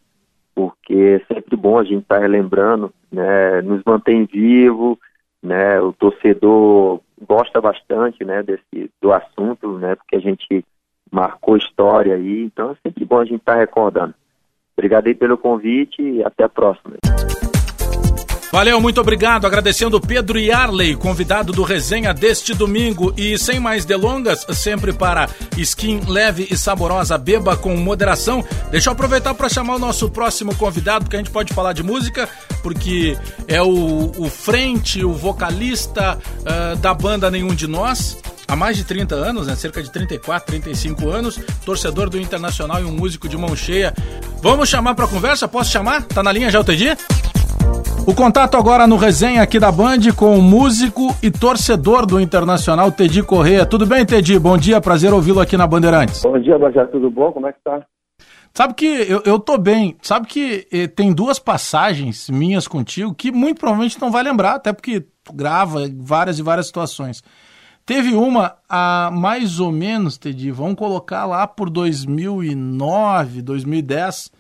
Porque 0.52 1.22
é 1.22 1.32
sempre 1.32 1.56
bom 1.56 1.78
a 1.78 1.84
gente 1.84 2.02
estar 2.02 2.16
tá 2.16 2.20
relembrando, 2.20 2.92
né? 3.10 3.62
Nos 3.62 3.82
mantém 3.84 4.24
vivo, 4.24 4.98
né? 5.40 5.80
O 5.80 5.92
torcedor 5.92 7.00
gosta 7.24 7.60
bastante, 7.60 8.24
né? 8.24 8.42
Desse 8.42 8.90
do 9.00 9.12
assunto, 9.12 9.78
né? 9.78 9.94
Porque 9.94 10.16
a 10.16 10.20
gente 10.20 10.64
marcou 11.10 11.56
história 11.56 12.16
aí, 12.16 12.42
então 12.42 12.72
é 12.72 12.76
sempre 12.82 13.04
bom 13.04 13.20
a 13.20 13.24
gente 13.24 13.40
estar 13.40 13.54
tá 13.54 13.60
recordando. 13.60 14.14
Obrigado 14.76 15.06
aí 15.06 15.14
pelo 15.14 15.38
convite 15.38 16.02
e 16.02 16.24
até 16.24 16.44
a 16.44 16.48
próxima. 16.48 16.96
Valeu, 18.51 18.80
muito 18.80 19.01
obrigado. 19.01 19.46
Agradecendo 19.46 20.01
Pedro 20.01 20.38
Yarley, 20.38 20.96
convidado 20.96 21.53
do 21.53 21.62
resenha 21.62 22.14
deste 22.14 22.55
domingo. 22.55 23.12
E 23.16 23.38
sem 23.38 23.61
mais 23.61 23.84
delongas, 23.84 24.46
sempre 24.55 24.92
para 24.92 25.28
skin 25.57 26.01
leve 26.07 26.49
e 26.51 26.57
saborosa, 26.57 27.18
beba 27.18 27.57
com 27.57 27.76
moderação. 27.76 28.42
Deixa 28.70 28.88
eu 28.88 28.92
aproveitar 28.94 29.34
para 29.34 29.51
chamar 29.51 29.74
o 29.74 29.78
nosso 29.78 30.09
próximo 30.09 30.55
convidado, 30.55 31.05
porque 31.05 31.16
a 31.16 31.18
gente 31.18 31.30
pode 31.30 31.53
falar 31.53 31.74
de 31.74 31.82
música, 31.82 32.26
porque 32.62 33.18
é 33.46 33.61
o, 33.61 34.12
o 34.16 34.30
frente, 34.30 35.05
o 35.05 35.12
vocalista 35.12 36.18
uh, 36.18 36.76
da 36.76 36.94
banda 36.94 37.30
Nenhum 37.30 37.55
de 37.55 37.66
Nós 37.66 38.16
há 38.46 38.57
mais 38.57 38.78
de 38.78 38.84
30 38.84 39.14
anos, 39.14 39.46
né? 39.46 39.55
cerca 39.57 39.82
de 39.82 39.92
34, 39.92 40.46
35 40.46 41.11
anos, 41.11 41.38
torcedor 41.66 42.09
do 42.09 42.18
Internacional 42.18 42.80
e 42.80 42.84
um 42.84 42.92
músico 42.92 43.28
de 43.28 43.36
mão 43.36 43.55
cheia. 43.55 43.92
Vamos 44.40 44.70
chamar 44.70 44.94
para 44.94 45.07
conversa? 45.07 45.46
Posso 45.46 45.70
chamar? 45.70 46.05
Tá 46.05 46.22
na 46.22 46.32
linha 46.32 46.51
já 46.51 46.59
o 46.59 46.64
Teddy? 46.64 46.96
O 48.08 48.14
contato 48.14 48.56
agora 48.56 48.86
no 48.86 48.96
resenha 48.96 49.42
aqui 49.42 49.60
da 49.60 49.70
Band 49.70 50.12
com 50.16 50.38
o 50.38 50.40
músico 50.42 51.14
e 51.22 51.30
torcedor 51.30 52.06
do 52.06 52.18
Internacional, 52.18 52.90
Tedi 52.90 53.22
Correia. 53.22 53.66
Tudo 53.66 53.84
bem, 53.84 54.06
Tedi? 54.06 54.38
Bom 54.38 54.56
dia, 54.56 54.80
prazer 54.80 55.12
ouvi-lo 55.12 55.40
aqui 55.40 55.58
na 55.58 55.66
Bandeirantes. 55.66 56.22
Bom 56.22 56.38
dia, 56.38 56.58
Bajá, 56.58 56.86
tudo 56.86 57.10
bom? 57.10 57.30
Como 57.32 57.46
é 57.46 57.52
que 57.52 57.58
tá? 57.62 57.84
Sabe 58.54 58.72
que 58.72 58.86
eu, 58.86 59.22
eu 59.26 59.38
tô 59.38 59.58
bem. 59.58 59.96
Sabe 60.00 60.26
que 60.26 60.66
eh, 60.72 60.86
tem 60.86 61.12
duas 61.12 61.38
passagens 61.38 62.30
minhas 62.30 62.66
contigo 62.66 63.14
que 63.14 63.30
muito 63.30 63.60
provavelmente 63.60 64.00
não 64.00 64.10
vai 64.10 64.22
lembrar, 64.22 64.54
até 64.54 64.72
porque 64.72 65.04
tu 65.22 65.32
grava 65.34 65.80
várias 65.98 66.38
e 66.38 66.42
várias 66.42 66.66
situações. 66.66 67.22
Teve 67.84 68.14
uma 68.14 68.56
há 68.68 69.10
mais 69.12 69.60
ou 69.60 69.70
menos, 69.70 70.16
Tedi, 70.16 70.50
vamos 70.50 70.76
colocar 70.76 71.26
lá 71.26 71.46
por 71.46 71.68
2009, 71.68 73.42
2010 73.42 74.32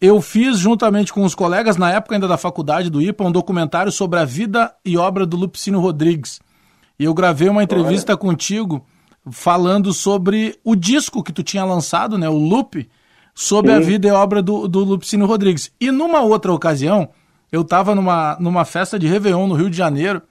eu 0.00 0.20
fiz, 0.20 0.58
juntamente 0.58 1.12
com 1.12 1.24
os 1.24 1.34
colegas, 1.34 1.76
na 1.76 1.90
época 1.90 2.14
ainda 2.14 2.28
da 2.28 2.36
faculdade 2.36 2.90
do 2.90 3.00
IPA, 3.00 3.24
um 3.24 3.32
documentário 3.32 3.90
sobre 3.90 4.18
a 4.18 4.24
vida 4.24 4.74
e 4.84 4.96
obra 4.96 5.24
do 5.24 5.36
Lupicínio 5.36 5.80
Rodrigues. 5.80 6.40
E 6.98 7.04
eu 7.04 7.14
gravei 7.14 7.48
uma 7.48 7.62
entrevista 7.62 8.12
Olha. 8.12 8.18
contigo 8.18 8.84
falando 9.30 9.92
sobre 9.92 10.58
o 10.62 10.76
disco 10.76 11.22
que 11.22 11.32
tu 11.32 11.42
tinha 11.42 11.64
lançado, 11.64 12.16
né, 12.18 12.28
o 12.28 12.36
Loop, 12.36 12.88
sobre 13.34 13.70
Sim. 13.70 13.76
a 13.76 13.80
vida 13.80 14.08
e 14.08 14.10
obra 14.10 14.42
do, 14.42 14.68
do 14.68 14.84
Lupicínio 14.84 15.26
Rodrigues. 15.26 15.70
E 15.80 15.90
numa 15.90 16.20
outra 16.20 16.52
ocasião, 16.52 17.08
eu 17.50 17.62
estava 17.62 17.94
numa, 17.94 18.36
numa 18.38 18.64
festa 18.64 18.98
de 18.98 19.06
Réveillon 19.06 19.46
no 19.46 19.54
Rio 19.54 19.70
de 19.70 19.76
Janeiro, 19.76 20.22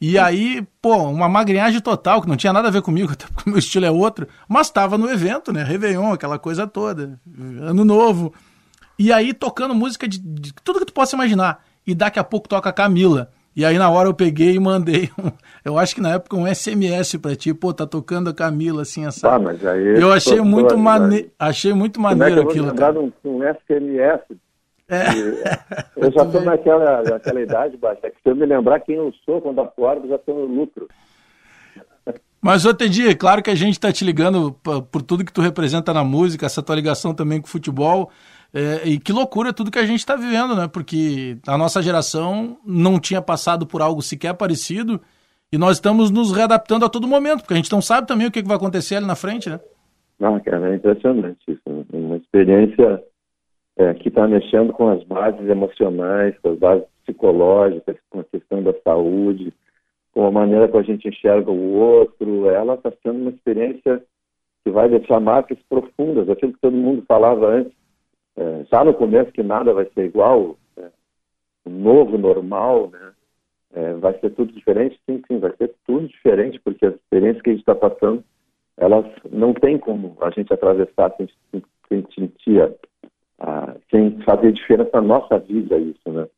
e 0.00 0.18
aí, 0.18 0.66
pô, 0.80 0.96
uma 0.96 1.28
magrinhagem 1.28 1.80
total, 1.80 2.20
que 2.20 2.28
não 2.28 2.36
tinha 2.36 2.52
nada 2.52 2.66
a 2.68 2.70
ver 2.70 2.82
comigo, 2.82 3.12
até 3.14 3.26
porque 3.26 3.48
o 3.48 3.52
meu 3.52 3.58
estilo 3.58 3.84
é 3.84 3.90
outro, 3.90 4.26
mas 4.48 4.68
estava 4.68 4.96
no 4.96 5.10
evento, 5.10 5.52
né, 5.52 5.62
Réveillon, 5.62 6.12
aquela 6.12 6.38
coisa 6.38 6.66
toda, 6.66 7.20
ano 7.60 7.84
novo, 7.84 8.32
e 9.02 9.12
aí 9.12 9.34
tocando 9.34 9.74
música 9.74 10.06
de, 10.06 10.18
de 10.18 10.52
tudo 10.62 10.78
que 10.78 10.86
tu 10.86 10.92
possa 10.92 11.16
imaginar. 11.16 11.64
e 11.84 11.92
daqui 11.92 12.20
a 12.20 12.24
pouco 12.24 12.48
toca 12.48 12.72
Camila. 12.72 13.30
E 13.54 13.64
aí 13.64 13.76
na 13.76 13.90
hora 13.90 14.08
eu 14.08 14.14
peguei 14.14 14.54
e 14.54 14.60
mandei, 14.60 15.10
um, 15.18 15.30
eu 15.64 15.76
acho 15.76 15.94
que 15.94 16.00
na 16.00 16.14
época 16.14 16.36
um 16.36 16.46
SMS 16.46 17.16
para 17.16 17.34
ti, 17.34 17.52
pô, 17.52 17.74
tá 17.74 17.84
tocando 17.84 18.30
a 18.30 18.34
Camila 18.34 18.82
assim 18.82 19.04
essa. 19.04 19.34
Ah, 19.34 19.38
mas 19.40 19.66
aí 19.66 20.00
eu 20.00 20.12
achei 20.12 20.40
muito 20.40 20.78
maneiro, 20.78 21.30
achei 21.36 21.72
muito 21.72 22.00
maneiro 22.00 22.36
Como 22.36 22.50
é 22.50 22.52
que 22.52 22.58
eu 22.60 22.64
vou 22.64 22.72
aquilo. 22.72 23.12
Um, 23.24 23.38
um 23.38 23.40
SMS. 23.42 24.22
É. 24.88 25.04
Eu 25.96 26.12
já 26.12 26.22
estou 26.22 26.42
naquela, 26.42 27.02
naquela 27.02 27.40
idade, 27.40 27.76
Basta, 27.78 28.10
que 28.10 28.16
se 28.22 28.28
eu 28.28 28.36
me 28.36 28.44
lembrar 28.44 28.80
quem 28.80 28.96
eu 28.96 29.10
sou 29.24 29.40
quando 29.40 29.60
acordo, 29.60 30.06
já 30.06 30.16
estou 30.16 30.34
no 30.34 30.44
lucro. 30.44 30.86
Mas, 32.42 32.66
ô 32.66 32.74
Tedi, 32.74 33.14
claro 33.14 33.42
que 33.42 33.48
a 33.48 33.54
gente 33.54 33.74
está 33.74 33.92
te 33.92 34.04
ligando 34.04 34.52
por 34.90 35.00
tudo 35.00 35.24
que 35.24 35.32
tu 35.32 35.40
representa 35.40 35.94
na 35.94 36.02
música, 36.02 36.44
essa 36.44 36.60
tua 36.60 36.74
ligação 36.74 37.14
também 37.14 37.40
com 37.40 37.46
o 37.46 37.50
futebol. 37.50 38.10
É, 38.54 38.86
e 38.86 38.98
que 38.98 39.12
loucura 39.12 39.52
tudo 39.52 39.70
que 39.70 39.78
a 39.78 39.86
gente 39.86 40.00
está 40.00 40.14
vivendo, 40.14 40.54
né? 40.54 40.68
Porque 40.68 41.38
a 41.46 41.56
nossa 41.56 41.80
geração 41.80 42.58
não 42.66 43.00
tinha 43.00 43.22
passado 43.22 43.66
por 43.66 43.80
algo 43.80 44.02
sequer 44.02 44.34
parecido 44.34 45.00
e 45.50 45.56
nós 45.56 45.72
estamos 45.76 46.10
nos 46.10 46.32
readaptando 46.36 46.84
a 46.84 46.88
todo 46.88 47.08
momento, 47.08 47.40
porque 47.40 47.54
a 47.54 47.56
gente 47.56 47.72
não 47.72 47.80
sabe 47.80 48.06
também 48.06 48.26
o 48.26 48.30
que, 48.30 48.42
vai 48.42 48.56
acontecer 48.56 48.96
ali 48.96 49.06
na 49.06 49.16
frente, 49.16 49.48
né? 49.48 49.58
Não, 50.20 50.38
cara, 50.40 50.70
é 50.70 50.76
impressionante 50.76 51.40
isso. 51.48 51.62
Né? 51.66 51.84
Uma 51.94 52.16
experiência 52.16 53.02
é, 53.78 53.94
que 53.94 54.08
está 54.08 54.28
mexendo 54.28 54.72
com 54.74 54.88
as 54.88 55.02
bases 55.04 55.48
emocionais, 55.48 56.38
com 56.42 56.50
as 56.50 56.58
bases 56.58 56.84
psicológicas, 57.06 57.96
com 58.10 58.20
a 58.20 58.24
questão 58.24 58.62
da 58.62 58.74
saúde, 58.84 59.52
com 60.12 60.26
a 60.26 60.30
maneira 60.30 60.68
que 60.68 60.76
a 60.76 60.82
gente 60.82 61.08
enxerga 61.08 61.50
o 61.50 61.72
outro. 61.72 62.50
Ela 62.50 62.74
está 62.74 62.92
sendo 63.02 63.22
uma 63.22 63.30
experiência 63.30 64.02
que 64.62 64.70
vai 64.70 64.90
deixar 64.90 65.20
marcas 65.20 65.58
profundas, 65.70 66.28
aquilo 66.28 66.52
que 66.52 66.60
todo 66.60 66.76
mundo 66.76 67.02
falava 67.08 67.46
antes 67.46 67.81
é, 68.36 68.64
já 68.70 68.84
no 68.84 68.94
começo 68.94 69.32
que 69.32 69.42
nada 69.42 69.72
vai 69.72 69.86
ser 69.94 70.06
igual, 70.06 70.56
né? 70.76 70.90
o 71.64 71.70
novo 71.70 72.16
normal, 72.16 72.90
né? 72.90 73.12
É, 73.74 73.94
vai 73.94 74.18
ser 74.18 74.30
tudo 74.30 74.52
diferente? 74.52 75.00
Sim, 75.06 75.22
sim, 75.26 75.38
vai 75.38 75.54
ser 75.56 75.74
tudo 75.86 76.06
diferente, 76.06 76.60
porque 76.62 76.84
as 76.84 76.94
experiências 76.94 77.42
que 77.42 77.50
a 77.50 77.52
gente 77.52 77.62
está 77.62 77.74
passando, 77.74 78.22
elas 78.76 79.06
não 79.30 79.54
tem 79.54 79.78
como 79.78 80.16
a 80.20 80.30
gente 80.30 80.52
atravessar 80.52 81.14
sem, 81.16 81.28
sem 81.88 82.04
sentir, 82.14 82.62
a, 83.38 83.74
sem 83.90 84.20
fazer 84.22 84.52
diferença 84.52 84.90
na 84.94 85.00
nossa 85.00 85.38
vida 85.38 85.78
isso, 85.78 86.10
né? 86.10 86.28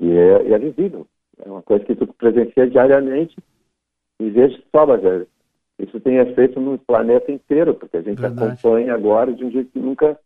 E 0.00 0.12
é, 0.12 0.52
é 0.52 0.58
visível, 0.58 1.06
é 1.44 1.50
uma 1.50 1.62
coisa 1.62 1.84
que 1.84 1.94
tu 1.94 2.06
presencia 2.06 2.68
diariamente 2.68 3.36
e 4.20 4.30
vejo 4.30 4.62
só, 4.70 4.86
mas 4.86 5.02
isso 5.78 5.98
tem 6.00 6.18
efeito 6.18 6.60
no 6.60 6.78
planeta 6.78 7.32
inteiro, 7.32 7.74
porque 7.74 7.96
a 7.96 8.02
gente 8.02 8.20
Verdade. 8.20 8.52
acompanha 8.52 8.94
agora 8.94 9.32
de 9.32 9.44
um 9.44 9.50
jeito 9.50 9.70
que 9.72 9.78
nunca 9.78 10.18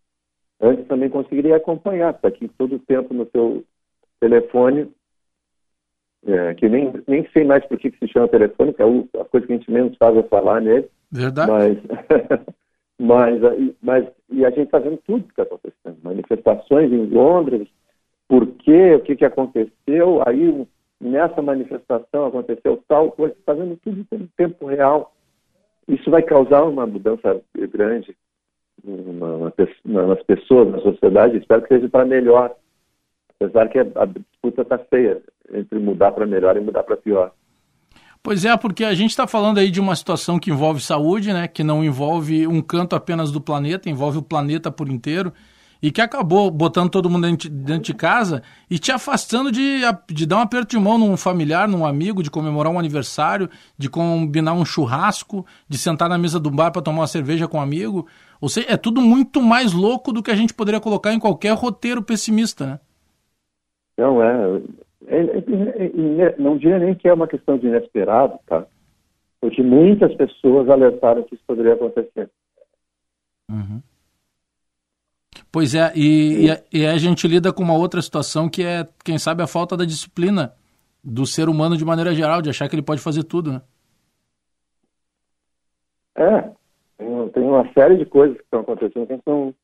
Antes 0.60 0.86
também 0.86 1.10
conseguiria 1.10 1.56
acompanhar, 1.56 2.14
está 2.14 2.28
aqui 2.28 2.48
todo 2.56 2.76
o 2.76 2.80
tempo 2.80 3.12
no 3.12 3.28
seu 3.30 3.64
telefone, 4.20 4.90
é, 6.26 6.54
que 6.54 6.68
nem, 6.68 6.92
nem 7.06 7.28
sei 7.32 7.44
mais 7.44 7.64
por 7.66 7.78
que, 7.78 7.90
que 7.90 7.98
se 7.98 8.12
chama 8.12 8.28
telefone, 8.28 8.72
que 8.72 8.82
é 8.82 8.86
a 9.20 9.24
coisa 9.24 9.46
que 9.46 9.52
a 9.52 9.56
gente 9.56 9.70
menos 9.70 9.96
faz 9.98 10.16
é 10.16 10.22
falar 10.22 10.60
nele. 10.60 10.88
Verdade. 11.10 11.50
Mas, 11.50 11.78
mas, 13.40 13.40
mas 13.82 14.08
e 14.30 14.44
a 14.44 14.50
gente 14.50 14.64
está 14.64 14.78
vendo 14.78 14.98
tudo 15.06 15.24
que 15.24 15.30
está 15.30 15.42
acontecendo. 15.42 15.98
Manifestações 16.02 16.90
em 16.90 17.06
Londres, 17.06 17.68
por 18.26 18.46
quê, 18.46 18.94
o 18.94 19.00
que, 19.00 19.16
que 19.16 19.24
aconteceu, 19.24 20.22
aí 20.26 20.66
nessa 21.00 21.42
manifestação 21.42 22.26
aconteceu 22.26 22.82
tal 22.88 23.12
coisa, 23.12 23.34
está 23.34 23.52
vendo 23.52 23.76
tudo 23.76 24.06
em 24.12 24.26
tempo 24.36 24.66
real. 24.66 25.12
Isso 25.86 26.10
vai 26.10 26.22
causar 26.22 26.64
uma 26.64 26.86
mudança 26.86 27.42
grande 27.70 28.16
na, 28.84 29.52
na, 29.84 30.06
nas 30.08 30.22
pessoas, 30.24 30.70
na 30.70 30.80
sociedade, 30.80 31.38
espero 31.38 31.62
que 31.62 31.68
seja 31.68 31.88
para 31.88 32.04
melhor. 32.04 32.54
Apesar 33.40 33.68
que 33.68 33.78
a, 33.78 34.04
disputa 34.06 34.62
está 34.62 34.78
feia 34.78 35.20
entre 35.52 35.78
mudar 35.78 36.12
para 36.12 36.26
melhor 36.26 36.56
e 36.56 36.60
mudar 36.60 36.82
para 36.82 36.96
pior. 36.96 37.32
Pois 38.22 38.44
é, 38.44 38.56
porque 38.56 38.84
a 38.84 38.94
gente 38.94 39.10
está 39.10 39.26
falando 39.26 39.58
aí 39.58 39.70
de 39.70 39.80
uma 39.80 39.94
situação 39.94 40.38
que 40.38 40.50
envolve 40.50 40.80
saúde, 40.80 41.32
né? 41.32 41.46
Que 41.46 41.62
não 41.62 41.84
envolve 41.84 42.46
um 42.46 42.62
canto 42.62 42.96
apenas 42.96 43.30
do 43.30 43.40
planeta, 43.40 43.90
envolve 43.90 44.18
o 44.18 44.22
planeta 44.22 44.70
por 44.70 44.88
inteiro 44.88 45.32
e 45.84 45.92
que 45.92 46.00
acabou 46.00 46.50
botando 46.50 46.88
todo 46.88 47.10
mundo 47.10 47.28
dentro, 47.28 47.50
dentro 47.50 47.82
de 47.82 47.92
casa 47.92 48.42
e 48.70 48.78
te 48.78 48.90
afastando 48.90 49.52
de, 49.52 49.80
de 50.08 50.26
dar 50.26 50.38
um 50.38 50.40
aperto 50.40 50.68
de 50.68 50.82
mão 50.82 50.96
num 50.96 51.14
familiar, 51.14 51.68
num 51.68 51.84
amigo, 51.84 52.22
de 52.22 52.30
comemorar 52.30 52.72
um 52.72 52.78
aniversário, 52.78 53.50
de 53.76 53.90
combinar 53.90 54.54
um 54.54 54.64
churrasco, 54.64 55.44
de 55.68 55.76
sentar 55.76 56.08
na 56.08 56.16
mesa 56.16 56.40
do 56.40 56.50
bar 56.50 56.72
para 56.72 56.80
tomar 56.80 57.00
uma 57.00 57.06
cerveja 57.06 57.46
com 57.46 57.58
um 57.58 57.60
amigo. 57.60 58.06
Ou 58.40 58.48
seja, 58.48 58.72
é 58.72 58.78
tudo 58.78 59.02
muito 59.02 59.42
mais 59.42 59.74
louco 59.74 60.10
do 60.10 60.22
que 60.22 60.30
a 60.30 60.34
gente 60.34 60.54
poderia 60.54 60.80
colocar 60.80 61.12
em 61.12 61.20
qualquer 61.20 61.52
roteiro 61.52 62.02
pessimista, 62.02 62.64
né? 62.64 62.80
Não, 63.98 64.22
é, 64.22 64.62
é, 65.06 65.18
é, 65.18 66.22
é 66.22 66.34
não 66.38 66.56
diria 66.56 66.78
nem 66.78 66.94
que 66.94 67.06
é 67.06 67.12
uma 67.12 67.28
questão 67.28 67.58
de 67.58 67.66
inesperado, 67.66 68.38
tá? 68.46 68.64
Porque 69.38 69.62
muitas 69.62 70.14
pessoas 70.14 70.66
alertaram 70.70 71.24
que 71.24 71.34
isso 71.34 71.44
poderia 71.46 71.74
acontecer. 71.74 72.30
Uhum. 73.50 73.82
Pois 75.54 75.72
é, 75.72 75.92
e, 75.94 76.48
e, 76.48 76.80
e, 76.80 76.84
a 76.84 76.98
gente 76.98 77.28
lida 77.28 77.52
com 77.52 77.62
uma 77.62 77.78
outra 77.78 78.02
situação 78.02 78.48
que 78.48 78.64
é, 78.64 78.84
quem 79.04 79.18
sabe, 79.18 79.40
a 79.40 79.46
falta 79.46 79.76
da 79.76 79.84
disciplina 79.84 80.52
do 81.00 81.24
ser 81.24 81.48
humano 81.48 81.76
de 81.76 81.84
maneira 81.84 82.12
geral, 82.12 82.42
de 82.42 82.50
achar 82.50 82.68
que 82.68 82.74
ele 82.74 82.82
pode 82.82 83.00
fazer 83.00 83.22
tudo, 83.22 83.52
né? 83.52 83.62
É, 86.16 86.50
tem 87.32 87.44
uma 87.44 87.72
série 87.72 87.96
de 87.96 88.04
coisas 88.04 88.36
que 88.36 88.42
estão 88.42 88.62
acontecendo 88.62 89.06
que 89.06 89.12
a 89.12 89.14
gente 89.14 89.26
não, 89.28 89.54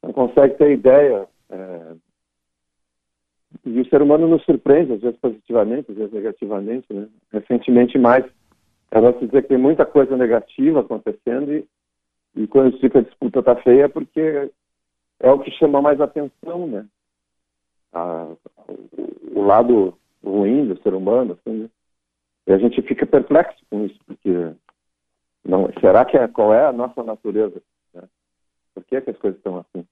não 0.00 0.12
consegue 0.12 0.54
ter 0.54 0.74
ideia. 0.74 1.26
É, 1.50 1.92
e 3.64 3.80
o 3.80 3.88
ser 3.88 4.02
humano 4.02 4.28
nos 4.28 4.44
surpreende, 4.44 4.92
às 4.92 5.00
vezes 5.00 5.18
positivamente, 5.18 5.90
às 5.90 5.96
vezes 5.96 6.12
negativamente, 6.12 6.86
né? 6.88 7.08
Recentemente 7.32 7.98
mais. 7.98 8.24
Eu 8.92 9.00
gosto 9.00 9.18
de 9.18 9.26
dizer 9.26 9.42
que 9.42 9.48
tem 9.48 9.58
muita 9.58 9.84
coisa 9.84 10.16
negativa 10.16 10.78
acontecendo 10.78 11.52
e, 11.52 11.66
e 12.36 12.46
quando 12.46 12.78
fica 12.78 13.00
a 13.00 13.02
disputa 13.02 13.42
tá 13.42 13.56
feia 13.56 13.86
é 13.86 13.88
porque 13.88 14.52
é 15.20 15.30
o 15.30 15.38
que 15.38 15.50
chama 15.52 15.80
mais 15.82 16.00
atenção, 16.00 16.66
né? 16.66 16.86
A, 17.92 18.28
o, 19.34 19.42
lado 19.42 19.96
ruim 20.24 20.66
do 20.66 20.80
ser 20.82 20.94
humano, 20.94 21.38
assim, 21.38 21.62
né? 21.62 21.70
E 22.46 22.52
a 22.52 22.58
gente 22.58 22.80
fica 22.82 23.06
perplexo 23.06 23.62
com 23.70 23.84
isso, 23.84 23.98
porque 24.06 24.54
não, 25.44 25.70
será 25.80 26.04
que 26.04 26.16
é, 26.16 26.26
qual 26.26 26.52
é 26.52 26.66
a 26.66 26.72
nossa 26.72 27.02
natureza? 27.02 27.62
Né? 27.94 28.02
Por 28.74 28.84
que, 28.84 28.96
é 28.96 29.00
que 29.00 29.10
as 29.10 29.18
coisas 29.18 29.38
estão 29.38 29.58
assim? 29.58 29.86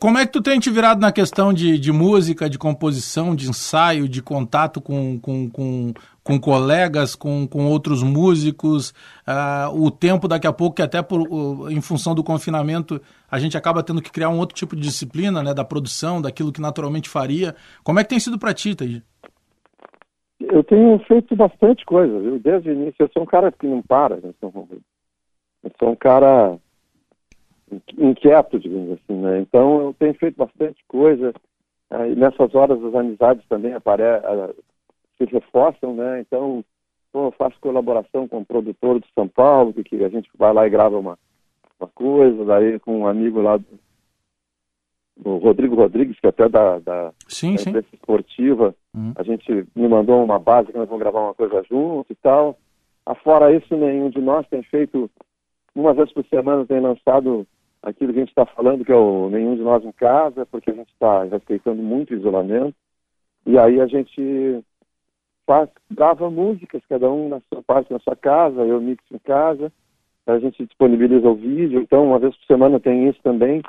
Como 0.00 0.16
é 0.16 0.24
que 0.24 0.30
tu 0.32 0.40
tem 0.40 0.60
te 0.60 0.70
virado 0.70 1.00
na 1.00 1.10
questão 1.10 1.52
de, 1.52 1.76
de 1.76 1.90
música, 1.90 2.48
de 2.48 2.56
composição, 2.56 3.34
de 3.34 3.48
ensaio, 3.48 4.08
de 4.08 4.22
contato 4.22 4.80
com, 4.80 5.18
com, 5.18 5.50
com, 5.50 5.92
com 6.22 6.38
colegas, 6.38 7.16
com, 7.16 7.48
com 7.48 7.66
outros 7.66 8.00
músicos? 8.00 8.90
Uh, 9.26 9.74
o 9.74 9.90
tempo 9.90 10.28
daqui 10.28 10.46
a 10.46 10.52
pouco, 10.52 10.76
que 10.76 10.82
até 10.82 11.02
por, 11.02 11.22
uh, 11.22 11.68
em 11.68 11.80
função 11.80 12.14
do 12.14 12.22
confinamento, 12.22 13.00
a 13.28 13.40
gente 13.40 13.56
acaba 13.56 13.82
tendo 13.82 14.00
que 14.00 14.12
criar 14.12 14.28
um 14.28 14.38
outro 14.38 14.54
tipo 14.54 14.76
de 14.76 14.82
disciplina, 14.82 15.42
né? 15.42 15.52
Da 15.52 15.64
produção, 15.64 16.22
daquilo 16.22 16.52
que 16.52 16.60
naturalmente 16.60 17.08
faria. 17.08 17.56
Como 17.82 17.98
é 17.98 18.04
que 18.04 18.10
tem 18.10 18.20
sido 18.20 18.38
para 18.38 18.54
ti, 18.54 18.76
Taí? 18.76 19.02
Eu 20.38 20.62
tenho 20.62 20.96
feito 21.08 21.34
bastante 21.34 21.84
coisa, 21.84 22.20
viu? 22.20 22.38
Desde 22.38 22.70
o 22.70 22.72
início. 22.72 22.94
Eu 23.00 23.10
sou 23.12 23.24
um 23.24 23.26
cara 23.26 23.50
que 23.50 23.66
não 23.66 23.82
para. 23.82 24.14
Né? 24.18 24.30
Eu 24.40 25.72
sou 25.76 25.90
um 25.90 25.96
cara 25.96 26.56
inquieto, 27.96 28.58
digamos 28.58 28.92
assim, 28.92 29.20
né? 29.20 29.40
Então 29.40 29.80
eu 29.80 29.94
tenho 29.98 30.14
feito 30.14 30.36
bastante 30.36 30.82
coisa. 30.86 31.32
e 32.10 32.14
nessas 32.14 32.54
horas 32.54 32.82
as 32.82 32.94
amizades 32.94 33.44
também 33.48 33.72
apare 33.72 34.02
se 35.16 35.24
reforçam, 35.24 35.94
né? 35.94 36.20
Então 36.20 36.64
pô, 37.12 37.26
eu 37.26 37.32
faço 37.32 37.58
colaboração 37.60 38.28
com 38.28 38.38
o 38.38 38.46
produtor 38.46 39.00
de 39.00 39.06
São 39.14 39.28
Paulo, 39.28 39.72
que 39.72 40.04
a 40.04 40.08
gente 40.08 40.28
vai 40.36 40.52
lá 40.52 40.66
e 40.66 40.70
grava 40.70 40.98
uma, 40.98 41.18
uma 41.80 41.88
coisa, 41.88 42.44
daí 42.44 42.78
com 42.80 43.00
um 43.00 43.06
amigo 43.06 43.40
lá 43.40 43.58
o 45.24 45.38
Rodrigo 45.38 45.74
Rodrigues, 45.74 46.18
que 46.20 46.26
é 46.26 46.30
até 46.30 46.48
da, 46.48 46.78
da, 46.78 47.12
sim, 47.26 47.56
da 47.56 47.62
empresa 47.62 47.86
esportiva, 47.92 48.74
uhum. 48.94 49.12
a 49.16 49.22
gente 49.22 49.66
me 49.74 49.88
mandou 49.88 50.22
uma 50.22 50.38
base 50.38 50.70
que 50.70 50.78
nós 50.78 50.88
vamos 50.88 51.00
gravar 51.02 51.20
uma 51.20 51.34
coisa 51.34 51.62
junto 51.68 52.12
e 52.12 52.16
tal. 52.16 52.56
Afora 53.04 53.52
isso, 53.52 53.76
nenhum 53.76 54.10
de 54.10 54.20
nós 54.20 54.46
tem 54.48 54.62
feito, 54.62 55.10
uma 55.74 55.92
vez 55.92 56.12
por 56.12 56.24
semana 56.26 56.66
tem 56.66 56.80
lançado 56.80 57.46
aquilo 57.82 58.12
que 58.12 58.18
a 58.18 58.22
gente 58.22 58.30
está 58.30 58.46
falando, 58.46 58.84
que 58.84 58.92
é 58.92 58.96
o 58.96 59.30
nenhum 59.30 59.56
de 59.56 59.62
nós 59.62 59.84
em 59.84 59.92
casa, 59.92 60.46
porque 60.46 60.70
a 60.70 60.74
gente 60.74 60.92
está 60.92 61.24
respeitando 61.24 61.82
muito 61.82 62.12
o 62.12 62.16
isolamento. 62.16 62.74
E 63.46 63.58
aí 63.58 63.80
a 63.80 63.86
gente 63.86 64.62
faz, 65.46 65.70
grava 65.90 66.30
músicas, 66.30 66.82
cada 66.88 67.10
um 67.10 67.28
na 67.28 67.40
sua 67.48 67.62
parte 67.62 67.92
na 67.92 67.98
sua 68.00 68.14
casa, 68.14 68.60
eu 68.62 68.80
mixo 68.80 69.02
em 69.12 69.18
casa, 69.18 69.72
a 70.26 70.38
gente 70.38 70.66
disponibiliza 70.66 71.26
o 71.26 71.34
vídeo, 71.34 71.80
então 71.80 72.04
uma 72.06 72.18
vez 72.18 72.36
por 72.36 72.44
semana 72.44 72.78
tem 72.78 73.08
isso 73.08 73.18
também. 73.22 73.62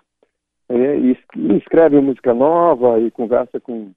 E, 0.69 1.17
e 1.35 1.57
escreve 1.57 1.99
música 1.99 2.33
nova 2.33 2.99
e 2.99 3.09
conversa 3.09 3.59
com, 3.59 3.91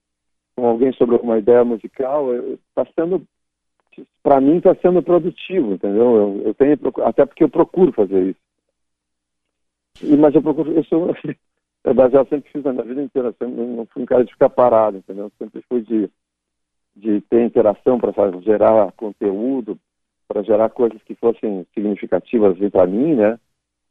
com 0.55 0.65
alguém 0.65 0.91
sobre 0.93 1.15
alguma 1.15 1.37
ideia 1.37 1.63
musical. 1.63 2.33
Está 2.35 2.87
sendo, 2.95 3.21
para 4.23 4.41
mim, 4.41 4.57
está 4.57 4.73
sendo 4.75 5.03
produtivo, 5.03 5.73
entendeu? 5.73 6.15
Eu, 6.15 6.41
eu 6.47 6.53
tenho, 6.55 6.77
até 7.03 7.25
porque 7.25 7.43
eu 7.43 7.49
procuro 7.49 7.91
fazer 7.91 8.29
isso. 8.29 8.39
Mas 10.19 10.35
eu 10.35 10.41
procuro, 10.41 10.71
eu 10.71 10.83
sou, 10.83 11.15
é 11.85 11.93
baseado 11.93 12.27
sempre 12.29 12.51
fiz 12.51 12.63
na 12.63 12.73
minha 12.73 12.85
vida 12.85 13.01
inteira, 13.01 13.33
sempre, 13.39 13.63
não 13.63 13.85
fui 13.87 14.03
um 14.03 14.05
cara 14.05 14.23
de 14.23 14.31
ficar 14.31 14.49
parado, 14.49 14.97
entendeu? 14.97 15.31
Sempre 15.37 15.63
fui 15.67 15.81
de, 15.81 16.09
de 16.95 17.21
ter 17.21 17.43
interação 17.43 17.99
para 17.99 18.13
gerar 18.41 18.91
conteúdo, 18.93 19.77
para 20.27 20.43
gerar 20.43 20.69
coisas 20.69 21.01
que 21.03 21.15
fossem 21.15 21.65
significativas 21.73 22.57
para 22.71 22.87
mim, 22.87 23.15
né? 23.15 23.39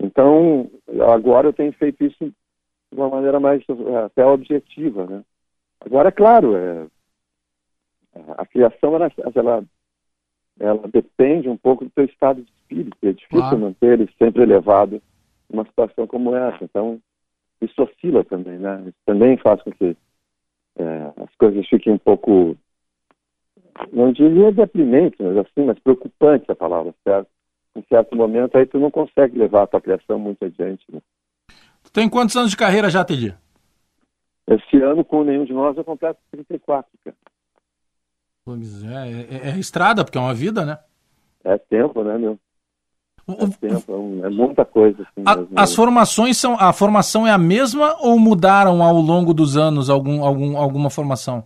Então, 0.00 0.70
agora 1.12 1.48
eu 1.48 1.52
tenho 1.52 1.72
feito 1.72 2.04
isso 2.04 2.24
de 2.24 2.34
uma 2.98 3.08
maneira 3.08 3.38
mais 3.38 3.62
até 4.04 4.24
objetiva, 4.26 5.06
né? 5.06 5.22
Agora, 5.80 6.08
é 6.08 6.12
claro, 6.12 6.56
é, 6.56 6.86
a 8.36 8.46
criação, 8.46 8.94
ela, 8.94 9.10
ela, 9.34 9.64
ela 10.60 10.88
depende 10.88 11.48
um 11.48 11.56
pouco 11.56 11.84
do 11.84 11.90
teu 11.90 12.04
estado 12.04 12.42
de 12.42 12.50
espírito, 12.50 12.96
é 13.02 13.12
difícil 13.12 13.40
claro. 13.40 13.58
manter 13.58 14.00
ele 14.00 14.10
sempre 14.18 14.42
elevado 14.42 15.02
numa 15.52 15.64
situação 15.66 16.06
como 16.06 16.34
essa. 16.34 16.64
Então, 16.64 17.00
isso 17.60 17.82
oscila 17.82 18.24
também, 18.24 18.58
né? 18.58 18.82
Isso 18.86 18.98
também 19.06 19.36
faz 19.36 19.62
com 19.62 19.70
que 19.70 19.96
é, 20.76 21.12
as 21.22 21.34
coisas 21.36 21.66
fiquem 21.68 21.92
um 21.92 21.98
pouco, 21.98 22.56
não 23.92 24.12
diria 24.12 24.50
deprimente, 24.50 25.16
mas 25.20 25.36
assim, 25.36 25.66
mas 25.66 25.78
preocupante 25.78 26.50
a 26.50 26.56
palavra, 26.56 26.94
certo? 27.04 27.28
Em 27.76 27.82
certo 27.88 28.16
momento 28.16 28.56
aí 28.56 28.66
tu 28.66 28.78
não 28.78 28.90
consegue 28.90 29.38
levar 29.38 29.62
a 29.62 29.66
tua 29.66 29.80
criação 29.80 30.18
muito 30.18 30.44
adiante, 30.44 30.84
né? 30.92 31.00
Tu 31.84 31.92
tem 31.92 32.08
quantos 32.08 32.36
anos 32.36 32.50
de 32.50 32.56
carreira 32.56 32.90
já, 32.90 33.04
Tedi? 33.04 33.34
Esse 34.46 34.76
ano, 34.82 35.04
com 35.04 35.22
nenhum 35.22 35.44
de 35.44 35.52
nós, 35.52 35.76
eu 35.76 35.84
completo 35.84 36.20
34, 36.32 36.90
cara. 37.04 37.16
Pois 38.44 38.82
é, 38.82 39.48
é, 39.48 39.50
é 39.50 39.58
estrada, 39.58 40.04
porque 40.04 40.18
é 40.18 40.20
uma 40.20 40.34
vida, 40.34 40.64
né? 40.64 40.78
É 41.44 41.56
tempo, 41.58 42.02
né, 42.02 42.18
meu? 42.18 42.38
O, 43.26 43.48
tempo, 43.48 44.20
é 44.24 44.28
muita 44.28 44.64
coisa. 44.64 45.02
Assim, 45.02 45.22
a, 45.24 45.32
as 45.62 45.70
né? 45.70 45.76
formações 45.76 46.36
são. 46.36 46.56
A 46.58 46.72
formação 46.72 47.24
é 47.26 47.30
a 47.30 47.38
mesma 47.38 47.94
ou 48.00 48.18
mudaram 48.18 48.82
ao 48.82 48.96
longo 48.96 49.32
dos 49.32 49.56
anos 49.56 49.88
algum, 49.88 50.24
algum, 50.24 50.56
alguma 50.56 50.90
formação? 50.90 51.44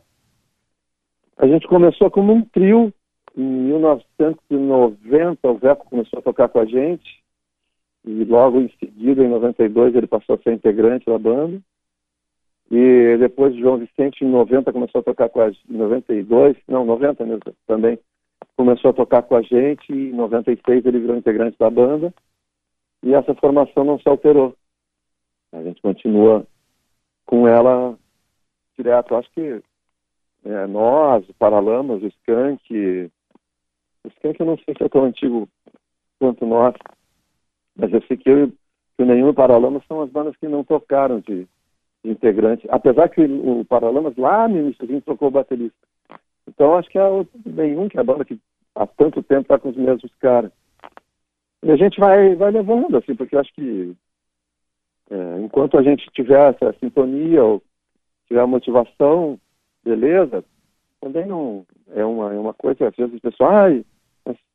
A 1.36 1.46
gente 1.46 1.68
começou 1.68 2.10
como 2.10 2.32
um 2.32 2.40
trio. 2.42 2.90
Em 3.36 3.42
1990, 3.42 5.48
o 5.48 5.58
Veco 5.58 5.90
começou 5.90 6.20
a 6.20 6.22
tocar 6.22 6.48
com 6.48 6.60
a 6.60 6.64
gente. 6.64 7.22
E 8.06 8.24
logo 8.24 8.58
em 8.60 8.70
seguida, 8.80 9.22
em 9.22 9.28
92, 9.28 9.94
ele 9.94 10.06
passou 10.06 10.36
a 10.36 10.38
ser 10.38 10.54
integrante 10.54 11.04
da 11.04 11.18
banda. 11.18 11.60
E 12.70 13.18
depois 13.18 13.54
o 13.54 13.58
João 13.58 13.76
Vicente, 13.76 14.24
em 14.24 14.30
90, 14.30 14.72
começou 14.72 15.02
a 15.02 15.04
tocar 15.04 15.28
com 15.28 15.42
a 15.42 15.50
gente. 15.50 15.60
Em 15.68 15.76
92, 15.76 16.56
não, 16.66 16.86
90 16.86 17.26
mesmo 17.26 17.42
também 17.66 17.98
começou 18.56 18.90
a 18.90 18.94
tocar 18.94 19.22
com 19.22 19.36
a 19.36 19.42
gente 19.42 19.92
em 19.92 20.12
96 20.12 20.84
ele 20.84 21.00
virou 21.00 21.16
integrante 21.16 21.58
da 21.58 21.70
banda 21.70 22.12
e 23.02 23.14
essa 23.14 23.34
formação 23.34 23.84
não 23.84 23.98
se 23.98 24.08
alterou. 24.08 24.56
A 25.52 25.62
gente 25.62 25.80
continua 25.80 26.46
com 27.24 27.46
ela 27.46 27.96
direto. 28.76 29.14
Acho 29.14 29.30
que 29.32 29.62
é, 30.44 30.66
nós, 30.66 31.24
Paralamas, 31.38 32.02
o 32.02 32.06
Skank, 32.06 33.10
o 34.04 34.08
Skank 34.08 34.40
eu 34.40 34.46
não 34.46 34.58
sei 34.58 34.74
se 34.76 34.84
é 34.84 34.88
tão 34.88 35.04
antigo 35.04 35.48
quanto 36.18 36.46
nós, 36.46 36.74
mas 37.76 37.92
eu 37.92 38.02
sei 38.02 38.16
que 38.16 38.30
eu 38.30 38.52
que 38.96 39.02
o 39.02 39.06
Nenhum 39.06 39.34
Paralamas 39.34 39.84
são 39.86 40.00
as 40.00 40.10
bandas 40.10 40.34
que 40.36 40.48
não 40.48 40.64
tocaram 40.64 41.20
de, 41.20 41.46
de 42.02 42.10
integrante, 42.10 42.66
apesar 42.70 43.10
que 43.10 43.20
o, 43.20 43.60
o 43.60 43.64
Paralamas 43.64 44.16
lá 44.16 44.48
no 44.48 44.58
início 44.58 45.02
trocou 45.02 45.28
o 45.28 45.30
baterista. 45.30 45.76
Então 46.48 46.76
acho 46.76 46.88
que 46.88 46.98
é 46.98 47.04
o 47.04 47.26
nenhum, 47.44 47.88
que 47.88 47.96
é 47.96 48.00
a 48.00 48.04
banda 48.04 48.24
que 48.24 48.38
há 48.74 48.86
tanto 48.86 49.22
tempo 49.22 49.42
está 49.42 49.58
com 49.58 49.70
os 49.70 49.76
mesmos 49.76 50.12
caras. 50.20 50.50
E 51.62 51.70
a 51.70 51.76
gente 51.76 51.98
vai, 51.98 52.34
vai 52.34 52.50
levando, 52.50 52.96
assim, 52.96 53.14
porque 53.14 53.36
acho 53.36 53.52
que 53.54 53.94
é, 55.10 55.40
enquanto 55.40 55.78
a 55.78 55.82
gente 55.82 56.08
tiver 56.12 56.54
essa 56.54 56.72
sintonia 56.78 57.42
ou 57.42 57.62
tiver 58.28 58.46
motivação, 58.46 59.38
beleza, 59.84 60.44
também 61.00 61.26
não 61.26 61.64
é 61.94 62.04
uma, 62.04 62.32
é 62.32 62.38
uma 62.38 62.54
coisa, 62.54 62.88
às 62.88 62.96
vezes 62.96 63.14
as 63.14 63.20
pessoas, 63.20 63.50
ai, 63.50 63.84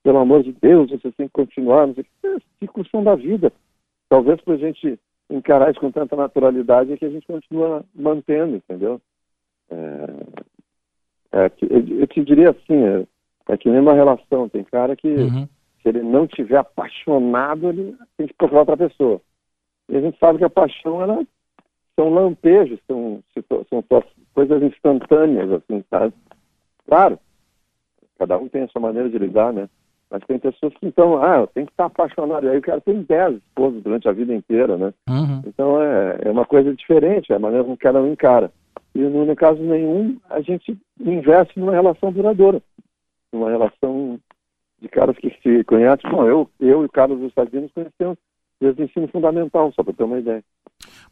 pelo 0.04 0.20
amor 0.20 0.44
de 0.44 0.52
Deus, 0.52 0.92
você 0.92 1.12
tem 1.12 1.28
que 1.28 1.34
continuar, 1.34 1.88
não 1.88 1.94
sei 1.94 2.06
é 2.24 2.38
discussão 2.62 3.04
da 3.04 3.16
vida. 3.16 3.52
Talvez 4.10 4.42
para 4.42 4.56
a 4.56 4.58
gente 4.58 5.00
encarar 5.30 5.72
isso 5.72 5.80
com 5.80 5.92
tanta 5.92 6.16
naturalidade 6.16 6.92
é 6.92 6.98
que 6.98 7.06
a 7.06 7.10
gente 7.10 7.26
continua 7.26 7.84
mantendo, 7.96 8.58
entendeu? 8.58 9.02
É, 9.70 9.76
é, 11.32 11.52
eu 11.62 12.08
te 12.08 12.24
diria 12.24 12.52
assim, 12.52 12.84
é, 12.84 13.06
é 13.50 13.58
que 13.58 13.70
nem 13.70 13.80
uma 13.80 13.94
relação, 13.94 14.50
tem 14.50 14.64
cara 14.64 14.96
que 14.96 15.08
uhum. 15.08 15.48
se 15.82 15.90
ele 15.90 16.02
não 16.02 16.28
tiver 16.28 16.58
apaixonado, 16.58 17.70
ele 17.70 17.96
tem 18.18 18.28
que 18.28 18.34
procurar 18.34 18.62
outra 18.62 18.78
pessoa. 18.78 19.22
E 19.90 19.98
a 19.98 20.02
gente 20.02 20.18
sabe 20.20 20.38
que 20.38 20.46
a 20.46 20.50
paixão, 20.50 21.02
ela 21.02 21.26
são 21.96 22.10
lampejos, 22.10 22.80
são, 22.88 23.22
são, 23.70 23.84
coisas 24.34 24.64
instantâneas, 24.64 25.52
assim, 25.52 25.84
sabe? 25.90 26.14
Claro, 26.88 27.20
cada 28.18 28.38
um 28.38 28.48
tem 28.48 28.64
a 28.64 28.68
sua 28.70 28.82
maneira 28.82 29.10
de 29.10 29.18
lidar, 29.18 29.52
né? 29.52 29.70
Mas 30.10 30.24
tem 30.26 30.38
pessoas 30.38 30.74
que 30.74 30.86
então, 30.86 31.24
ah, 31.24 31.38
eu 31.38 31.48
tenho 31.48 31.66
que 31.66 31.72
estar 31.72 31.86
apaixonado. 31.86 32.46
E 32.46 32.50
aí 32.50 32.58
o 32.58 32.62
cara 32.62 32.82
tem 32.82 33.02
10 33.02 33.36
esposas 33.38 33.82
durante 33.82 34.10
a 34.10 34.12
vida 34.12 34.34
inteira, 34.34 34.78
né? 34.78 34.94
Uhum. 35.10 35.42
Então 35.46 35.82
é, 35.82 36.20
é 36.24 36.32
uma 36.32 36.46
coisa 36.46 36.74
diferente, 36.76 37.32
é 37.32 37.36
a 37.36 37.40
maneira 37.40 37.64
como 37.64 37.78
cada 37.78 38.02
um 38.02 38.12
encara. 38.12 38.52
E 38.94 39.00
no 39.00 39.36
caso 39.36 39.62
nenhum, 39.62 40.18
a 40.30 40.42
gente 40.42 40.78
investe 41.00 41.60
numa 41.60 41.72
relação 41.72 42.12
duradoura, 42.12 42.62
numa 43.32 43.50
relação 43.50 44.20
de 44.82 44.90
caras 44.90 45.18
que 45.18 45.30
se 45.42 45.64
conhecem. 45.64 46.10
Bom, 46.10 46.26
eu, 46.26 46.50
eu 46.60 46.82
e 46.82 46.86
o 46.86 46.90
Carlos 46.90 47.20
Gustavo 47.20 47.50
nos 47.54 47.72
conhecemos 47.72 48.18
desde 48.60 48.82
o 48.82 48.86
ensino 48.86 49.08
fundamental, 49.08 49.72
só 49.74 49.84
para 49.84 49.94
ter 49.94 50.04
uma 50.04 50.20
ideia. 50.20 50.44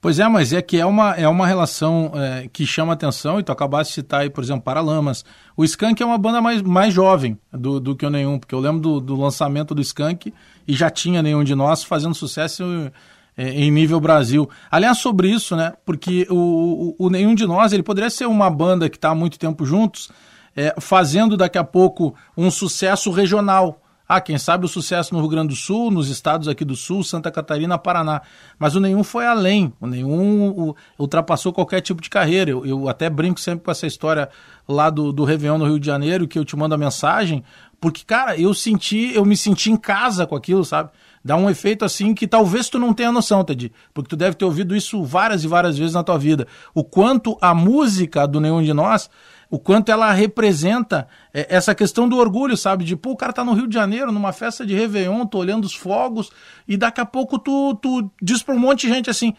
Pois 0.01 0.19
é, 0.19 0.27
mas 0.27 0.53
é 0.53 0.61
que 0.61 0.77
é 0.77 0.85
uma, 0.85 1.15
é 1.15 1.27
uma 1.27 1.45
relação 1.45 2.11
é, 2.15 2.47
que 2.47 2.65
chama 2.65 2.93
atenção, 2.93 3.39
e 3.39 3.43
tu 3.43 3.51
acabaste 3.51 3.91
de 3.91 4.01
citar 4.01 4.21
aí, 4.21 4.29
por 4.29 4.43
exemplo, 4.43 4.63
Paralamas. 4.63 5.25
O 5.57 5.63
Skank 5.63 6.01
é 6.01 6.05
uma 6.05 6.17
banda 6.17 6.41
mais, 6.41 6.61
mais 6.61 6.93
jovem 6.93 7.37
do, 7.51 7.79
do 7.79 7.95
que 7.95 8.05
o 8.05 8.09
Nenhum, 8.09 8.39
porque 8.39 8.53
eu 8.53 8.59
lembro 8.59 8.79
do, 8.79 8.99
do 8.99 9.15
lançamento 9.15 9.73
do 9.73 9.81
Skank 9.81 10.33
e 10.67 10.73
já 10.73 10.89
tinha 10.89 11.21
Nenhum 11.21 11.43
de 11.43 11.55
Nós 11.55 11.83
fazendo 11.83 12.13
sucesso 12.13 12.63
é, 12.63 12.91
em 13.39 13.71
nível 13.71 13.99
Brasil. 14.01 14.49
Aliás, 14.69 14.97
sobre 14.97 15.29
isso, 15.29 15.55
né? 15.55 15.73
Porque 15.85 16.27
o, 16.29 16.95
o, 16.99 17.05
o 17.05 17.09
Nenhum 17.09 17.33
de 17.33 17.45
Nós 17.47 17.71
ele 17.71 17.83
poderia 17.83 18.09
ser 18.09 18.25
uma 18.25 18.49
banda 18.49 18.89
que 18.89 18.97
está 18.97 19.11
há 19.11 19.15
muito 19.15 19.39
tempo 19.39 19.65
juntos, 19.65 20.11
é, 20.55 20.75
fazendo 20.79 21.37
daqui 21.37 21.57
a 21.57 21.63
pouco 21.63 22.13
um 22.35 22.51
sucesso 22.51 23.09
regional. 23.11 23.81
Ah, 24.11 24.19
quem 24.19 24.39
sabe 24.39 24.65
o 24.65 24.67
sucesso 24.67 25.13
no 25.13 25.19
Rio 25.19 25.29
Grande 25.29 25.49
do 25.49 25.55
Sul, 25.55 25.91
nos 25.91 26.09
estados 26.09 26.47
aqui 26.47 26.65
do 26.65 26.75
Sul, 26.75 27.03
Santa 27.03 27.29
Catarina, 27.29 27.77
Paraná. 27.77 28.23
Mas 28.57 28.75
o 28.75 28.79
nenhum 28.79 29.03
foi 29.03 29.27
além, 29.27 29.71
o 29.79 29.85
nenhum 29.85 30.49
o, 30.49 30.75
ultrapassou 30.97 31.53
qualquer 31.53 31.79
tipo 31.79 32.01
de 32.01 32.09
carreira. 32.09 32.49
Eu, 32.49 32.65
eu, 32.65 32.89
até 32.89 33.07
brinco 33.07 33.39
sempre 33.39 33.63
com 33.63 33.69
essa 33.69 33.85
história 33.85 34.27
lá 34.67 34.89
do, 34.89 35.13
do 35.13 35.23
Réveillon 35.23 35.59
no 35.59 35.65
Rio 35.65 35.79
de 35.79 35.85
Janeiro, 35.85 36.27
que 36.27 36.39
eu 36.39 36.43
te 36.43 36.55
mando 36.55 36.73
a 36.73 36.77
mensagem, 36.77 37.43
porque, 37.79 38.03
cara, 38.03 38.35
eu 38.35 38.51
senti, 38.53 39.13
eu 39.13 39.23
me 39.23 39.37
senti 39.37 39.71
em 39.71 39.77
casa 39.77 40.25
com 40.25 40.35
aquilo, 40.35 40.65
sabe? 40.65 40.89
Dá 41.23 41.35
um 41.35 41.49
efeito 41.49 41.85
assim 41.85 42.13
que 42.13 42.27
talvez 42.27 42.69
tu 42.69 42.79
não 42.79 42.93
tenha 42.93 43.11
noção, 43.11 43.43
Ted, 43.43 43.71
porque 43.93 44.09
tu 44.09 44.15
deve 44.15 44.35
ter 44.35 44.45
ouvido 44.45 44.75
isso 44.75 45.03
várias 45.03 45.43
e 45.43 45.47
várias 45.47 45.77
vezes 45.77 45.93
na 45.93 46.03
tua 46.03 46.17
vida. 46.17 46.47
O 46.73 46.83
quanto 46.83 47.37
a 47.41 47.53
música 47.53 48.27
do 48.27 48.39
Nenhum 48.39 48.63
de 48.63 48.73
Nós, 48.73 49.09
o 49.49 49.57
quanto 49.57 49.91
ela 49.91 50.11
representa 50.11 51.07
é, 51.33 51.47
essa 51.49 51.73
questão 51.73 52.07
do 52.07 52.17
orgulho, 52.17 52.55
sabe? 52.55 52.83
De, 52.83 52.95
pô, 52.95 53.11
o 53.11 53.17
cara 53.17 53.33
tá 53.33 53.43
no 53.43 53.53
Rio 53.53 53.67
de 53.67 53.73
Janeiro, 53.73 54.11
numa 54.11 54.31
festa 54.31 54.65
de 54.65 54.75
Réveillon, 54.75 55.25
tô 55.25 55.39
olhando 55.39 55.65
os 55.65 55.73
fogos, 55.73 56.29
e 56.67 56.77
daqui 56.77 57.01
a 57.01 57.05
pouco 57.05 57.39
tu, 57.39 57.75
tu 57.75 58.11
diz 58.21 58.43
pra 58.43 58.53
um 58.53 58.59
monte 58.59 58.87
de 58.87 58.93
gente 58.93 59.09
assim, 59.09 59.33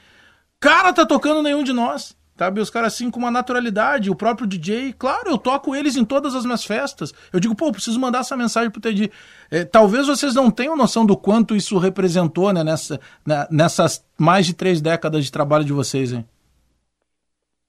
cara, 0.58 0.92
tá 0.92 1.06
tocando 1.06 1.42
Nenhum 1.42 1.62
de 1.62 1.72
Nós. 1.72 2.18
Sabe, 2.40 2.58
os 2.58 2.70
caras 2.70 2.94
assim 2.94 3.10
com 3.10 3.18
uma 3.18 3.30
naturalidade, 3.30 4.10
o 4.10 4.16
próprio 4.16 4.46
DJ, 4.46 4.94
claro, 4.94 5.28
eu 5.28 5.36
toco 5.36 5.76
eles 5.76 5.94
em 5.94 6.06
todas 6.06 6.34
as 6.34 6.46
minhas 6.46 6.64
festas. 6.64 7.12
Eu 7.30 7.38
digo, 7.38 7.54
pô, 7.54 7.70
preciso 7.70 8.00
mandar 8.00 8.20
essa 8.20 8.34
mensagem 8.34 8.70
pro 8.70 8.80
Teddy. 8.80 9.10
É, 9.50 9.62
talvez 9.62 10.06
vocês 10.06 10.34
não 10.34 10.50
tenham 10.50 10.74
noção 10.74 11.04
do 11.04 11.18
quanto 11.18 11.54
isso 11.54 11.76
representou, 11.76 12.50
né, 12.50 12.64
nessa, 12.64 12.98
né, 13.26 13.46
nessas 13.50 14.02
mais 14.18 14.46
de 14.46 14.56
três 14.56 14.80
décadas 14.80 15.26
de 15.26 15.30
trabalho 15.30 15.66
de 15.66 15.74
vocês, 15.74 16.14
hein? 16.14 16.24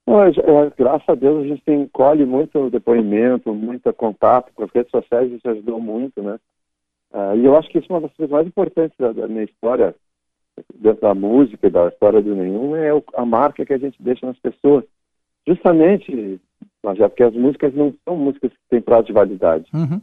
Mas, 0.07 0.37
é, 0.37 0.71
graças 0.77 1.09
a 1.09 1.15
Deus 1.15 1.43
a 1.43 1.47
gente 1.49 1.61
tem, 1.65 1.85
colhe 1.89 2.25
muito 2.25 2.69
depoimento, 2.69 3.53
muito 3.53 3.91
contato 3.91 4.53
com 4.55 4.63
as 4.63 4.71
redes 4.73 4.91
sociais, 4.91 5.29
isso 5.33 5.49
ajudou 5.49 5.81
muito, 5.81 6.23
né? 6.23 6.39
Uh, 7.11 7.35
e 7.35 7.43
eu 7.43 7.57
acho 7.57 7.67
que 7.67 7.79
isso 7.79 7.91
é 7.91 7.93
uma 7.93 8.07
das 8.07 8.13
coisas 8.13 8.31
mais 8.31 8.47
importantes 8.47 8.97
da, 8.97 9.11
da 9.11 9.27
minha 9.27 9.43
história, 9.43 9.93
dentro 10.75 11.01
da 11.01 11.13
música 11.13 11.67
e 11.67 11.69
da 11.69 11.87
história 11.87 12.21
do 12.21 12.35
nenhum 12.35 12.75
é 12.75 12.89
a 13.15 13.25
marca 13.25 13.65
que 13.65 13.73
a 13.73 13.77
gente 13.77 14.01
deixa 14.01 14.25
nas 14.25 14.37
pessoas. 14.39 14.83
Justamente, 15.47 16.39
já 16.95 17.09
porque 17.09 17.23
as 17.23 17.33
músicas 17.33 17.73
não 17.73 17.93
são 18.05 18.15
músicas 18.15 18.51
que 18.51 18.59
têm 18.69 18.81
prazo 18.81 19.07
de 19.07 19.13
validade. 19.13 19.65
Uhum. 19.73 20.01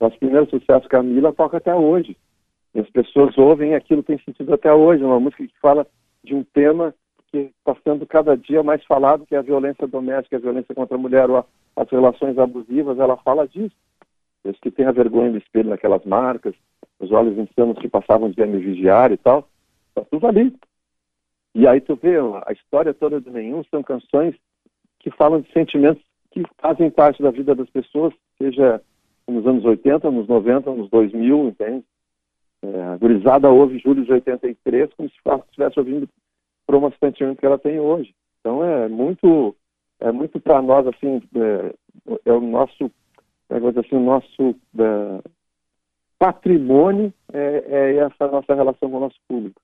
Nosso 0.00 0.18
primeiro 0.18 0.48
sucesso, 0.48 0.88
Camila, 0.88 1.32
toca 1.32 1.58
até 1.58 1.74
hoje. 1.74 2.16
E 2.74 2.80
as 2.80 2.88
pessoas 2.90 3.36
ouvem 3.36 3.74
aquilo 3.74 4.02
tem 4.02 4.18
sentido 4.18 4.54
até 4.54 4.72
hoje. 4.72 5.02
É 5.02 5.06
uma 5.06 5.20
música 5.20 5.46
que 5.46 5.60
fala 5.60 5.86
de 6.24 6.34
um 6.34 6.42
tema 6.42 6.94
que 7.30 7.52
está 7.58 7.76
sendo 7.84 8.06
cada 8.06 8.36
dia 8.36 8.62
mais 8.62 8.84
falado, 8.84 9.26
que 9.26 9.34
é 9.34 9.38
a 9.38 9.42
violência 9.42 9.86
doméstica, 9.86 10.36
a 10.36 10.40
violência 10.40 10.74
contra 10.74 10.96
a 10.96 10.98
mulher, 10.98 11.30
ou 11.30 11.44
as 11.76 11.88
relações 11.88 12.36
abusivas, 12.38 12.98
ela 12.98 13.16
fala 13.18 13.46
disso. 13.46 13.74
Os 14.44 14.58
que 14.58 14.70
têm 14.70 14.86
a 14.86 14.92
vergonha 14.92 15.30
do 15.30 15.38
espelho 15.38 15.70
naquelas 15.70 16.04
marcas, 16.04 16.54
os 16.98 17.12
olhos 17.12 17.38
insanos 17.38 17.78
que 17.78 17.88
passavam 17.88 18.30
de 18.30 18.46
me 18.46 18.58
vigiar 18.58 19.12
e 19.12 19.16
tal. 19.16 19.48
Está 20.00 20.04
tudo 20.10 20.26
ali. 20.26 20.54
E 21.54 21.66
aí 21.66 21.80
tu 21.80 21.96
vê, 21.96 22.16
a 22.46 22.52
história 22.52 22.94
toda 22.94 23.20
do 23.20 23.30
Nenhum 23.30 23.62
são 23.64 23.82
canções 23.82 24.34
que 25.00 25.10
falam 25.10 25.40
de 25.40 25.52
sentimentos 25.52 26.02
que 26.30 26.42
fazem 26.58 26.90
parte 26.90 27.22
da 27.22 27.30
vida 27.30 27.54
das 27.54 27.68
pessoas, 27.70 28.14
seja 28.38 28.80
nos 29.26 29.46
anos 29.46 29.64
80, 29.64 30.10
nos 30.10 30.28
90, 30.28 30.70
nos 30.72 30.88
2000, 30.90 31.48
entende? 31.48 31.84
É, 32.62 32.82
a 32.82 32.96
gurizada 32.96 33.48
ouve 33.48 33.78
Júlio 33.78 34.04
de 34.04 34.12
83 34.12 34.92
como 34.94 35.08
se 35.08 35.16
estivesse 35.46 35.78
ouvindo 35.78 36.08
por 36.66 36.94
sentimento 37.00 37.38
que 37.38 37.46
ela 37.46 37.58
tem 37.58 37.80
hoje. 37.80 38.14
Então 38.40 38.62
é 38.64 38.88
muito, 38.88 39.56
é 39.98 40.12
muito 40.12 40.38
para 40.40 40.62
nós, 40.62 40.86
assim, 40.86 41.20
é, 41.34 41.74
é, 42.24 42.32
o 42.32 42.40
nosso, 42.40 42.90
é, 43.48 43.56
assim, 43.56 43.96
o 43.96 44.00
nosso 44.00 44.54
é, 44.78 45.30
patrimônio 46.18 47.12
é, 47.32 47.64
é, 47.66 47.96
essa 47.96 48.28
nossa 48.28 48.54
relação 48.54 48.90
com 48.90 48.96
o 48.98 49.00
nosso 49.00 49.18
público. 49.26 49.60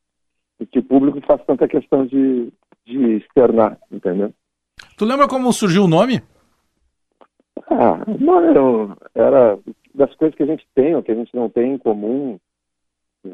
E 0.60 0.66
que 0.66 0.78
o 0.78 0.82
público 0.82 1.20
faz 1.26 1.44
tanta 1.44 1.68
questão 1.68 2.06
de, 2.06 2.52
de 2.84 3.16
externar, 3.16 3.78
entendeu? 3.90 4.32
Tu 4.96 5.04
lembra 5.04 5.28
como 5.28 5.52
surgiu 5.52 5.84
o 5.84 5.88
nome? 5.88 6.22
Ah, 7.70 8.04
não, 8.18 8.96
era 9.14 9.58
das 9.94 10.14
coisas 10.14 10.36
que 10.36 10.42
a 10.42 10.46
gente 10.46 10.66
tem 10.74 10.94
ou 10.94 11.02
que 11.02 11.12
a 11.12 11.14
gente 11.14 11.34
não 11.34 11.48
tem 11.48 11.74
em 11.74 11.78
comum. 11.78 12.38
É, 13.24 13.30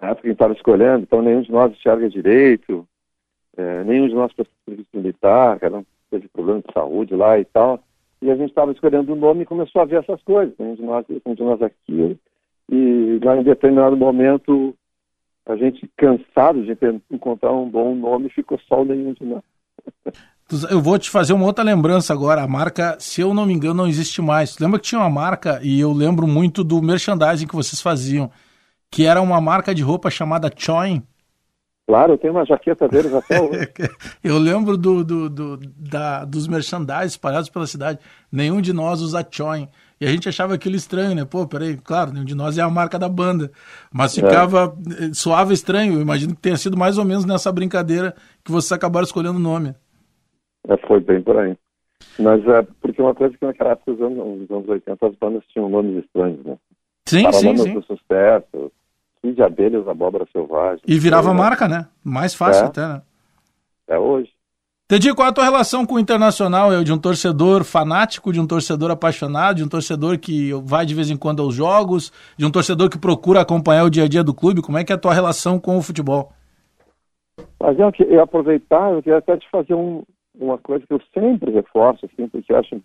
na 0.00 0.08
época 0.10 0.22
que 0.22 0.28
a 0.28 0.30
gente 0.30 0.36
estava 0.36 0.52
escolhendo, 0.52 1.02
então 1.02 1.22
nenhum 1.22 1.42
de 1.42 1.50
nós 1.50 1.72
enxerga 1.72 2.08
direito, 2.08 2.86
é, 3.56 3.84
nenhum 3.84 4.08
de 4.08 4.14
nós 4.14 4.32
fez 4.32 4.46
serviço 4.64 4.88
militar, 4.94 5.58
cada 5.58 5.78
um 5.78 5.84
teve 6.10 6.28
problema 6.28 6.60
de 6.60 6.72
saúde 6.72 7.14
lá 7.14 7.38
e 7.38 7.44
tal. 7.44 7.80
E 8.20 8.30
a 8.30 8.36
gente 8.36 8.50
estava 8.50 8.72
escolhendo 8.72 9.12
o 9.12 9.16
nome 9.16 9.42
e 9.42 9.46
começou 9.46 9.82
a 9.82 9.84
ver 9.84 10.02
essas 10.02 10.20
coisas, 10.22 10.54
nenhum 10.58 10.74
de 10.74 10.82
nós, 10.82 11.04
nenhum 11.08 11.34
de 11.34 11.42
nós 11.42 11.62
aquilo. 11.62 12.18
E 12.70 13.18
lá 13.22 13.36
em 13.36 13.42
determinado 13.42 13.96
momento, 13.96 14.74
a 15.48 15.56
gente 15.56 15.90
cansado 15.96 16.62
de 16.62 16.76
encontrar 17.10 17.52
um 17.52 17.68
bom 17.68 17.94
nome, 17.94 18.28
ficou 18.28 18.60
só 18.68 18.82
o 18.82 18.84
nenhum 18.84 19.14
de 19.14 19.24
nós. 19.24 19.42
Eu 20.70 20.80
vou 20.80 20.98
te 20.98 21.08
fazer 21.10 21.32
uma 21.32 21.46
outra 21.46 21.64
lembrança 21.64 22.12
agora. 22.12 22.42
A 22.42 22.48
marca, 22.48 22.96
se 23.00 23.22
eu 23.22 23.32
não 23.32 23.46
me 23.46 23.54
engano, 23.54 23.74
não 23.74 23.86
existe 23.86 24.20
mais. 24.20 24.58
Lembra 24.58 24.78
que 24.78 24.86
tinha 24.86 25.00
uma 25.00 25.10
marca, 25.10 25.58
e 25.62 25.80
eu 25.80 25.92
lembro 25.92 26.26
muito 26.26 26.62
do 26.62 26.82
merchandising 26.82 27.46
que 27.46 27.56
vocês 27.56 27.80
faziam, 27.80 28.30
que 28.90 29.06
era 29.06 29.22
uma 29.22 29.40
marca 29.40 29.74
de 29.74 29.82
roupa 29.82 30.10
chamada 30.10 30.50
Choin. 30.54 31.02
Claro, 31.86 32.12
eu 32.12 32.18
tenho 32.18 32.34
uma 32.34 32.44
jaqueta 32.44 32.86
deles 32.86 33.12
até 33.14 33.40
hoje. 33.40 33.70
eu 34.22 34.36
lembro 34.38 34.76
do, 34.76 35.02
do, 35.02 35.30
do, 35.30 35.56
da, 35.76 36.26
dos 36.26 36.46
merchandising 36.46 37.06
espalhados 37.06 37.48
pela 37.48 37.66
cidade. 37.66 37.98
Nenhum 38.30 38.60
de 38.60 38.74
nós 38.74 39.00
usa 39.00 39.26
Choin. 39.30 39.66
E 40.00 40.06
a 40.06 40.10
gente 40.10 40.28
achava 40.28 40.54
aquilo 40.54 40.76
estranho, 40.76 41.14
né? 41.14 41.24
Pô, 41.24 41.46
peraí, 41.46 41.76
claro, 41.76 42.12
nenhum 42.12 42.24
de 42.24 42.34
nós 42.34 42.56
é 42.56 42.62
a 42.62 42.70
marca 42.70 42.98
da 42.98 43.08
banda. 43.08 43.50
Mas 43.92 44.16
é. 44.16 44.22
ficava, 44.22 44.76
é. 45.00 45.12
soava 45.12 45.52
estranho. 45.52 45.94
Eu 45.94 46.00
imagino 46.00 46.34
que 46.34 46.40
tenha 46.40 46.56
sido 46.56 46.76
mais 46.76 46.98
ou 46.98 47.04
menos 47.04 47.24
nessa 47.24 47.50
brincadeira 47.50 48.14
que 48.44 48.52
vocês 48.52 48.70
acabaram 48.72 49.04
escolhendo 49.04 49.38
o 49.38 49.42
nome. 49.42 49.74
É, 50.68 50.76
foi 50.86 51.00
bem 51.00 51.20
por 51.20 51.36
aí. 51.36 51.56
Mas 52.18 52.46
é 52.46 52.62
porque 52.80 53.02
uma 53.02 53.14
coisa 53.14 53.36
que 53.36 53.44
naquela 53.44 53.70
época, 53.70 53.92
nos 53.92 54.00
anos, 54.00 54.40
nos 54.40 54.50
anos 54.50 54.68
80, 54.68 55.06
as 55.06 55.14
bandas 55.16 55.42
tinham 55.48 55.68
nomes 55.68 56.04
estranhos, 56.04 56.44
né? 56.44 56.56
Sim, 57.06 57.22
Paralamas 57.24 57.60
sim, 57.60 57.68
sim. 57.68 57.74
do 57.74 57.82
Sucesso, 57.82 58.72
Kid 59.22 59.34
de 59.34 59.42
Abelhas, 59.42 59.88
Abóbora 59.88 60.26
Selvagem. 60.32 60.82
E 60.86 60.98
virava 60.98 61.32
marca, 61.34 61.66
né? 61.66 61.86
Mais 62.04 62.34
fácil 62.34 62.64
é. 62.64 62.66
até, 62.66 62.86
né? 62.86 63.02
É 63.88 63.98
hoje. 63.98 64.30
É 64.90 65.22
a 65.22 65.32
tua 65.32 65.44
relação 65.44 65.84
com 65.84 65.96
o 65.96 65.98
Internacional? 65.98 66.72
É 66.72 66.82
de 66.82 66.90
um 66.90 66.98
torcedor 66.98 67.62
fanático, 67.62 68.32
de 68.32 68.40
um 68.40 68.46
torcedor 68.46 68.90
apaixonado, 68.90 69.56
de 69.56 69.64
um 69.64 69.68
torcedor 69.68 70.18
que 70.18 70.50
vai 70.64 70.86
de 70.86 70.94
vez 70.94 71.10
em 71.10 71.16
quando 71.16 71.42
aos 71.42 71.54
jogos, 71.54 72.10
de 72.38 72.46
um 72.46 72.50
torcedor 72.50 72.88
que 72.88 72.98
procura 72.98 73.42
acompanhar 73.42 73.84
o 73.84 73.90
dia 73.90 74.04
a 74.04 74.08
dia 74.08 74.24
do 74.24 74.32
clube? 74.32 74.62
Como 74.62 74.78
é 74.78 74.84
que 74.84 74.90
é 74.90 74.94
a 74.94 74.98
tua 74.98 75.12
relação 75.12 75.60
com 75.60 75.76
o 75.76 75.82
futebol? 75.82 76.32
Mas 77.60 77.78
eu, 77.78 77.92
eu 78.06 78.22
aproveitar, 78.22 78.90
eu 78.90 79.02
queria 79.02 79.18
até 79.18 79.36
te 79.36 79.46
fazer 79.50 79.74
um, 79.74 80.04
uma 80.34 80.56
coisa 80.56 80.86
que 80.86 80.94
eu 80.94 81.02
sempre 81.12 81.50
reforço, 81.50 82.06
assim, 82.06 82.26
porque 82.26 82.50
eu 82.50 82.56
acho 82.56 82.70
que 82.70 82.82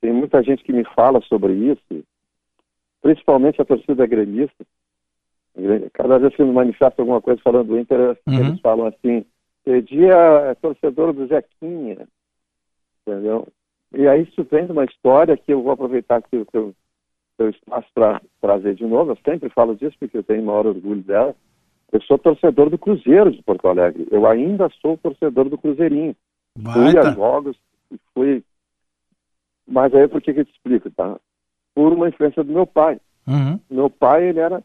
tem 0.00 0.12
muita 0.12 0.40
gente 0.44 0.62
que 0.62 0.72
me 0.72 0.84
fala 0.94 1.20
sobre 1.22 1.54
isso, 1.54 2.04
principalmente 3.02 3.60
a 3.60 3.64
torcida 3.64 4.06
gremista. 4.06 4.64
Cada 5.92 6.18
vez 6.18 6.36
que 6.36 6.44
me 6.44 6.52
manifesta 6.52 7.02
alguma 7.02 7.20
coisa 7.20 7.40
falando 7.42 7.66
do 7.66 7.78
Inter, 7.80 8.16
uhum. 8.28 8.38
eles 8.38 8.60
falam 8.60 8.86
assim, 8.86 9.24
dia 9.82 10.14
é 10.50 10.54
torcedor 10.54 11.12
do 11.12 11.26
Zequinha, 11.26 12.06
entendeu? 13.06 13.48
E 13.94 14.06
aí 14.06 14.22
isso 14.22 14.44
vem 14.50 14.66
de 14.66 14.72
uma 14.72 14.84
história 14.84 15.36
que 15.36 15.52
eu 15.52 15.62
vou 15.62 15.72
aproveitar 15.72 16.22
que 16.22 16.36
o 16.36 16.44
teu, 16.46 16.74
teu 17.36 17.50
espaço 17.50 17.88
para 17.94 18.20
trazer 18.40 18.74
de 18.74 18.84
novo, 18.84 19.12
eu 19.12 19.18
sempre 19.24 19.48
falo 19.50 19.74
disso 19.74 19.96
porque 19.98 20.18
eu 20.18 20.22
tenho 20.22 20.44
maior 20.44 20.66
orgulho 20.66 21.02
dela. 21.02 21.34
Eu 21.92 22.00
sou 22.02 22.18
torcedor 22.18 22.68
do 22.68 22.78
Cruzeiro 22.78 23.30
de 23.30 23.42
Porto 23.42 23.68
Alegre, 23.68 24.06
eu 24.10 24.26
ainda 24.26 24.68
sou 24.80 24.96
torcedor 24.96 25.48
do 25.48 25.58
Cruzeirinho. 25.58 26.16
Baita. 26.58 26.90
Fui 26.90 26.98
a 26.98 27.10
jogos 27.12 27.56
fui. 28.14 28.44
Mas 29.66 29.94
aí 29.94 30.08
por 30.08 30.20
que, 30.20 30.32
que 30.32 30.40
eu 30.40 30.44
te 30.44 30.52
explico, 30.52 30.90
tá? 30.90 31.18
Por 31.74 31.92
uma 31.92 32.08
influência 32.08 32.42
do 32.42 32.52
meu 32.52 32.66
pai. 32.66 33.00
Uhum. 33.26 33.60
Meu 33.68 33.90
pai, 33.90 34.24
ele 34.28 34.38
era, 34.38 34.62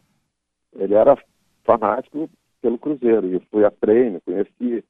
ele 0.76 0.94
era 0.94 1.16
fanático 1.64 2.30
pelo 2.62 2.78
Cruzeiro. 2.78 3.26
E 3.26 3.34
eu 3.34 3.42
fui 3.50 3.64
a 3.64 3.70
treino, 3.70 4.20
conheci. 4.24 4.84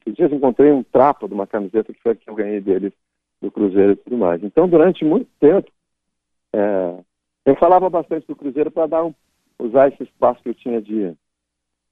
Esses 0.00 0.16
dias 0.16 0.32
encontrei 0.32 0.72
um 0.72 0.82
trapo 0.82 1.28
de 1.28 1.34
uma 1.34 1.46
camiseta 1.46 1.92
que 1.92 2.00
foi 2.00 2.14
que 2.16 2.28
eu 2.28 2.34
ganhei 2.34 2.60
dele 2.60 2.92
do 3.40 3.50
Cruzeiro 3.50 3.92
e 3.92 3.96
tudo 3.96 4.16
mais. 4.16 4.42
Então, 4.42 4.66
durante 4.66 5.04
muito 5.04 5.28
tempo, 5.38 5.70
é, 6.52 6.94
eu 7.44 7.54
falava 7.56 7.88
bastante 7.88 8.26
do 8.26 8.34
Cruzeiro 8.34 8.70
para 8.70 8.86
dar 8.86 9.04
um, 9.04 9.14
usar 9.58 9.88
esse 9.88 10.02
espaço 10.02 10.42
que 10.42 10.48
eu 10.48 10.54
tinha 10.54 10.80
de, 10.80 11.12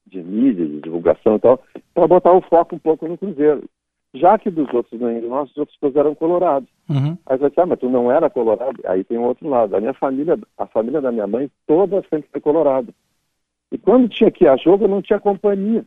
de 0.06 0.22
mídia, 0.22 0.66
de 0.66 0.80
divulgação 0.80 1.36
e 1.36 1.40
tal, 1.40 1.62
para 1.94 2.08
botar 2.08 2.32
o 2.32 2.40
foco 2.42 2.74
um 2.74 2.78
pouco 2.78 3.06
no 3.06 3.18
Cruzeiro. 3.18 3.68
Já 4.14 4.38
que 4.38 4.50
dos 4.50 4.72
outros 4.72 4.98
não 4.98 5.20
nós, 5.28 5.50
os 5.50 5.56
outros 5.58 5.78
todos 5.78 5.96
eram 5.96 6.14
colorados. 6.14 6.68
Uhum. 6.88 7.18
Aí 7.26 7.36
você 7.36 7.60
ah, 7.60 7.66
mas 7.66 7.78
tu 7.78 7.90
não 7.90 8.10
era 8.10 8.30
colorado? 8.30 8.80
Aí 8.86 9.04
tem 9.04 9.18
um 9.18 9.24
outro 9.24 9.46
lado. 9.48 9.76
A 9.76 9.80
minha 9.80 9.92
família, 9.92 10.38
a 10.56 10.66
família 10.66 11.02
da 11.02 11.12
minha 11.12 11.26
mãe, 11.26 11.50
toda 11.66 12.02
sempre 12.08 12.28
foi 12.32 12.40
colorada. 12.40 12.92
E 13.76 13.78
quando 13.78 14.08
tinha 14.08 14.30
que 14.30 14.44
ir 14.44 14.48
a 14.48 14.56
jogo, 14.56 14.84
eu 14.84 14.88
não 14.88 15.02
tinha 15.02 15.20
companhia 15.20 15.84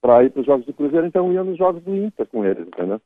para 0.00 0.24
ir 0.24 0.30
para 0.30 0.40
os 0.40 0.46
jogos 0.46 0.64
do 0.64 0.72
Cruzeiro, 0.72 1.06
então 1.06 1.26
eu 1.26 1.34
ia 1.34 1.44
nos 1.44 1.58
jogos 1.58 1.82
do 1.82 1.94
Inter 1.94 2.26
com 2.26 2.42
eles, 2.42 2.66
entendeu? 2.66 2.98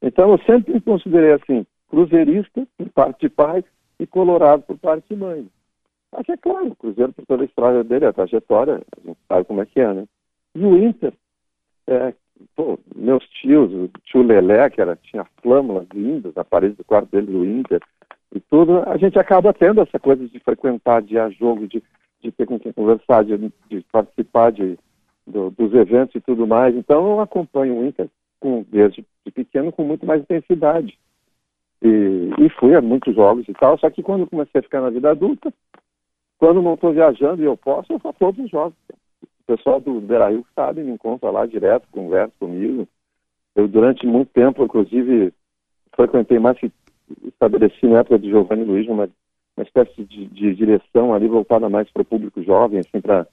Então 0.00 0.30
eu 0.30 0.38
sempre 0.46 0.72
me 0.72 0.80
considerei 0.80 1.32
assim, 1.32 1.66
cruzeirista 1.90 2.66
por 2.78 2.88
parte 2.88 3.20
de 3.20 3.28
pai 3.28 3.62
e 4.00 4.06
colorado 4.06 4.62
por 4.62 4.78
parte 4.78 5.06
de 5.10 5.16
mãe. 5.16 5.46
Mas 6.10 6.26
é 6.26 6.38
claro, 6.38 6.68
o 6.68 6.76
Cruzeiro, 6.76 7.12
por 7.12 7.26
toda 7.26 7.42
a 7.42 7.44
história 7.44 7.84
dele, 7.84 8.06
a 8.06 8.14
trajetória, 8.14 8.76
a 8.76 9.06
gente 9.06 9.18
sabe 9.28 9.44
como 9.44 9.60
é 9.60 9.66
que 9.66 9.78
é, 9.78 9.92
né? 9.92 10.06
E 10.54 10.64
o 10.64 10.78
Inter, 10.78 11.12
é, 11.86 12.14
pô, 12.54 12.78
meus 12.94 13.28
tios, 13.28 13.70
o 13.70 13.90
tio 14.04 14.22
Lelé, 14.22 14.70
que 14.70 14.80
era, 14.80 14.96
tinha 14.96 15.26
flâmulas 15.42 15.86
lindas 15.92 16.34
na 16.34 16.44
parede 16.44 16.76
do 16.76 16.84
quarto 16.84 17.10
dele 17.10 17.26
do 17.26 17.44
Inter, 17.44 17.82
e 18.34 18.40
tudo, 18.40 18.82
a 18.88 18.96
gente 18.96 19.18
acaba 19.18 19.52
tendo 19.52 19.82
essa 19.82 19.98
coisa 19.98 20.26
de 20.26 20.40
frequentar, 20.40 21.02
de 21.02 21.16
ir 21.16 21.18
a 21.18 21.28
jogo, 21.28 21.68
de, 21.68 21.82
de 22.22 22.32
ter 22.32 22.46
com 22.46 22.58
quem 22.58 22.72
conversar, 22.72 23.24
de, 23.24 23.36
de 23.68 23.80
participar 23.92 24.52
de, 24.52 24.78
do, 25.26 25.50
dos 25.50 25.74
eventos 25.74 26.14
e 26.14 26.20
tudo 26.20 26.46
mais. 26.46 26.74
Então 26.74 27.06
eu 27.10 27.20
acompanho 27.20 27.78
o 27.78 27.86
Inter 27.86 28.08
com, 28.40 28.64
desde 28.68 29.04
de 29.24 29.32
pequeno 29.32 29.72
com 29.72 29.84
muito 29.84 30.06
mais 30.06 30.22
intensidade. 30.22 30.98
E, 31.82 32.30
e 32.38 32.48
fui 32.58 32.74
a 32.74 32.80
muitos 32.80 33.14
jogos 33.14 33.46
e 33.48 33.52
tal, 33.52 33.78
só 33.78 33.90
que 33.90 34.02
quando 34.02 34.26
comecei 34.26 34.58
a 34.58 34.62
ficar 34.62 34.80
na 34.80 34.90
vida 34.90 35.10
adulta, 35.10 35.52
quando 36.38 36.62
não 36.62 36.74
estou 36.74 36.92
viajando 36.92 37.42
e 37.42 37.44
eu 37.44 37.56
posso, 37.56 37.92
eu 37.92 37.98
faço 37.98 38.18
todos 38.18 38.44
os 38.44 38.50
jogos. 38.50 38.76
O 39.22 39.56
pessoal 39.56 39.80
do 39.80 40.00
Beira-Rio 40.00 40.44
sabe, 40.54 40.82
me 40.82 40.92
encontra 40.92 41.30
lá 41.30 41.46
direto, 41.46 41.86
conversa 41.92 42.32
comigo. 42.40 42.88
Eu, 43.54 43.68
durante 43.68 44.06
muito 44.06 44.30
tempo, 44.32 44.64
inclusive, 44.64 45.32
frequentei 45.94 46.38
mais 46.38 46.58
estabeleci 47.24 47.86
na 47.86 48.00
época 48.00 48.18
de 48.18 48.28
Giovanni 48.28 48.64
Luiz 48.64 48.88
uma, 48.88 49.08
uma 49.56 49.64
espécie 49.64 50.04
de, 50.04 50.26
de 50.26 50.54
direção 50.54 51.14
ali 51.14 51.26
voltada 51.28 51.68
mais 51.68 51.90
para 51.90 52.02
o 52.02 52.06
público 52.06 52.42
jovem, 52.42 52.80
assim, 52.80 53.00
para 53.00 53.26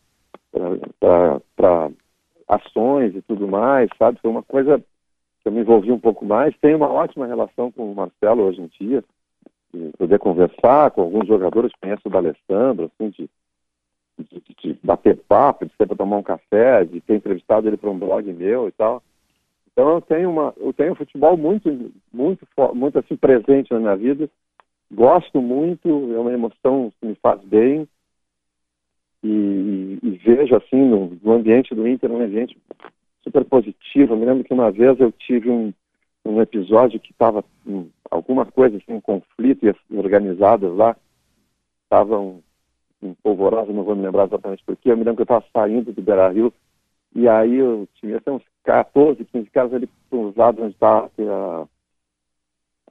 ações 2.47 3.15
e 3.15 3.21
tudo 3.21 3.47
mais, 3.47 3.89
sabe? 3.97 4.19
Foi 4.21 4.32
uma 4.32 4.43
coisa 4.43 4.80
que 4.80 5.47
eu 5.47 5.51
me 5.51 5.61
envolvi 5.61 5.91
um 5.91 5.99
pouco 5.99 6.26
mais. 6.26 6.55
Tenho 6.61 6.78
uma 6.78 6.91
ótima 6.91 7.28
relação 7.28 7.71
com 7.71 7.91
o 7.91 7.95
Marcelo 7.95 8.43
hoje 8.43 8.61
em 8.61 8.67
dia, 8.80 9.03
de 9.74 9.91
poder 9.97 10.19
conversar 10.19 10.91
com 10.91 11.01
alguns 11.01 11.28
jogadores, 11.28 11.71
conheço 11.82 12.03
o 12.05 12.09
D'Alessandro, 12.09 12.91
assim, 12.93 13.09
de 13.09 13.30
de, 14.17 14.43
de, 14.61 14.80
bater 14.84 15.17
papo, 15.28 15.65
de 15.65 15.76
ser 15.76 15.88
para 15.88 15.97
tomar 15.97 16.17
um 16.17 16.24
café, 16.24 16.86
de 16.86 17.01
ter 17.01 17.15
entrevistado 17.15 17.67
ele 17.67 17.78
para 17.78 17.89
um 17.89 17.97
blog 17.97 18.32
meu 18.32 18.67
e 18.67 18.71
tal. 18.71 19.01
Então 19.71 19.89
eu 19.89 20.01
tenho 20.01 20.30
uma, 20.30 20.53
eu 20.57 20.71
tenho 20.71 20.95
futebol 20.95 21.36
muito, 21.36 21.91
muito, 22.11 22.47
muito 22.76 22.99
assim 22.99 23.15
presente 23.15 23.74
na 23.74 23.80
minha 23.80 23.95
vida. 23.95 24.30
Gosto 24.93 25.41
muito, 25.41 25.89
é 25.89 26.19
uma 26.19 26.31
emoção 26.31 26.93
que 26.99 27.07
me 27.07 27.15
faz 27.15 27.41
bem 27.41 27.87
e, 29.23 29.97
e 30.03 30.09
vejo 30.23 30.55
assim 30.55 30.77
no, 30.77 31.17
no, 31.23 31.31
ambiente 31.31 31.73
do 31.73 31.87
Inter 31.87 32.11
um 32.11 32.21
ambiente 32.21 32.55
super 33.23 33.43
positivo. 33.43 34.13
Eu 34.13 34.17
me 34.17 34.25
lembro 34.25 34.43
que 34.43 34.53
uma 34.53 34.69
vez 34.69 34.99
eu 34.99 35.11
tive 35.11 35.49
um, 35.49 35.73
um 36.23 36.39
episódio 36.41 36.99
que 36.99 37.11
estava 37.11 37.43
alguma 38.11 38.45
coisa 38.45 38.77
assim, 38.77 38.93
um 38.93 39.01
conflito 39.01 39.65
organizadas 39.89 40.71
lá 40.75 40.95
estavam 41.85 42.43
em 43.01 43.15
Polvorosa, 43.15 43.73
não 43.73 43.83
vou 43.83 43.95
me 43.95 44.03
lembrar 44.03 44.27
exatamente 44.27 44.63
porquê. 44.63 44.91
Eu 44.91 44.97
me 44.97 45.03
lembro 45.03 45.15
que 45.15 45.31
eu 45.31 45.35
estava 45.35 45.45
saindo 45.51 45.91
do 45.91 46.01
Beira 46.03 46.29
Rio 46.29 46.53
E 47.15 47.27
aí 47.27 47.55
eu 47.55 47.87
tinha 47.95 48.17
até 48.17 48.31
uns 48.31 48.43
14, 48.63 49.25
15 49.25 49.49
caras 49.49 49.73
ali 49.73 49.89
os 50.11 50.35
lados 50.35 50.63
onde 50.63 50.73
está 50.73 51.09
a, 51.19 51.67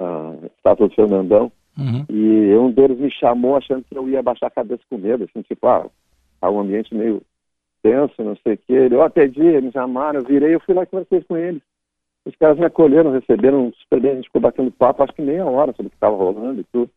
a 0.00 0.46
estátua 0.56 0.88
do 0.88 0.94
Fernandão. 0.94 1.52
Uhum. 1.78 2.04
E 2.08 2.54
um 2.56 2.70
deles 2.70 2.98
me 2.98 3.10
chamou 3.10 3.56
achando 3.56 3.84
que 3.84 3.96
eu 3.96 4.08
ia 4.08 4.22
baixar 4.22 4.46
a 4.46 4.50
cabeça 4.50 4.82
com 4.90 4.98
medo, 4.98 5.24
assim, 5.24 5.42
tipo, 5.42 5.66
ah, 5.66 5.88
tá 6.40 6.50
um 6.50 6.60
ambiente 6.60 6.94
meio 6.94 7.22
tenso, 7.82 8.22
não 8.22 8.36
sei 8.36 8.54
o 8.54 8.58
que. 8.58 8.72
Ele, 8.72 8.96
ó, 8.96 9.06
oh, 9.06 9.28
dia, 9.28 9.60
me 9.60 9.72
chamaram, 9.72 10.20
eu 10.20 10.26
virei, 10.26 10.54
eu 10.54 10.60
fui 10.60 10.74
lá 10.74 10.82
e 10.82 10.86
conversei 10.86 11.22
com 11.22 11.36
eles. 11.36 11.62
Os 12.24 12.36
caras 12.36 12.58
me 12.58 12.64
acolheram, 12.64 13.10
receberam 13.10 13.72
super 13.72 14.00
bem, 14.00 14.12
a 14.12 14.14
gente 14.14 14.26
ficou 14.26 14.40
batendo 14.40 14.70
papo, 14.70 15.02
acho 15.02 15.12
que 15.12 15.22
meia 15.22 15.44
hora 15.44 15.72
sobre 15.72 15.88
o 15.88 15.90
que 15.90 15.96
estava 15.96 16.16
rolando 16.16 16.60
e 16.60 16.64
tudo. 16.64 16.90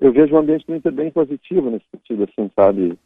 Eu 0.00 0.12
vejo 0.12 0.34
o 0.34 0.38
ambiente 0.38 0.64
Inter 0.68 0.92
bem 0.92 1.10
positivo 1.12 1.70
nesse 1.70 1.84
sentido, 1.94 2.24
assim, 2.24 2.50
sabe? 2.56 2.98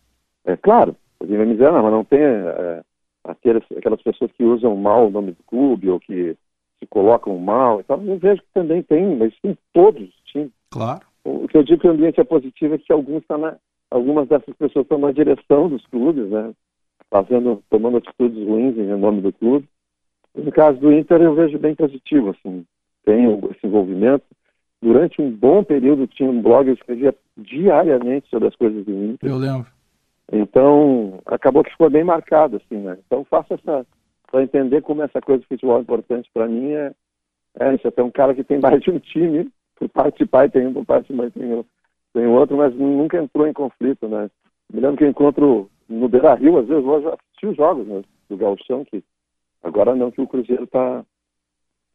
É 0.47 0.57
claro, 0.57 0.97
alguém 1.21 1.37
vai 1.37 1.47
me 1.47 1.53
dizer, 1.53 1.71
não, 1.71 1.83
mas 1.83 1.93
não 1.93 2.05
tem 2.05 2.21
é, 2.21 2.83
aquelas, 3.25 3.63
aquelas 3.77 4.01
pessoas 4.01 4.33
que 4.33 4.45
usam 4.45 4.75
mal 4.77 5.07
o 5.07 5.11
nome 5.11 5.33
do 5.33 5.43
clube 5.43 5.91
ou 5.91 6.01
que 6.01 6.35
se 6.79 6.87
colocam 6.87 7.37
mal 7.39 7.81
e 7.81 7.85
tal. 7.85 8.03
Eu 8.03 8.19
vejo 8.19 8.41
que 8.41 8.49
também 8.55 8.83
tem, 8.83 9.17
mas 9.17 9.35
tem 9.41 9.59
todos. 9.75 10.09
Claro. 10.71 11.07
O 11.25 11.49
que 11.49 11.57
eu 11.57 11.65
digo 11.65 11.81
que 11.81 11.89
o 11.89 11.91
ambiente 11.91 12.21
é 12.21 12.25
positivo 12.25 12.75
é 12.75 12.79
que 12.79 12.93
alguns 12.93 13.25
tá 13.27 13.37
na, 13.37 13.57
algumas 13.91 14.29
dessas 14.29 14.55
pessoas 14.57 14.85
estão 14.85 14.99
na 14.99 15.13
direção 15.13 15.69
dos 15.69 15.85
clubes, 15.87 16.29
né? 16.29 16.53
Fazendo, 17.11 17.63
tomando 17.71 17.99
atitudes 17.99 18.47
ruins 18.47 18.77
em 18.77 18.87
nome 18.97 19.21
do 19.21 19.33
clube. 19.33 19.69
No 20.35 20.53
caso 20.53 20.79
do 20.79 20.93
Inter, 20.93 21.23
eu 21.23 21.35
vejo 21.35 21.59
bem 21.59 21.75
positivo, 21.75 22.31
assim, 22.31 22.65
tem 23.05 23.25
esse 23.51 23.67
envolvimento. 23.67 24.25
Durante 24.83 25.23
um 25.23 25.31
bom 25.31 25.65
período 25.65 26.07
tinha 26.07 26.29
um 26.29 26.43
blog, 26.43 26.69
eu 26.69 26.75
escrevia 26.75 27.15
diariamente 27.37 28.29
sobre 28.29 28.49
as 28.49 28.57
coisas 28.57 28.85
do 28.85 28.93
Inter. 28.93 29.31
Eu 29.31 29.39
lembro. 29.39 29.67
Então, 30.31 31.21
acabou 31.25 31.63
que 31.65 31.71
ficou 31.71 31.89
bem 31.89 32.05
marcado, 32.05 32.57
assim, 32.57 32.77
né? 32.77 32.99
Então, 33.07 33.25
faço 33.25 33.55
essa, 33.55 33.87
para 34.31 34.43
entender 34.43 34.83
como 34.83 35.03
essa 35.03 35.21
coisa 35.21 35.41
de 35.41 35.49
futebol 35.49 35.79
é 35.79 35.81
importante 35.81 36.29
para 36.35 36.49
mim, 36.49 36.73
é, 36.73 36.93
é 37.61 37.75
isso, 37.75 37.89
até 37.89 38.03
um 38.03 38.11
cara 38.11 38.35
que 38.35 38.45
tem 38.45 38.59
mais 38.59 38.81
de 38.83 38.91
um 38.91 38.99
time, 38.99 39.49
por 39.77 39.89
parte 39.89 40.19
de 40.19 40.27
pai 40.27 40.49
tem 40.49 40.67
um, 40.67 40.73
por 40.73 40.85
parte 40.85 41.09
de 41.09 41.15
mãe 41.15 41.31
tem, 41.31 41.65
tem 42.13 42.27
outro, 42.27 42.57
mas 42.57 42.75
nunca 42.75 43.19
entrou 43.19 43.47
em 43.47 43.53
conflito, 43.53 44.09
né? 44.09 44.31
Me 44.73 44.81
lembro 44.81 44.97
que 44.97 45.05
eu 45.05 45.09
encontro 45.09 45.71
no 45.89 46.09
Beira 46.09 46.35
Rio, 46.35 46.59
às 46.59 46.67
vezes, 46.67 46.85
já 46.85 47.15
assisti 47.15 47.47
os 47.47 47.57
jogos 47.57 47.87
né, 47.87 48.03
do 48.29 48.37
Galchão, 48.37 48.85
que 48.85 49.03
Agora 49.67 49.97
não 49.97 50.13
que 50.13 50.21
o 50.21 50.29
Cruzeiro 50.29 50.65
tá, 50.69 51.05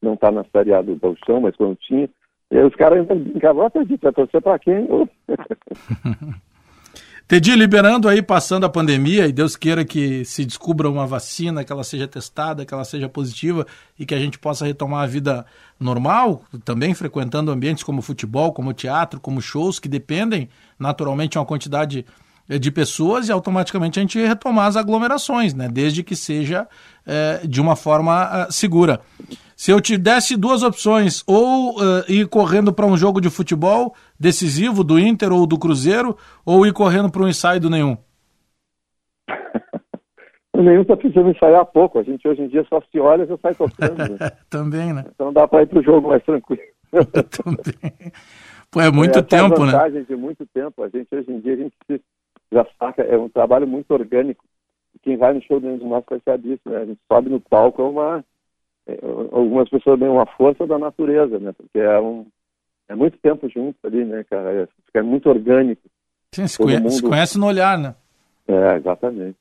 não 0.02 0.16
está 0.16 0.30
na 0.30 0.44
Série 0.44 0.74
A 0.74 0.82
do 0.82 0.98
Balchão, 0.98 1.40
mas 1.40 1.56
quando 1.56 1.78
tinha. 1.78 2.10
E 2.52 2.58
aí 2.58 2.64
os 2.66 2.76
caras 2.76 3.08
brincavam, 3.08 3.66
acredito, 3.66 4.02
vai 4.02 4.12
torcer 4.12 4.42
para 4.42 4.60
quem? 4.60 4.86
Tedi, 7.32 7.56
liberando 7.56 8.10
aí, 8.10 8.22
passando 8.22 8.66
a 8.66 8.70
pandemia, 8.70 9.26
e 9.26 9.32
Deus 9.32 9.56
queira 9.56 9.86
que 9.86 10.26
se 10.26 10.44
descubra 10.44 10.90
uma 10.90 11.08
vacina, 11.08 11.64
que 11.64 11.72
ela 11.72 11.82
seja 11.82 12.06
testada, 12.06 12.66
que 12.66 12.74
ela 12.74 12.84
seja 12.84 13.08
positiva 13.08 13.66
e 13.98 14.06
que 14.06 14.14
a 14.14 14.20
gente 14.20 14.38
possa 14.38 14.66
retomar 14.66 15.04
a 15.04 15.08
vida 15.08 15.46
normal, 15.80 16.44
também 16.66 16.94
frequentando 16.94 17.50
ambientes 17.50 17.86
como 17.86 18.02
futebol, 18.02 18.52
como 18.52 18.74
teatro, 18.74 19.18
como 19.18 19.42
shows, 19.42 19.80
que 19.80 19.88
dependem 19.88 20.50
naturalmente 20.78 21.32
de 21.32 21.38
uma 21.38 21.46
quantidade 21.46 22.06
de 22.60 22.72
pessoas 22.72 23.30
e 23.30 23.32
automaticamente 23.32 24.00
a 24.00 24.02
gente 24.02 24.20
retomar 24.20 24.68
as 24.68 24.76
aglomerações, 24.76 25.54
né? 25.54 25.70
Desde 25.72 26.04
que 26.04 26.16
seja 26.16 26.68
é, 27.06 27.42
de 27.46 27.62
uma 27.62 27.76
forma 27.76 28.48
uh, 28.48 28.52
segura. 28.52 29.00
Se 29.56 29.72
eu 29.72 29.80
te 29.80 29.98
desse 29.98 30.36
duas 30.36 30.64
opções, 30.64 31.24
ou 31.28 31.76
uh, 31.76 32.04
ir 32.10 32.28
correndo 32.28 32.74
para 32.74 32.86
um 32.86 32.98
jogo 32.98 33.22
de 33.22 33.30
futebol 33.30 33.94
decisivo 34.20 34.84
do 34.84 35.00
Inter 35.00 35.32
ou 35.32 35.46
do 35.46 35.58
Cruzeiro, 35.58 36.18
ou 36.44 36.66
ir 36.66 36.74
correndo 36.74 37.12
para 37.12 37.22
um 37.22 37.28
ensaio 37.28 37.60
do 37.60 37.70
nenhum? 37.70 37.96
o 40.58 40.64
nenhum 40.64 40.82
está 40.82 40.98
precisando 40.98 41.30
ensaiar 41.30 41.64
pouco. 41.68 42.00
A 42.00 42.04
gente 42.04 42.28
hoje 42.28 42.42
em 42.42 42.48
dia 42.48 42.66
só 42.68 42.82
se 42.92 43.00
olha 43.00 43.24
e 43.24 43.28
já 43.28 43.38
sai 43.38 43.54
tocando. 43.54 43.98
Né? 43.98 44.32
Também, 44.50 44.94
né? 44.94 45.06
Então 45.14 45.32
dá 45.32 45.48
para 45.48 45.62
ir 45.62 45.68
para 45.68 45.80
o 45.80 45.84
jogo 45.84 46.10
mais 46.10 46.24
tranquilo. 46.24 46.62
Também. 47.44 48.12
Pô, 48.72 48.82
é 48.82 48.90
muito 48.90 49.20
é, 49.20 49.22
tempo, 49.22 49.66
né? 49.66 49.74
de 50.08 50.16
muito 50.16 50.46
tempo. 50.54 50.84
A 50.84 50.90
gente 50.90 51.08
hoje 51.14 51.32
em 51.32 51.40
dia 51.40 51.54
a 51.54 51.58
gente 51.58 51.76
se 51.86 52.02
já 52.52 52.66
saca, 52.78 53.04
é 53.04 53.18
um 53.18 53.30
trabalho 53.30 53.68
muito 53.68 53.92
orgânico. 53.92 54.44
Quem 55.02 55.18
vai 55.18 55.34
no 55.34 55.42
show 55.42 55.60
do 55.60 55.70
nosso 55.86 56.06
vai 56.10 56.20
saber 56.24 56.50
disso, 56.50 56.70
né? 56.70 56.78
A 56.78 56.86
gente 56.86 57.00
sobe 57.12 57.30
no 57.30 57.40
palco, 57.40 57.82
é 57.82 57.86
uma. 57.86 58.26
É, 58.88 59.00
algumas 59.32 59.70
pessoas 59.70 60.00
veem 60.00 60.12
uma 60.12 60.26
força 60.26 60.68
da 60.68 60.78
natureza, 60.78 61.40
né? 61.40 61.54
Porque 61.54 61.80
é 61.80 62.00
um. 62.00 62.26
É 62.90 62.96
muito 62.96 63.18
tempo 63.20 63.48
junto 63.50 63.78
ali, 63.86 64.04
né, 64.04 64.26
cara? 64.30 64.52
É, 64.52 64.68
é 65.00 65.02
muito 65.02 65.30
orgânico. 65.30 65.82
Sim, 66.34 66.48
se, 66.48 66.58
conhece, 66.58 66.82
mundo... 66.82 66.92
se 66.92 67.02
conhece 67.02 67.38
no 67.40 67.46
olhar, 67.46 67.78
né? 67.78 67.96
É, 68.48 68.76
exatamente. 68.76 69.38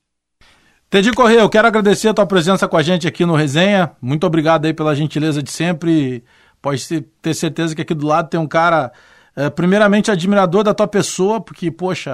Teddy 0.88 1.12
Correia, 1.12 1.40
eu 1.40 1.50
quero 1.50 1.68
agradecer 1.68 2.08
a 2.08 2.14
tua 2.14 2.26
presença 2.26 2.66
com 2.66 2.76
a 2.76 2.82
gente 2.82 3.06
aqui 3.06 3.24
no 3.24 3.36
Resenha. 3.36 3.92
Muito 4.00 4.26
obrigado 4.26 4.64
aí 4.64 4.74
pela 4.74 4.94
gentileza 4.94 5.42
de 5.42 5.50
sempre. 5.50 6.24
Pode 6.60 7.00
ter 7.22 7.34
certeza 7.34 7.74
que 7.74 7.82
aqui 7.82 7.94
do 7.94 8.06
lado 8.06 8.28
tem 8.28 8.38
um 8.38 8.46
cara, 8.46 8.92
é, 9.36 9.48
primeiramente, 9.48 10.10
admirador 10.10 10.64
da 10.64 10.74
tua 10.74 10.88
pessoa, 10.88 11.40
porque, 11.40 11.70
poxa, 11.70 12.12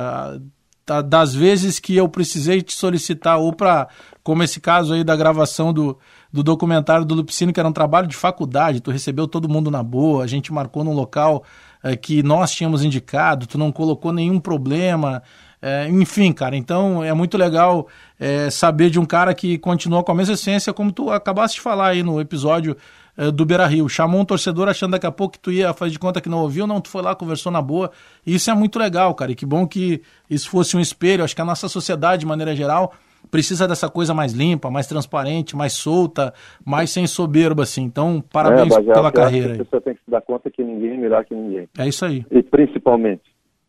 das 1.04 1.34
vezes 1.34 1.78
que 1.78 1.96
eu 1.96 2.08
precisei 2.08 2.62
te 2.62 2.72
solicitar, 2.72 3.38
ou 3.38 3.52
para, 3.52 3.88
como 4.22 4.42
esse 4.42 4.60
caso 4.60 4.94
aí 4.94 5.02
da 5.02 5.16
gravação 5.16 5.72
do, 5.72 5.98
do 6.32 6.42
documentário 6.42 7.04
do 7.04 7.14
Lupicino, 7.14 7.52
que 7.52 7.58
era 7.58 7.68
um 7.68 7.72
trabalho 7.72 8.06
de 8.06 8.16
faculdade, 8.16 8.80
tu 8.80 8.90
recebeu 8.90 9.26
todo 9.26 9.48
mundo 9.48 9.70
na 9.70 9.82
boa, 9.82 10.22
a 10.22 10.26
gente 10.26 10.52
marcou 10.52 10.84
num 10.84 10.92
local 10.92 11.44
é, 11.82 11.96
que 11.96 12.22
nós 12.22 12.52
tínhamos 12.52 12.84
indicado, 12.84 13.46
tu 13.46 13.58
não 13.58 13.72
colocou 13.72 14.12
nenhum 14.12 14.38
problema, 14.38 15.22
é, 15.60 15.88
enfim, 15.88 16.32
cara, 16.32 16.56
então 16.56 17.02
é 17.02 17.12
muito 17.12 17.36
legal 17.36 17.88
é, 18.20 18.50
saber 18.50 18.90
de 18.90 19.00
um 19.00 19.04
cara 19.04 19.34
que 19.34 19.58
continua 19.58 20.04
com 20.04 20.12
a 20.12 20.14
mesma 20.14 20.34
essência, 20.34 20.72
como 20.72 20.92
tu 20.92 21.10
acabaste 21.10 21.56
de 21.56 21.62
falar 21.62 21.88
aí 21.88 22.02
no 22.02 22.20
episódio 22.20 22.76
eh, 23.16 23.30
do 23.30 23.44
Beira 23.44 23.66
Rio. 23.66 23.88
Chamou 23.88 24.20
um 24.20 24.24
torcedor 24.24 24.68
achando 24.68 24.92
daqui 24.92 25.06
a 25.06 25.12
pouco 25.12 25.34
que 25.34 25.40
tu 25.40 25.50
ia 25.50 25.72
fazer 25.72 25.92
de 25.92 25.98
conta 25.98 26.20
que 26.20 26.28
não 26.28 26.38
ouviu, 26.38 26.66
não, 26.66 26.80
tu 26.80 26.88
foi 26.88 27.02
lá, 27.02 27.14
conversou 27.14 27.50
na 27.50 27.62
boa. 27.62 27.90
Isso 28.26 28.50
é 28.50 28.54
muito 28.54 28.78
legal, 28.78 29.14
cara. 29.14 29.32
E 29.32 29.34
que 29.34 29.46
bom 29.46 29.66
que 29.66 30.02
isso 30.28 30.50
fosse 30.50 30.76
um 30.76 30.80
espelho. 30.80 31.24
Acho 31.24 31.34
que 31.34 31.42
a 31.42 31.44
nossa 31.44 31.68
sociedade, 31.68 32.20
de 32.20 32.26
maneira 32.26 32.54
geral, 32.54 32.92
precisa 33.30 33.66
dessa 33.66 33.88
coisa 33.88 34.14
mais 34.14 34.32
limpa, 34.32 34.70
mais 34.70 34.86
transparente, 34.86 35.56
mais 35.56 35.72
solta, 35.72 36.32
mais 36.64 36.90
sem 36.90 37.06
soberba, 37.06 37.62
assim. 37.62 37.82
Então, 37.82 38.22
parabéns 38.32 38.76
é, 38.76 38.82
pela 38.82 39.12
carreira. 39.12 39.54
A 39.54 39.58
pessoa 39.58 39.80
tem 39.80 39.94
que 39.94 40.04
se 40.04 40.10
dar 40.10 40.20
conta 40.20 40.50
que 40.50 40.62
ninguém 40.62 40.94
é 40.94 40.96
melhor 40.96 41.24
que 41.24 41.34
ninguém. 41.34 41.68
É 41.78 41.88
isso 41.88 42.04
aí. 42.04 42.24
E 42.30 42.42
principalmente, 42.42 43.22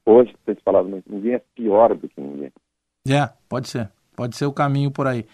hoje, 0.05 0.33
tem 0.45 0.55
se 0.55 0.61
falado 0.61 0.87
muito, 0.87 1.05
ninguém 1.11 1.35
é 1.35 1.41
pior 1.55 1.95
do 1.95 2.07
que 2.07 2.21
ninguém. 2.21 2.51
É, 3.07 3.29
pode 3.47 3.69
ser. 3.69 3.89
Pode 4.15 4.35
ser 4.35 4.45
o 4.45 4.51
caminho 4.51 4.91
por 4.91 5.07
aí. 5.07 5.25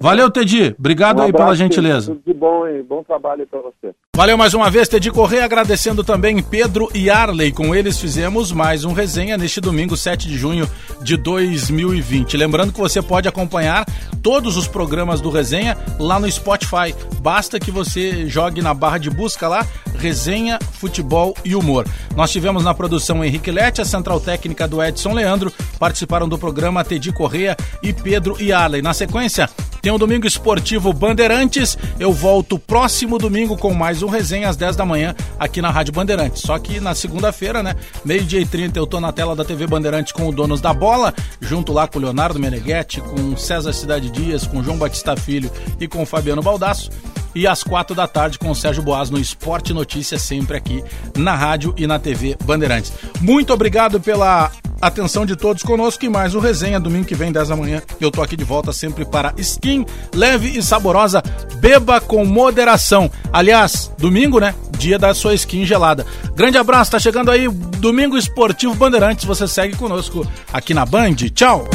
Valeu, 0.00 0.30
Tedi. 0.30 0.74
Obrigado 0.78 1.20
um 1.20 1.22
aí 1.24 1.32
pela 1.32 1.54
gentileza. 1.54 2.12
Tudo 2.14 2.22
de 2.24 2.34
bom 2.34 2.66
e 2.68 2.82
bom 2.82 3.02
trabalho 3.02 3.46
para 3.46 3.60
você. 3.60 3.94
Valeu 4.18 4.36
mais 4.36 4.52
uma 4.52 4.68
vez, 4.68 4.88
Tedi 4.88 5.12
Correia, 5.12 5.44
agradecendo 5.44 6.02
também 6.02 6.42
Pedro 6.42 6.88
e 6.92 7.08
Arley. 7.08 7.52
Com 7.52 7.72
eles 7.72 8.00
fizemos 8.00 8.50
mais 8.50 8.84
um 8.84 8.92
resenha 8.92 9.38
neste 9.38 9.60
domingo, 9.60 9.96
7 9.96 10.26
de 10.26 10.36
junho 10.36 10.68
de 11.00 11.16
2020. 11.16 12.36
Lembrando 12.36 12.72
que 12.72 12.80
você 12.80 13.00
pode 13.00 13.28
acompanhar 13.28 13.86
todos 14.20 14.56
os 14.56 14.66
programas 14.66 15.20
do 15.20 15.30
Resenha 15.30 15.78
lá 16.00 16.18
no 16.18 16.28
Spotify. 16.28 16.92
Basta 17.20 17.60
que 17.60 17.70
você 17.70 18.28
jogue 18.28 18.60
na 18.60 18.74
barra 18.74 18.98
de 18.98 19.08
busca 19.08 19.46
lá, 19.46 19.64
Resenha, 19.96 20.58
Futebol 20.72 21.32
e 21.44 21.54
Humor. 21.54 21.86
Nós 22.16 22.32
tivemos 22.32 22.64
na 22.64 22.74
produção 22.74 23.24
Henrique 23.24 23.52
Lete, 23.52 23.80
a 23.80 23.84
central 23.84 24.18
técnica 24.18 24.66
do 24.66 24.82
Edson 24.82 25.12
Leandro, 25.12 25.52
participaram 25.78 26.28
do 26.28 26.36
programa 26.36 26.84
Tedi 26.84 27.12
Correia 27.12 27.56
e 27.84 27.92
Pedro 27.92 28.36
e 28.40 28.52
Arley. 28.52 28.82
Na 28.82 28.92
sequência, 28.92 29.48
tem 29.80 29.92
o 29.92 29.98
Domingo 29.98 30.26
Esportivo 30.26 30.92
Bandeirantes. 30.92 31.78
Eu 31.98 32.12
volto 32.12 32.58
próximo 32.58 33.18
domingo 33.18 33.56
com 33.56 33.72
mais 33.72 34.02
um 34.08 34.10
resenha 34.10 34.48
às 34.48 34.56
10 34.56 34.74
da 34.74 34.84
manhã 34.84 35.14
aqui 35.38 35.60
na 35.60 35.70
Rádio 35.70 35.92
Bandeirantes. 35.92 36.42
Só 36.42 36.58
que 36.58 36.80
na 36.80 36.94
segunda-feira, 36.94 37.62
né? 37.62 37.76
Meio-dia 38.04 38.40
e 38.40 38.46
30, 38.46 38.78
eu 38.78 38.86
tô 38.86 38.98
na 38.98 39.12
tela 39.12 39.36
da 39.36 39.44
TV 39.44 39.66
Bandeirantes 39.66 40.12
com 40.12 40.26
o 40.26 40.32
Donos 40.32 40.60
da 40.60 40.72
Bola, 40.72 41.14
junto 41.40 41.72
lá 41.72 41.86
com 41.86 41.98
o 41.98 42.02
Leonardo 42.02 42.38
Meneghetti, 42.40 43.00
com 43.00 43.36
César 43.36 43.72
Cidade 43.72 44.10
Dias, 44.10 44.46
com 44.46 44.62
João 44.62 44.78
Batista 44.78 45.14
Filho 45.16 45.50
e 45.78 45.86
com 45.86 46.02
o 46.02 46.06
Fabiano 46.06 46.42
Baldasso 46.42 46.90
e 47.34 47.46
às 47.46 47.62
quatro 47.62 47.94
da 47.94 48.08
tarde 48.08 48.38
com 48.38 48.50
o 48.50 48.54
Sérgio 48.54 48.82
Boas 48.82 49.10
no 49.10 49.18
Esporte 49.18 49.72
Notícias, 49.72 50.22
sempre 50.22 50.56
aqui 50.56 50.82
na 51.16 51.34
rádio 51.34 51.74
e 51.76 51.86
na 51.86 51.98
TV 51.98 52.36
Bandeirantes. 52.42 52.92
Muito 53.20 53.52
obrigado 53.52 54.00
pela 54.00 54.50
atenção 54.80 55.26
de 55.26 55.36
todos 55.36 55.62
conosco 55.62 56.04
e 56.04 56.08
mais 56.08 56.34
o 56.34 56.40
resenha 56.40 56.78
domingo 56.78 57.04
que 57.04 57.14
vem, 57.14 57.32
10 57.32 57.48
da 57.48 57.56
manhã. 57.56 57.82
Eu 58.00 58.10
tô 58.10 58.22
aqui 58.22 58.36
de 58.36 58.44
volta 58.44 58.72
sempre 58.72 59.04
para 59.04 59.34
skin 59.36 59.84
leve 60.14 60.58
e 60.58 60.62
saborosa. 60.62 61.22
Beba 61.56 62.00
com 62.00 62.24
moderação. 62.24 63.10
Aliás, 63.32 63.92
domingo, 63.98 64.38
né? 64.38 64.54
Dia 64.78 64.98
da 64.98 65.12
sua 65.12 65.34
skin 65.34 65.66
gelada. 65.66 66.06
Grande 66.34 66.56
abraço, 66.56 66.90
tá 66.90 66.98
chegando 66.98 67.30
aí 67.30 67.48
Domingo 67.48 68.16
Esportivo 68.16 68.74
Bandeirantes. 68.74 69.24
Você 69.24 69.46
segue 69.46 69.76
conosco 69.76 70.26
aqui 70.52 70.72
na 70.72 70.86
Band. 70.86 71.16
Tchau. 71.34 71.68